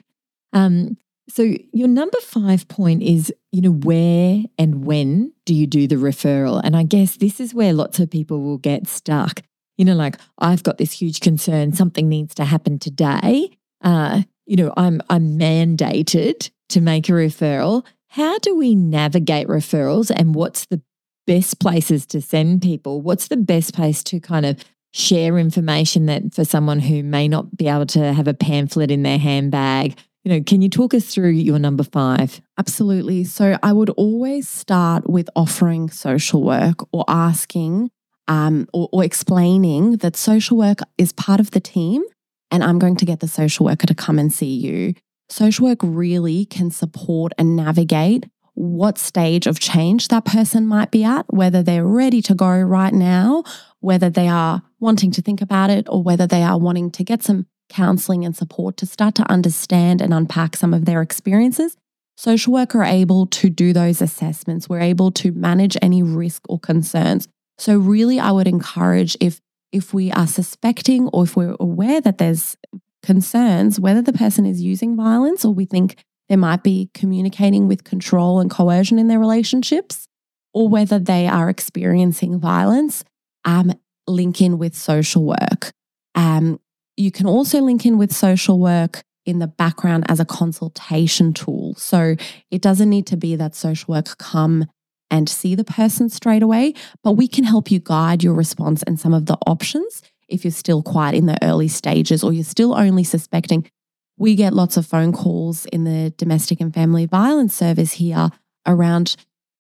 Um, 0.52 0.98
so 1.30 1.54
your 1.72 1.88
number 1.88 2.20
five 2.22 2.68
point 2.68 3.04
is, 3.04 3.34
you 3.52 3.62
know, 3.62 3.72
where 3.72 4.44
and 4.58 4.86
when 4.86 5.34
do 5.46 5.54
you 5.54 5.68
do 5.68 5.88
the 5.88 5.96
referral? 5.96 6.62
And 6.64 6.76
I 6.76 6.84
guess 6.84 7.18
this 7.18 7.40
is 7.40 7.54
where 7.54 7.74
lots 7.74 8.00
of 8.00 8.10
people 8.10 8.42
will 8.42 8.58
get 8.58 8.88
stuck. 8.88 9.42
You 9.78 9.86
know, 9.86 9.96
like 9.96 10.18
I've 10.40 10.64
got 10.64 10.78
this 10.78 10.92
huge 10.92 11.20
concern, 11.20 11.74
something 11.74 12.10
needs 12.10 12.36
to 12.36 12.46
happen 12.46 12.80
today. 12.80 13.52
Uh, 13.82 14.24
you 14.46 14.58
know, 14.58 14.74
I'm 14.76 15.02
I'm 15.10 15.38
mandated 15.38 16.50
to 16.70 16.82
make 16.82 17.08
a 17.10 17.14
referral. 17.14 17.86
How 18.10 18.40
do 18.40 18.56
we 18.56 18.76
navigate 18.76 19.48
referrals 19.48 20.12
and 20.14 20.34
what's 20.34 20.66
the 20.66 20.82
best 21.28 21.60
places 21.60 22.06
to 22.08 22.22
send 22.22 22.62
people? 22.62 23.02
What's 23.02 23.28
the 23.28 23.38
best 23.38 23.74
place 23.74 24.04
to 24.06 24.20
kind 24.20 24.46
of 24.46 24.58
share 24.92 25.38
information 25.38 26.08
that 26.08 26.34
for 26.34 26.44
someone 26.44 26.80
who 26.80 27.04
may 27.04 27.28
not 27.28 27.56
be 27.56 27.68
able 27.68 27.86
to 27.86 28.12
have 28.12 28.28
a 28.28 28.34
pamphlet 28.34 28.90
in 28.90 29.04
their 29.04 29.20
handbag? 29.20 29.96
You 30.24 30.34
know, 30.34 30.44
can 30.44 30.62
you 30.62 30.70
talk 30.70 30.94
us 30.94 31.06
through 31.06 31.30
your 31.30 31.60
number 31.60 31.84
five? 31.84 32.42
Absolutely. 32.58 33.24
So 33.24 33.58
I 33.64 33.72
would 33.72 33.90
always 33.92 34.50
start 34.50 35.10
with 35.10 35.30
offering 35.36 35.90
social 35.90 36.44
work 36.44 36.80
or 36.92 37.06
asking 37.08 37.90
um, 38.28 38.68
or, 38.74 38.90
or 38.92 39.04
explaining 39.04 39.98
that 39.98 40.16
social 40.16 40.58
work 40.58 40.80
is 40.98 41.14
part 41.14 41.40
of 41.40 41.52
the 41.52 41.62
team 41.62 42.04
and 42.52 42.64
I'm 42.64 42.80
going 42.80 42.96
to 42.98 43.06
get 43.06 43.20
the 43.22 43.28
social 43.28 43.66
worker 43.66 43.88
to 43.88 43.96
come 43.96 44.20
and 44.20 44.34
see 44.34 44.54
you. 44.54 44.94
Social 45.30 45.68
work 45.68 45.80
really 45.84 46.46
can 46.46 46.72
support 46.72 47.34
and 47.38 47.56
navigate 47.56 48.26
what 48.56 48.98
stage 48.98 49.48
of 49.48 49.60
change 49.60 50.10
that 50.10 50.26
person 50.26 50.68
might 50.68 50.92
be 50.92 51.04
at, 51.04 51.32
whether 51.34 51.64
they're 51.64 51.86
ready 51.86 52.22
to 52.24 52.36
go 52.36 52.60
right 52.60 52.94
now, 52.94 53.44
whether 53.80 54.10
they 54.10 54.28
are 54.28 54.62
wanting 54.80 55.12
to 55.12 55.22
think 55.22 55.42
about 55.42 55.70
it, 55.70 55.88
or 55.90 56.04
whether 56.04 56.28
they 56.28 56.44
are 56.44 56.60
wanting 56.60 56.92
to 56.92 57.04
get 57.04 57.24
some 57.24 57.46
counseling 57.70 58.26
and 58.26 58.36
support 58.36 58.78
to 58.78 58.86
start 58.86 59.16
to 59.16 59.32
understand 59.32 60.02
and 60.02 60.14
unpack 60.14 60.58
some 60.58 60.74
of 60.74 60.86
their 60.86 61.02
experiences. 61.02 61.78
Social 62.18 62.52
work 62.52 62.76
are 62.76 62.84
able 62.84 63.28
to 63.28 63.50
do 63.50 63.72
those 63.72 64.02
assessments. 64.02 64.68
We're 64.68 64.82
able 64.82 65.12
to 65.12 65.32
manage 65.32 65.78
any 65.82 66.04
risk 66.04 66.44
or 66.50 66.60
concerns. 66.60 67.28
So, 67.58 67.78
really, 67.78 68.20
I 68.20 68.32
would 68.32 68.48
encourage 68.48 69.16
if 69.22 69.40
if 69.72 69.94
we 69.94 70.12
are 70.12 70.28
suspecting 70.28 71.08
or 71.10 71.24
if 71.24 71.36
we're 71.36 71.56
aware 71.60 72.02
that 72.02 72.18
there's 72.18 72.58
concerns, 73.04 73.80
whether 73.80 74.02
the 74.02 74.14
person 74.14 74.46
is 74.46 74.62
using 74.62 74.98
violence 74.98 75.46
or 75.46 75.54
we 75.54 75.66
think 75.66 76.04
they 76.28 76.36
might 76.36 76.64
be 76.64 76.90
communicating 76.94 77.68
with 77.68 77.84
control 77.84 78.40
and 78.40 78.50
coercion 78.50 79.00
in 79.00 79.08
their 79.08 79.20
relationships, 79.20 80.08
or 80.54 80.70
whether 80.70 81.00
they 81.00 81.28
are 81.28 81.50
experiencing 81.50 82.40
violence, 82.40 83.04
um, 83.46 83.74
link 84.08 84.42
in 84.42 84.58
with 84.58 84.76
social 84.76 85.26
work. 85.26 85.72
Um, 86.16 86.60
you 87.00 87.12
can 87.12 87.26
also 87.26 87.62
link 87.62 87.86
in 87.86 87.98
with 87.98 88.14
social 88.14 88.60
work 88.60 89.04
in 89.26 89.40
the 89.40 89.48
background 89.48 90.06
as 90.10 90.20
a 90.20 90.26
consultation 90.26 91.34
tool. 91.34 91.74
So 91.76 92.16
it 92.52 92.62
doesn't 92.62 92.90
need 92.90 93.08
to 93.08 93.18
be 93.18 93.36
that 93.38 93.56
social 93.56 93.94
work 93.94 94.18
come 94.18 94.66
and 95.10 95.30
see 95.30 95.56
the 95.56 95.64
person 95.64 96.10
straight 96.10 96.44
away, 96.44 96.74
but 97.04 97.14
we 97.14 97.28
can 97.28 97.46
help 97.46 97.72
you 97.72 97.80
guide 97.80 98.24
your 98.24 98.34
response 98.34 98.84
and 98.84 99.00
some 99.00 99.14
of 99.14 99.28
the 99.28 99.38
options 99.48 100.02
if 100.28 100.44
you're 100.44 100.52
still 100.52 100.84
quite 100.84 101.16
in 101.16 101.26
the 101.26 101.38
early 101.44 101.68
stages 101.68 102.24
or 102.24 102.34
you're 102.34 102.44
still 102.44 102.76
only 102.76 103.04
suspecting. 103.04 103.70
We 104.18 104.36
get 104.36 104.54
lots 104.54 104.78
of 104.78 104.86
phone 104.86 105.14
calls 105.14 105.66
in 105.68 105.86
the 105.86 106.14
domestic 106.18 106.60
and 106.60 106.74
family 106.74 107.06
violence 107.06 107.56
service 107.56 107.94
here 107.94 108.30
around 108.68 109.16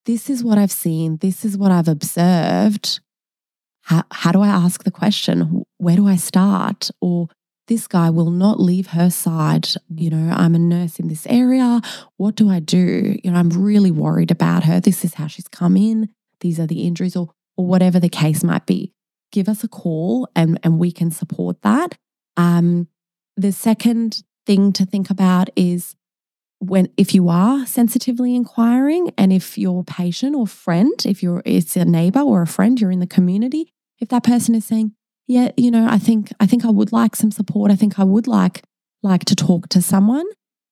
this 0.06 0.30
is 0.30 0.44
what 0.44 0.58
I've 0.58 0.72
seen, 0.72 1.18
this 1.18 1.46
is 1.46 1.58
what 1.58 1.72
I've 1.72 1.88
observed. 1.88 3.00
How, 3.90 4.04
how 4.12 4.32
do 4.32 4.42
I 4.42 4.48
ask 4.48 4.84
the 4.84 4.92
question? 4.92 5.64
Where 5.80 5.96
do 5.96 6.08
I 6.08 6.16
start? 6.16 6.92
Or 7.02 7.28
this 7.68 7.88
guy 7.88 8.12
will 8.12 8.30
not 8.30 8.60
leave 8.60 8.88
her 8.88 9.10
side. 9.10 9.68
You 9.90 10.12
know, 10.12 10.32
I'm 10.36 10.54
a 10.54 10.60
nurse 10.60 11.00
in 11.00 11.08
this 11.08 11.26
area. 11.28 11.82
What 12.18 12.36
do 12.36 12.52
I 12.52 12.60
do? 12.60 13.18
You 13.24 13.32
know, 13.32 13.38
I'm 13.38 13.50
really 13.50 13.90
worried 13.90 14.30
about 14.30 14.64
her. 14.66 14.80
This 14.80 15.04
is 15.04 15.16
how 15.16 15.26
she's 15.26 15.48
come 15.48 15.76
in. 15.76 16.10
These 16.42 16.60
are 16.60 16.68
the 16.68 16.84
injuries, 16.84 17.16
or, 17.16 17.32
or 17.58 17.66
whatever 17.66 18.00
the 18.00 18.10
case 18.10 18.44
might 18.44 18.68
be. 18.68 18.94
Give 19.32 19.50
us 19.50 19.64
a 19.64 19.68
call 19.68 20.28
and, 20.36 20.60
and 20.64 20.78
we 20.78 20.92
can 20.92 21.10
support 21.10 21.64
that. 21.64 21.98
Um, 22.38 22.88
the 23.38 23.52
second 23.52 24.22
thing 24.46 24.72
to 24.74 24.86
think 24.86 25.10
about 25.10 25.50
is 25.56 25.96
when 26.60 26.90
if 26.96 27.16
you 27.16 27.30
are 27.30 27.66
sensitively 27.66 28.36
inquiring 28.36 29.12
and 29.18 29.34
if 29.34 29.58
your 29.58 29.84
patient 29.84 30.36
or 30.36 30.46
friend, 30.46 30.94
if 31.06 31.24
you're 31.24 31.42
it's 31.44 31.76
a 31.76 31.86
neighbor 31.86 32.20
or 32.20 32.44
a 32.44 32.48
friend, 32.48 32.80
you're 32.80 32.92
in 32.92 33.00
the 33.00 33.08
community, 33.08 33.74
if 34.00 34.10
that 34.10 34.24
person 34.24 34.56
is 34.56 34.66
saying, 34.66 34.94
yeah, 35.28 35.52
you 35.58 35.72
know, 35.72 35.88
I 35.90 35.98
think 35.98 36.32
I 36.40 36.46
think 36.46 36.66
I 36.66 36.70
would 36.70 36.92
like 36.92 37.16
some 37.16 37.32
support. 37.32 37.72
I 37.72 37.76
think 37.76 38.00
I 38.00 38.04
would 38.04 38.28
like 38.28 38.64
like 39.04 39.26
to 39.26 39.36
talk 39.36 39.70
to 39.70 39.82
someone. 39.82 40.26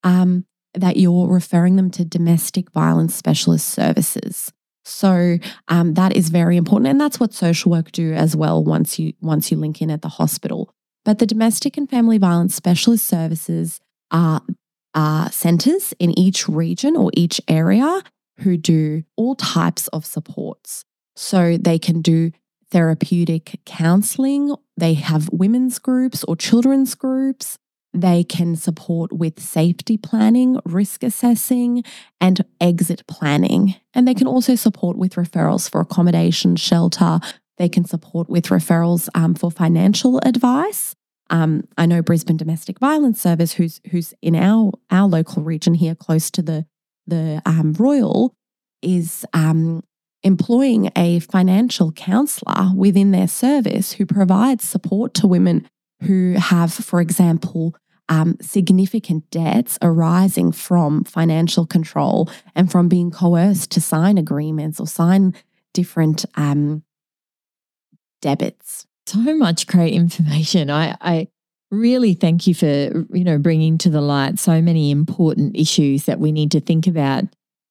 Um, 0.03 0.45
that 0.73 0.97
you're 0.97 1.27
referring 1.27 1.75
them 1.75 1.89
to 1.91 2.05
domestic 2.05 2.71
violence 2.71 3.15
specialist 3.15 3.67
services. 3.67 4.51
So 4.85 5.37
um, 5.67 5.95
that 5.95 6.15
is 6.15 6.29
very 6.29 6.55
important, 6.55 6.87
and 6.87 7.01
that's 7.01 7.19
what 7.19 7.33
social 7.33 7.71
work 7.71 7.91
do 7.91 8.13
as 8.13 8.35
well. 8.35 8.63
Once 8.63 8.97
you 8.97 9.13
once 9.21 9.51
you 9.51 9.57
link 9.57 9.81
in 9.81 9.91
at 9.91 10.01
the 10.01 10.07
hospital, 10.07 10.73
but 11.03 11.19
the 11.19 11.25
domestic 11.25 11.77
and 11.77 11.89
family 11.89 12.17
violence 12.17 12.55
specialist 12.55 13.05
services 13.05 13.81
are 14.11 14.41
are 14.93 15.29
centres 15.31 15.93
in 15.99 16.17
each 16.17 16.47
region 16.47 16.95
or 16.95 17.11
each 17.13 17.41
area 17.49 18.01
who 18.39 18.55
do 18.55 19.03
all 19.17 19.35
types 19.35 19.87
of 19.89 20.05
supports. 20.05 20.85
So 21.15 21.57
they 21.57 21.79
can 21.79 22.01
do 22.01 22.31
therapeutic 22.71 23.59
counseling. 23.65 24.55
They 24.75 24.93
have 24.95 25.29
women's 25.31 25.79
groups 25.79 26.23
or 26.25 26.35
children's 26.35 26.95
groups. 26.95 27.57
They 27.93 28.23
can 28.23 28.55
support 28.55 29.13
with 29.13 29.39
safety 29.39 29.97
planning, 29.97 30.59
risk 30.65 31.03
assessing, 31.03 31.83
and 32.21 32.43
exit 32.61 33.03
planning. 33.07 33.75
And 33.93 34.07
they 34.07 34.13
can 34.13 34.27
also 34.27 34.55
support 34.55 34.97
with 34.97 35.15
referrals 35.15 35.69
for 35.69 35.81
accommodation, 35.81 36.57
shelter. 36.57 37.19
They 37.57 37.69
can 37.69 37.85
support 37.85 38.29
with 38.29 38.47
referrals 38.47 39.09
um, 39.15 39.33
for 39.33 39.49
financial 39.49 40.19
advice. 40.19 40.95
Um, 41.29 41.67
I 41.77 41.85
know 41.85 42.01
Brisbane 42.01 42.37
Domestic 42.37 42.79
Violence 42.79 43.19
Service, 43.19 43.53
who's 43.53 43.81
who's 43.91 44.13
in 44.21 44.35
our 44.35 44.71
our 44.89 45.07
local 45.07 45.43
region 45.43 45.73
here, 45.73 45.95
close 45.95 46.29
to 46.31 46.41
the 46.41 46.65
the 47.05 47.41
um, 47.45 47.73
Royal, 47.73 48.33
is 48.81 49.25
um, 49.33 49.83
employing 50.23 50.91
a 50.95 51.19
financial 51.19 51.91
counselor 51.91 52.71
within 52.75 53.11
their 53.11 53.27
service 53.27 53.93
who 53.93 54.05
provides 54.05 54.67
support 54.67 55.13
to 55.15 55.27
women 55.27 55.67
who 56.03 56.33
have, 56.33 56.73
for 56.73 57.01
example, 57.01 57.75
um, 58.09 58.37
significant 58.41 59.29
debts 59.31 59.77
arising 59.81 60.51
from 60.51 61.03
financial 61.03 61.65
control 61.65 62.29
and 62.55 62.71
from 62.71 62.87
being 62.87 63.11
coerced 63.11 63.71
to 63.71 63.81
sign 63.81 64.17
agreements 64.17 64.79
or 64.79 64.87
sign 64.87 65.33
different 65.73 66.25
um, 66.35 66.83
debits. 68.21 68.85
So 69.05 69.19
much 69.35 69.67
great 69.67 69.93
information. 69.93 70.69
I, 70.69 70.95
I 71.01 71.27
really 71.71 72.13
thank 72.13 72.47
you 72.47 72.53
for 72.53 73.05
you 73.11 73.23
know 73.23 73.37
bringing 73.37 73.77
to 73.77 73.89
the 73.89 74.01
light 74.01 74.39
so 74.39 74.61
many 74.61 74.89
important 74.91 75.55
issues 75.55 76.05
that 76.05 76.19
we 76.19 76.31
need 76.31 76.51
to 76.51 76.61
think 76.61 76.87
about 76.87 77.25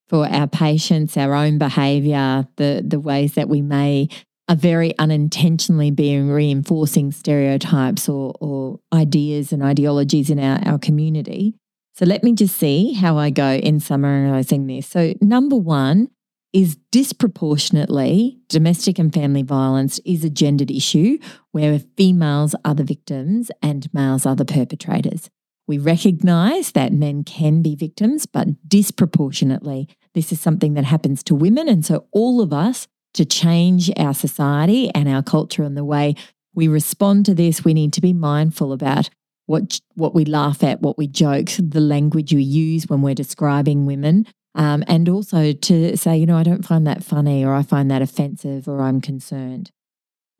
for 0.09 0.27
our 0.27 0.47
patients, 0.47 1.17
our 1.17 1.35
own 1.35 1.59
behavior, 1.59 2.47
the, 2.57 2.83
the 2.87 3.01
ways 3.01 3.35
that 3.35 3.49
we 3.49 3.63
may 3.63 4.09
are 4.49 4.57
very 4.57 4.97
unintentionally 4.99 5.91
being 5.91 6.31
reinforcing 6.31 7.11
stereotypes 7.11 8.09
or, 8.09 8.35
or 8.41 8.79
ideas 8.93 9.53
and 9.53 9.63
ideologies 9.63 10.31
in 10.31 10.39
our, 10.39 10.61
our 10.65 10.79
community. 10.79 11.55
So 11.95 12.05
let 12.05 12.23
me 12.23 12.35
just 12.35 12.57
see 12.57 12.93
how 12.93 13.17
I 13.19 13.31
go 13.31 13.55
in 13.55 13.81
summarizing 13.81 14.67
this. 14.67 14.87
So, 14.87 15.15
number 15.21 15.57
one 15.57 16.09
is 16.53 16.77
disproportionately 16.93 18.39
domestic 18.49 18.99
and 18.99 19.13
family 19.13 19.43
violence 19.43 19.99
is 20.05 20.25
a 20.25 20.31
gendered 20.31 20.71
issue 20.71 21.19
where 21.53 21.79
females 21.97 22.55
are 22.65 22.75
the 22.75 22.85
victims 22.85 23.51
and 23.63 23.93
males 23.93 24.27
are 24.27 24.37
the 24.37 24.45
perpetrators. 24.45 25.29
We 25.67 25.79
recognize 25.79 26.73
that 26.73 26.93
men 26.93 27.25
can 27.25 27.61
be 27.61 27.75
victims, 27.75 28.27
but 28.27 28.69
disproportionately, 28.69 29.89
this 30.15 30.33
is 30.33 30.41
something 30.41 30.75
that 30.75 30.85
happens 30.85 31.23
to 31.25 31.35
women. 31.35 31.69
And 31.69 31.85
so, 31.85 32.07
all 32.13 32.41
of 32.41 32.53
us 32.53 32.87
to 33.15 33.25
change 33.25 33.91
our 33.97 34.15
society 34.15 34.91
and 34.95 35.09
our 35.09 35.23
culture 35.23 35.63
and 35.63 35.77
the 35.77 35.85
way 35.85 36.15
we 36.55 36.69
respond 36.69 37.27
to 37.27 37.35
this, 37.35 37.65
we 37.65 37.75
need 37.75 37.93
to 37.95 38.01
be 38.01 38.13
mindful 38.13 38.73
about 38.73 39.11
what 39.47 39.81
what 39.95 40.15
we 40.15 40.25
laugh 40.25 40.63
at, 40.63 40.83
what 40.83 40.99
we 40.99 41.07
joke, 41.07 41.51
the 41.59 41.81
language 41.81 42.33
we 42.33 42.43
use 42.43 42.89
when 42.89 43.03
we're 43.03 43.15
describing 43.15 43.87
women, 43.87 44.27
um, 44.55 44.85
and 44.89 45.09
also 45.09 45.53
to 45.53 45.97
say, 45.97 46.17
you 46.17 46.27
know, 46.27 46.37
I 46.37 46.43
don't 46.43 46.67
find 46.67 46.87
that 46.87 47.05
funny, 47.05 47.45
or 47.45 47.55
I 47.55 47.63
find 47.63 47.91
that 47.91 48.03
offensive, 48.03 48.69
or 48.69 48.83
I'm 48.83 49.01
concerned. 49.01 49.71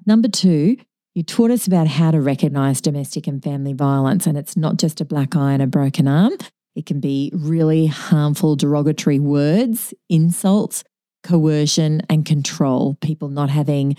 Number 0.05 0.29
two, 0.29 0.77
you 1.17 1.23
taught 1.23 1.51
us 1.51 1.67
about 1.67 1.87
how 1.87 2.11
to 2.11 2.21
recognize 2.21 2.83
domestic 2.83 3.27
and 3.27 3.43
family 3.43 3.73
violence, 3.73 4.27
and 4.27 4.37
it's 4.37 4.55
not 4.55 4.77
just 4.77 5.01
a 5.01 5.05
black 5.07 5.35
eye 5.35 5.55
and 5.55 5.63
a 5.63 5.67
broken 5.67 6.07
arm. 6.07 6.35
It 6.75 6.85
can 6.85 7.01
be 7.01 7.33
really 7.35 7.87
harmful, 7.87 8.55
derogatory 8.55 9.19
words, 9.19 9.95
insults, 10.11 10.85
coercion, 11.23 12.03
and 12.11 12.27
control. 12.27 12.99
People 13.01 13.31
not 13.31 13.49
having 13.49 13.97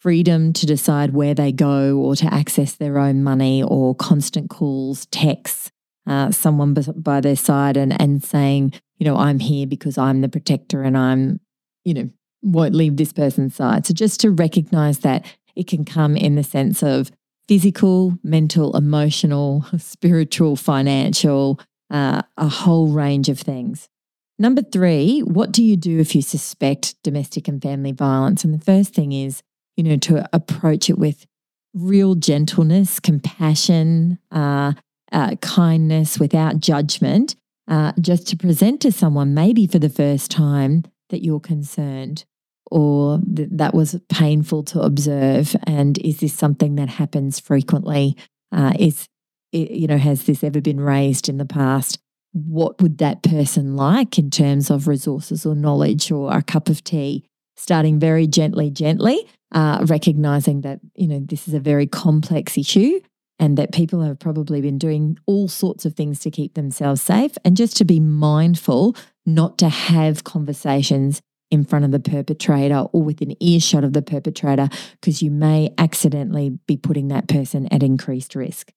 freedom 0.00 0.54
to 0.54 0.64
decide 0.64 1.12
where 1.12 1.34
they 1.34 1.52
go 1.52 1.98
or 1.98 2.16
to 2.16 2.32
access 2.32 2.72
their 2.72 2.98
own 2.98 3.22
money 3.22 3.62
or 3.62 3.94
constant 3.94 4.48
calls, 4.48 5.04
texts, 5.10 5.70
uh, 6.06 6.30
someone 6.30 6.72
by 6.96 7.20
their 7.20 7.36
side 7.36 7.76
and, 7.76 8.00
and 8.00 8.24
saying, 8.24 8.72
you 8.96 9.04
know, 9.04 9.18
I'm 9.18 9.38
here 9.38 9.66
because 9.66 9.98
I'm 9.98 10.22
the 10.22 10.30
protector 10.30 10.82
and 10.82 10.96
I'm, 10.96 11.40
you 11.84 11.92
know, 11.92 12.10
won't 12.40 12.74
leave 12.74 12.96
this 12.96 13.12
person's 13.12 13.54
side. 13.54 13.84
So 13.84 13.92
just 13.92 14.18
to 14.20 14.30
recognize 14.30 15.00
that 15.00 15.26
it 15.56 15.66
can 15.66 15.84
come 15.84 16.16
in 16.16 16.34
the 16.34 16.42
sense 16.42 16.82
of 16.82 17.10
physical, 17.48 18.18
mental, 18.22 18.76
emotional, 18.76 19.66
spiritual, 19.78 20.56
financial, 20.56 21.60
uh, 21.90 22.22
a 22.36 22.48
whole 22.48 22.88
range 22.88 23.28
of 23.28 23.38
things. 23.38 23.88
Number 24.38 24.62
three, 24.62 25.20
what 25.20 25.52
do 25.52 25.62
you 25.62 25.76
do 25.76 26.00
if 26.00 26.14
you 26.14 26.22
suspect 26.22 26.96
domestic 27.04 27.46
and 27.46 27.62
family 27.62 27.92
violence? 27.92 28.44
And 28.44 28.52
the 28.52 28.64
first 28.64 28.94
thing 28.94 29.12
is 29.12 29.42
you 29.76 29.84
know, 29.84 29.96
to 29.96 30.28
approach 30.32 30.88
it 30.88 30.98
with 30.98 31.26
real 31.72 32.14
gentleness, 32.14 33.00
compassion, 33.00 34.18
uh, 34.30 34.72
uh, 35.12 35.36
kindness, 35.36 36.18
without 36.18 36.60
judgment, 36.60 37.34
uh, 37.68 37.92
just 38.00 38.28
to 38.28 38.36
present 38.36 38.80
to 38.82 38.92
someone, 38.92 39.34
maybe 39.34 39.66
for 39.66 39.78
the 39.78 39.88
first 39.88 40.30
time, 40.30 40.84
that 41.10 41.22
you're 41.22 41.40
concerned 41.40 42.24
or 42.70 43.20
th- 43.34 43.48
that 43.52 43.74
was 43.74 43.98
painful 44.08 44.62
to 44.64 44.80
observe. 44.80 45.56
And 45.64 45.98
is 45.98 46.20
this 46.20 46.34
something 46.34 46.76
that 46.76 46.88
happens 46.88 47.40
frequently? 47.40 48.16
Uh, 48.52 48.72
is, 48.78 49.08
you 49.52 49.86
know, 49.86 49.98
has 49.98 50.24
this 50.24 50.42
ever 50.42 50.60
been 50.60 50.80
raised 50.80 51.28
in 51.28 51.38
the 51.38 51.44
past? 51.44 51.98
What 52.32 52.80
would 52.82 52.98
that 52.98 53.22
person 53.22 53.76
like 53.76 54.18
in 54.18 54.30
terms 54.30 54.70
of 54.70 54.88
resources 54.88 55.46
or 55.46 55.54
knowledge 55.54 56.10
or 56.10 56.36
a 56.36 56.42
cup 56.42 56.68
of 56.68 56.82
tea? 56.82 57.24
Starting 57.56 58.00
very 58.00 58.26
gently, 58.26 58.68
gently, 58.70 59.28
uh, 59.52 59.84
recognizing 59.86 60.62
that 60.62 60.80
you 60.96 61.06
know 61.06 61.20
this 61.20 61.46
is 61.46 61.54
a 61.54 61.60
very 61.60 61.86
complex 61.86 62.58
issue 62.58 63.00
and 63.38 63.56
that 63.56 63.72
people 63.72 64.00
have 64.00 64.18
probably 64.18 64.60
been 64.60 64.78
doing 64.78 65.18
all 65.26 65.48
sorts 65.48 65.84
of 65.84 65.94
things 65.94 66.20
to 66.20 66.30
keep 66.30 66.54
themselves 66.54 67.00
safe 67.00 67.36
and 67.44 67.56
just 67.56 67.76
to 67.76 67.84
be 67.84 68.00
mindful 68.00 68.96
not 69.26 69.58
to 69.58 69.68
have 69.68 70.24
conversations 70.24 71.20
in 71.50 71.64
front 71.64 71.84
of 71.84 71.90
the 71.90 72.00
perpetrator 72.00 72.86
or 72.92 73.02
within 73.02 73.40
earshot 73.42 73.84
of 73.84 73.92
the 73.92 74.02
perpetrator 74.02 74.68
because 75.00 75.22
you 75.22 75.30
may 75.30 75.72
accidentally 75.78 76.58
be 76.66 76.76
putting 76.76 77.08
that 77.08 77.28
person 77.28 77.68
at 77.70 77.82
increased 77.82 78.34
risk. 78.34 78.72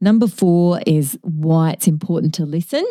Number 0.00 0.26
four 0.26 0.80
is 0.86 1.18
why 1.22 1.70
it's 1.72 1.88
important 1.88 2.34
to 2.34 2.46
listen. 2.46 2.84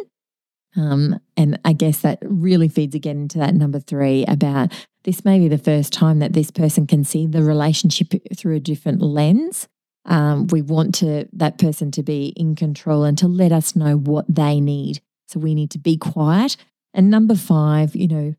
Um, 0.75 1.19
and 1.36 1.59
I 1.65 1.73
guess 1.73 2.01
that 2.01 2.19
really 2.21 2.67
feeds 2.67 2.95
again 2.95 3.21
into 3.21 3.39
that 3.39 3.55
number 3.55 3.80
three 3.80 4.25
about 4.25 4.73
this 5.03 5.23
may 5.23 5.39
be 5.39 5.47
the 5.47 5.57
first 5.57 5.93
time 5.93 6.19
that 6.19 6.34
this 6.34 6.51
person 6.51 6.86
can 6.86 7.03
see 7.03 7.25
the 7.25 7.41
relationship 7.41 8.13
through 8.36 8.55
a 8.55 8.59
different 8.59 9.01
lens. 9.01 9.67
Um, 10.05 10.47
we 10.47 10.61
want 10.61 10.95
to 10.95 11.28
that 11.34 11.57
person 11.57 11.91
to 11.91 12.03
be 12.03 12.28
in 12.36 12.55
control 12.55 13.03
and 13.03 13.17
to 13.17 13.28
let 13.28 13.51
us 13.51 13.75
know 13.75 13.97
what 13.97 14.25
they 14.28 14.59
need. 14.59 15.01
So 15.28 15.39
we 15.39 15.55
need 15.55 15.71
to 15.71 15.80
be 15.80 15.97
quiet. 15.97 16.57
And 16.93 17.09
number 17.09 17.36
five, 17.36 17.95
you 17.95 18.07
know, 18.07 18.36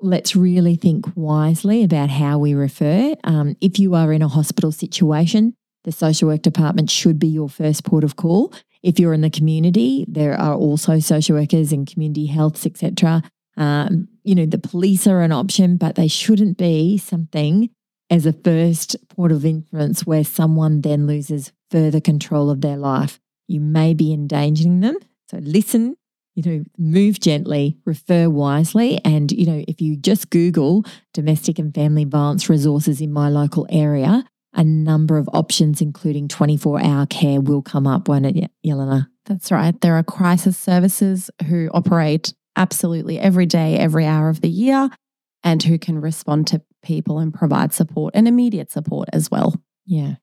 let's 0.00 0.34
really 0.34 0.76
think 0.76 1.06
wisely 1.14 1.84
about 1.84 2.10
how 2.10 2.38
we 2.38 2.54
refer. 2.54 3.14
Um, 3.24 3.56
if 3.60 3.78
you 3.78 3.94
are 3.94 4.12
in 4.12 4.22
a 4.22 4.28
hospital 4.28 4.72
situation, 4.72 5.54
the 5.84 5.92
social 5.92 6.28
work 6.28 6.42
department 6.42 6.90
should 6.90 7.18
be 7.18 7.28
your 7.28 7.48
first 7.48 7.84
port 7.84 8.04
of 8.04 8.16
call. 8.16 8.52
If 8.82 8.98
you're 8.98 9.12
in 9.12 9.20
the 9.20 9.30
community, 9.30 10.04
there 10.08 10.38
are 10.38 10.54
also 10.54 10.98
social 10.98 11.36
workers 11.36 11.72
and 11.72 11.86
community 11.86 12.26
healths, 12.26 12.66
etc. 12.66 13.22
Um, 13.56 14.08
you 14.24 14.34
know, 14.34 14.46
the 14.46 14.58
police 14.58 15.06
are 15.06 15.20
an 15.20 15.32
option, 15.32 15.76
but 15.76 15.96
they 15.96 16.08
shouldn't 16.08 16.56
be 16.56 16.98
something 16.98 17.70
as 18.08 18.26
a 18.26 18.32
first 18.32 18.96
port 19.08 19.32
of 19.32 19.44
influence 19.44 20.06
where 20.06 20.24
someone 20.24 20.80
then 20.80 21.06
loses 21.06 21.52
further 21.70 22.00
control 22.00 22.50
of 22.50 22.60
their 22.60 22.76
life. 22.76 23.20
You 23.46 23.60
may 23.60 23.94
be 23.94 24.12
endangering 24.12 24.80
them. 24.80 24.96
So 25.30 25.38
listen, 25.38 25.96
you 26.34 26.42
know, 26.44 26.64
move 26.78 27.20
gently, 27.20 27.76
refer 27.84 28.28
wisely. 28.28 29.00
And, 29.04 29.30
you 29.32 29.46
know, 29.46 29.64
if 29.66 29.80
you 29.80 29.96
just 29.96 30.30
Google 30.30 30.84
domestic 31.12 31.58
and 31.58 31.74
family 31.74 32.04
violence 32.04 32.48
resources 32.48 33.00
in 33.00 33.12
my 33.12 33.28
local 33.28 33.66
area, 33.70 34.24
a 34.54 34.64
number 34.64 35.18
of 35.18 35.28
options, 35.32 35.80
including 35.80 36.28
24 36.28 36.82
hour 36.82 37.06
care, 37.06 37.40
will 37.40 37.62
come 37.62 37.86
up, 37.86 38.08
won't 38.08 38.26
it, 38.26 38.50
Jelena? 38.64 39.08
That's 39.26 39.52
right. 39.52 39.78
There 39.80 39.96
are 39.96 40.02
crisis 40.02 40.56
services 40.56 41.30
who 41.46 41.70
operate 41.72 42.34
absolutely 42.56 43.18
every 43.18 43.46
day, 43.46 43.76
every 43.76 44.06
hour 44.06 44.28
of 44.28 44.40
the 44.40 44.48
year, 44.48 44.90
and 45.44 45.62
who 45.62 45.78
can 45.78 46.00
respond 46.00 46.46
to 46.48 46.62
people 46.82 47.18
and 47.18 47.32
provide 47.32 47.72
support 47.72 48.14
and 48.14 48.26
immediate 48.26 48.72
support 48.72 49.08
as 49.12 49.30
well. 49.30 49.54
Yeah. 49.86 50.14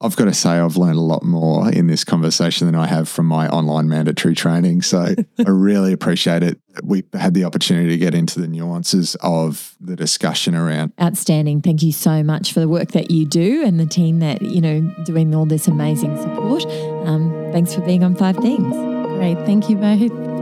I've 0.00 0.14
got 0.14 0.26
to 0.26 0.34
say, 0.34 0.50
I've 0.50 0.76
learned 0.76 0.96
a 0.96 1.02
lot 1.02 1.24
more 1.24 1.70
in 1.72 1.88
this 1.88 2.04
conversation 2.04 2.66
than 2.66 2.76
I 2.76 2.86
have 2.86 3.08
from 3.08 3.26
my 3.26 3.48
online 3.48 3.88
mandatory 3.88 4.34
training. 4.34 4.82
So 4.82 5.14
I 5.38 5.48
really 5.48 5.92
appreciate 5.92 6.44
it. 6.44 6.60
We 6.84 7.02
had 7.12 7.34
the 7.34 7.44
opportunity 7.44 7.88
to 7.88 7.96
get 7.96 8.14
into 8.14 8.40
the 8.40 8.46
nuances 8.46 9.16
of 9.16 9.74
the 9.80 9.96
discussion 9.96 10.54
around. 10.54 10.92
Outstanding. 11.00 11.62
Thank 11.62 11.82
you 11.82 11.90
so 11.90 12.22
much 12.22 12.52
for 12.52 12.60
the 12.60 12.68
work 12.68 12.92
that 12.92 13.10
you 13.10 13.26
do 13.26 13.64
and 13.64 13.80
the 13.80 13.86
team 13.86 14.20
that, 14.20 14.40
you 14.40 14.60
know, 14.60 14.80
doing 15.04 15.34
all 15.34 15.46
this 15.46 15.66
amazing 15.66 16.16
support. 16.22 16.64
Um, 17.06 17.50
thanks 17.50 17.74
for 17.74 17.80
being 17.80 18.04
on 18.04 18.14
Five 18.14 18.36
Things. 18.36 18.72
Great. 19.18 19.38
Thank 19.46 19.68
you 19.68 19.76
both. 19.76 20.37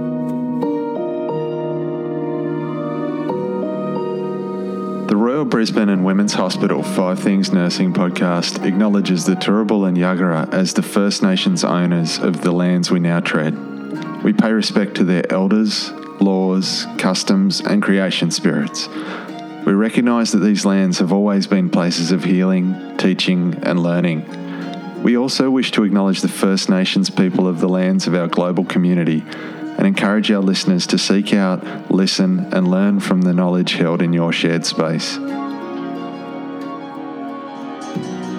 The 5.06 5.16
Royal 5.16 5.44
Brisbane 5.44 5.88
and 5.88 6.04
Women's 6.04 6.34
Hospital 6.34 6.82
Five 6.82 7.20
Things 7.20 7.52
Nursing 7.52 7.92
podcast 7.92 8.66
acknowledges 8.66 9.24
the 9.24 9.36
Turrbal 9.36 9.86
and 9.86 9.96
Yagara 9.96 10.52
as 10.52 10.74
the 10.74 10.82
First 10.82 11.22
Nations 11.22 11.62
owners 11.62 12.18
of 12.18 12.40
the 12.40 12.50
lands 12.50 12.90
we 12.90 12.98
now 12.98 13.20
tread. 13.20 13.54
We 14.24 14.32
pay 14.32 14.50
respect 14.50 14.96
to 14.96 15.04
their 15.04 15.22
elders, 15.32 15.92
laws, 16.20 16.88
customs, 16.98 17.60
and 17.60 17.80
creation 17.80 18.32
spirits. 18.32 18.88
We 19.64 19.74
recognise 19.74 20.32
that 20.32 20.40
these 20.40 20.66
lands 20.66 20.98
have 20.98 21.12
always 21.12 21.46
been 21.46 21.70
places 21.70 22.10
of 22.10 22.24
healing, 22.24 22.96
teaching, 22.96 23.60
and 23.62 23.80
learning. 23.80 25.04
We 25.04 25.16
also 25.16 25.50
wish 25.50 25.70
to 25.72 25.84
acknowledge 25.84 26.20
the 26.20 26.28
First 26.28 26.68
Nations 26.68 27.10
people 27.10 27.46
of 27.46 27.60
the 27.60 27.68
lands 27.68 28.08
of 28.08 28.16
our 28.16 28.26
global 28.26 28.64
community 28.64 29.24
and 29.76 29.86
encourage 29.86 30.30
our 30.30 30.42
listeners 30.42 30.86
to 30.88 30.98
seek 30.98 31.32
out, 31.34 31.90
listen, 31.90 32.52
and 32.52 32.68
learn 32.68 33.00
from 33.00 33.22
the 33.22 33.34
knowledge 33.34 33.74
held 33.74 34.02
in 34.02 34.12
your 34.12 34.32
shared 34.32 34.64
space. 34.64 35.18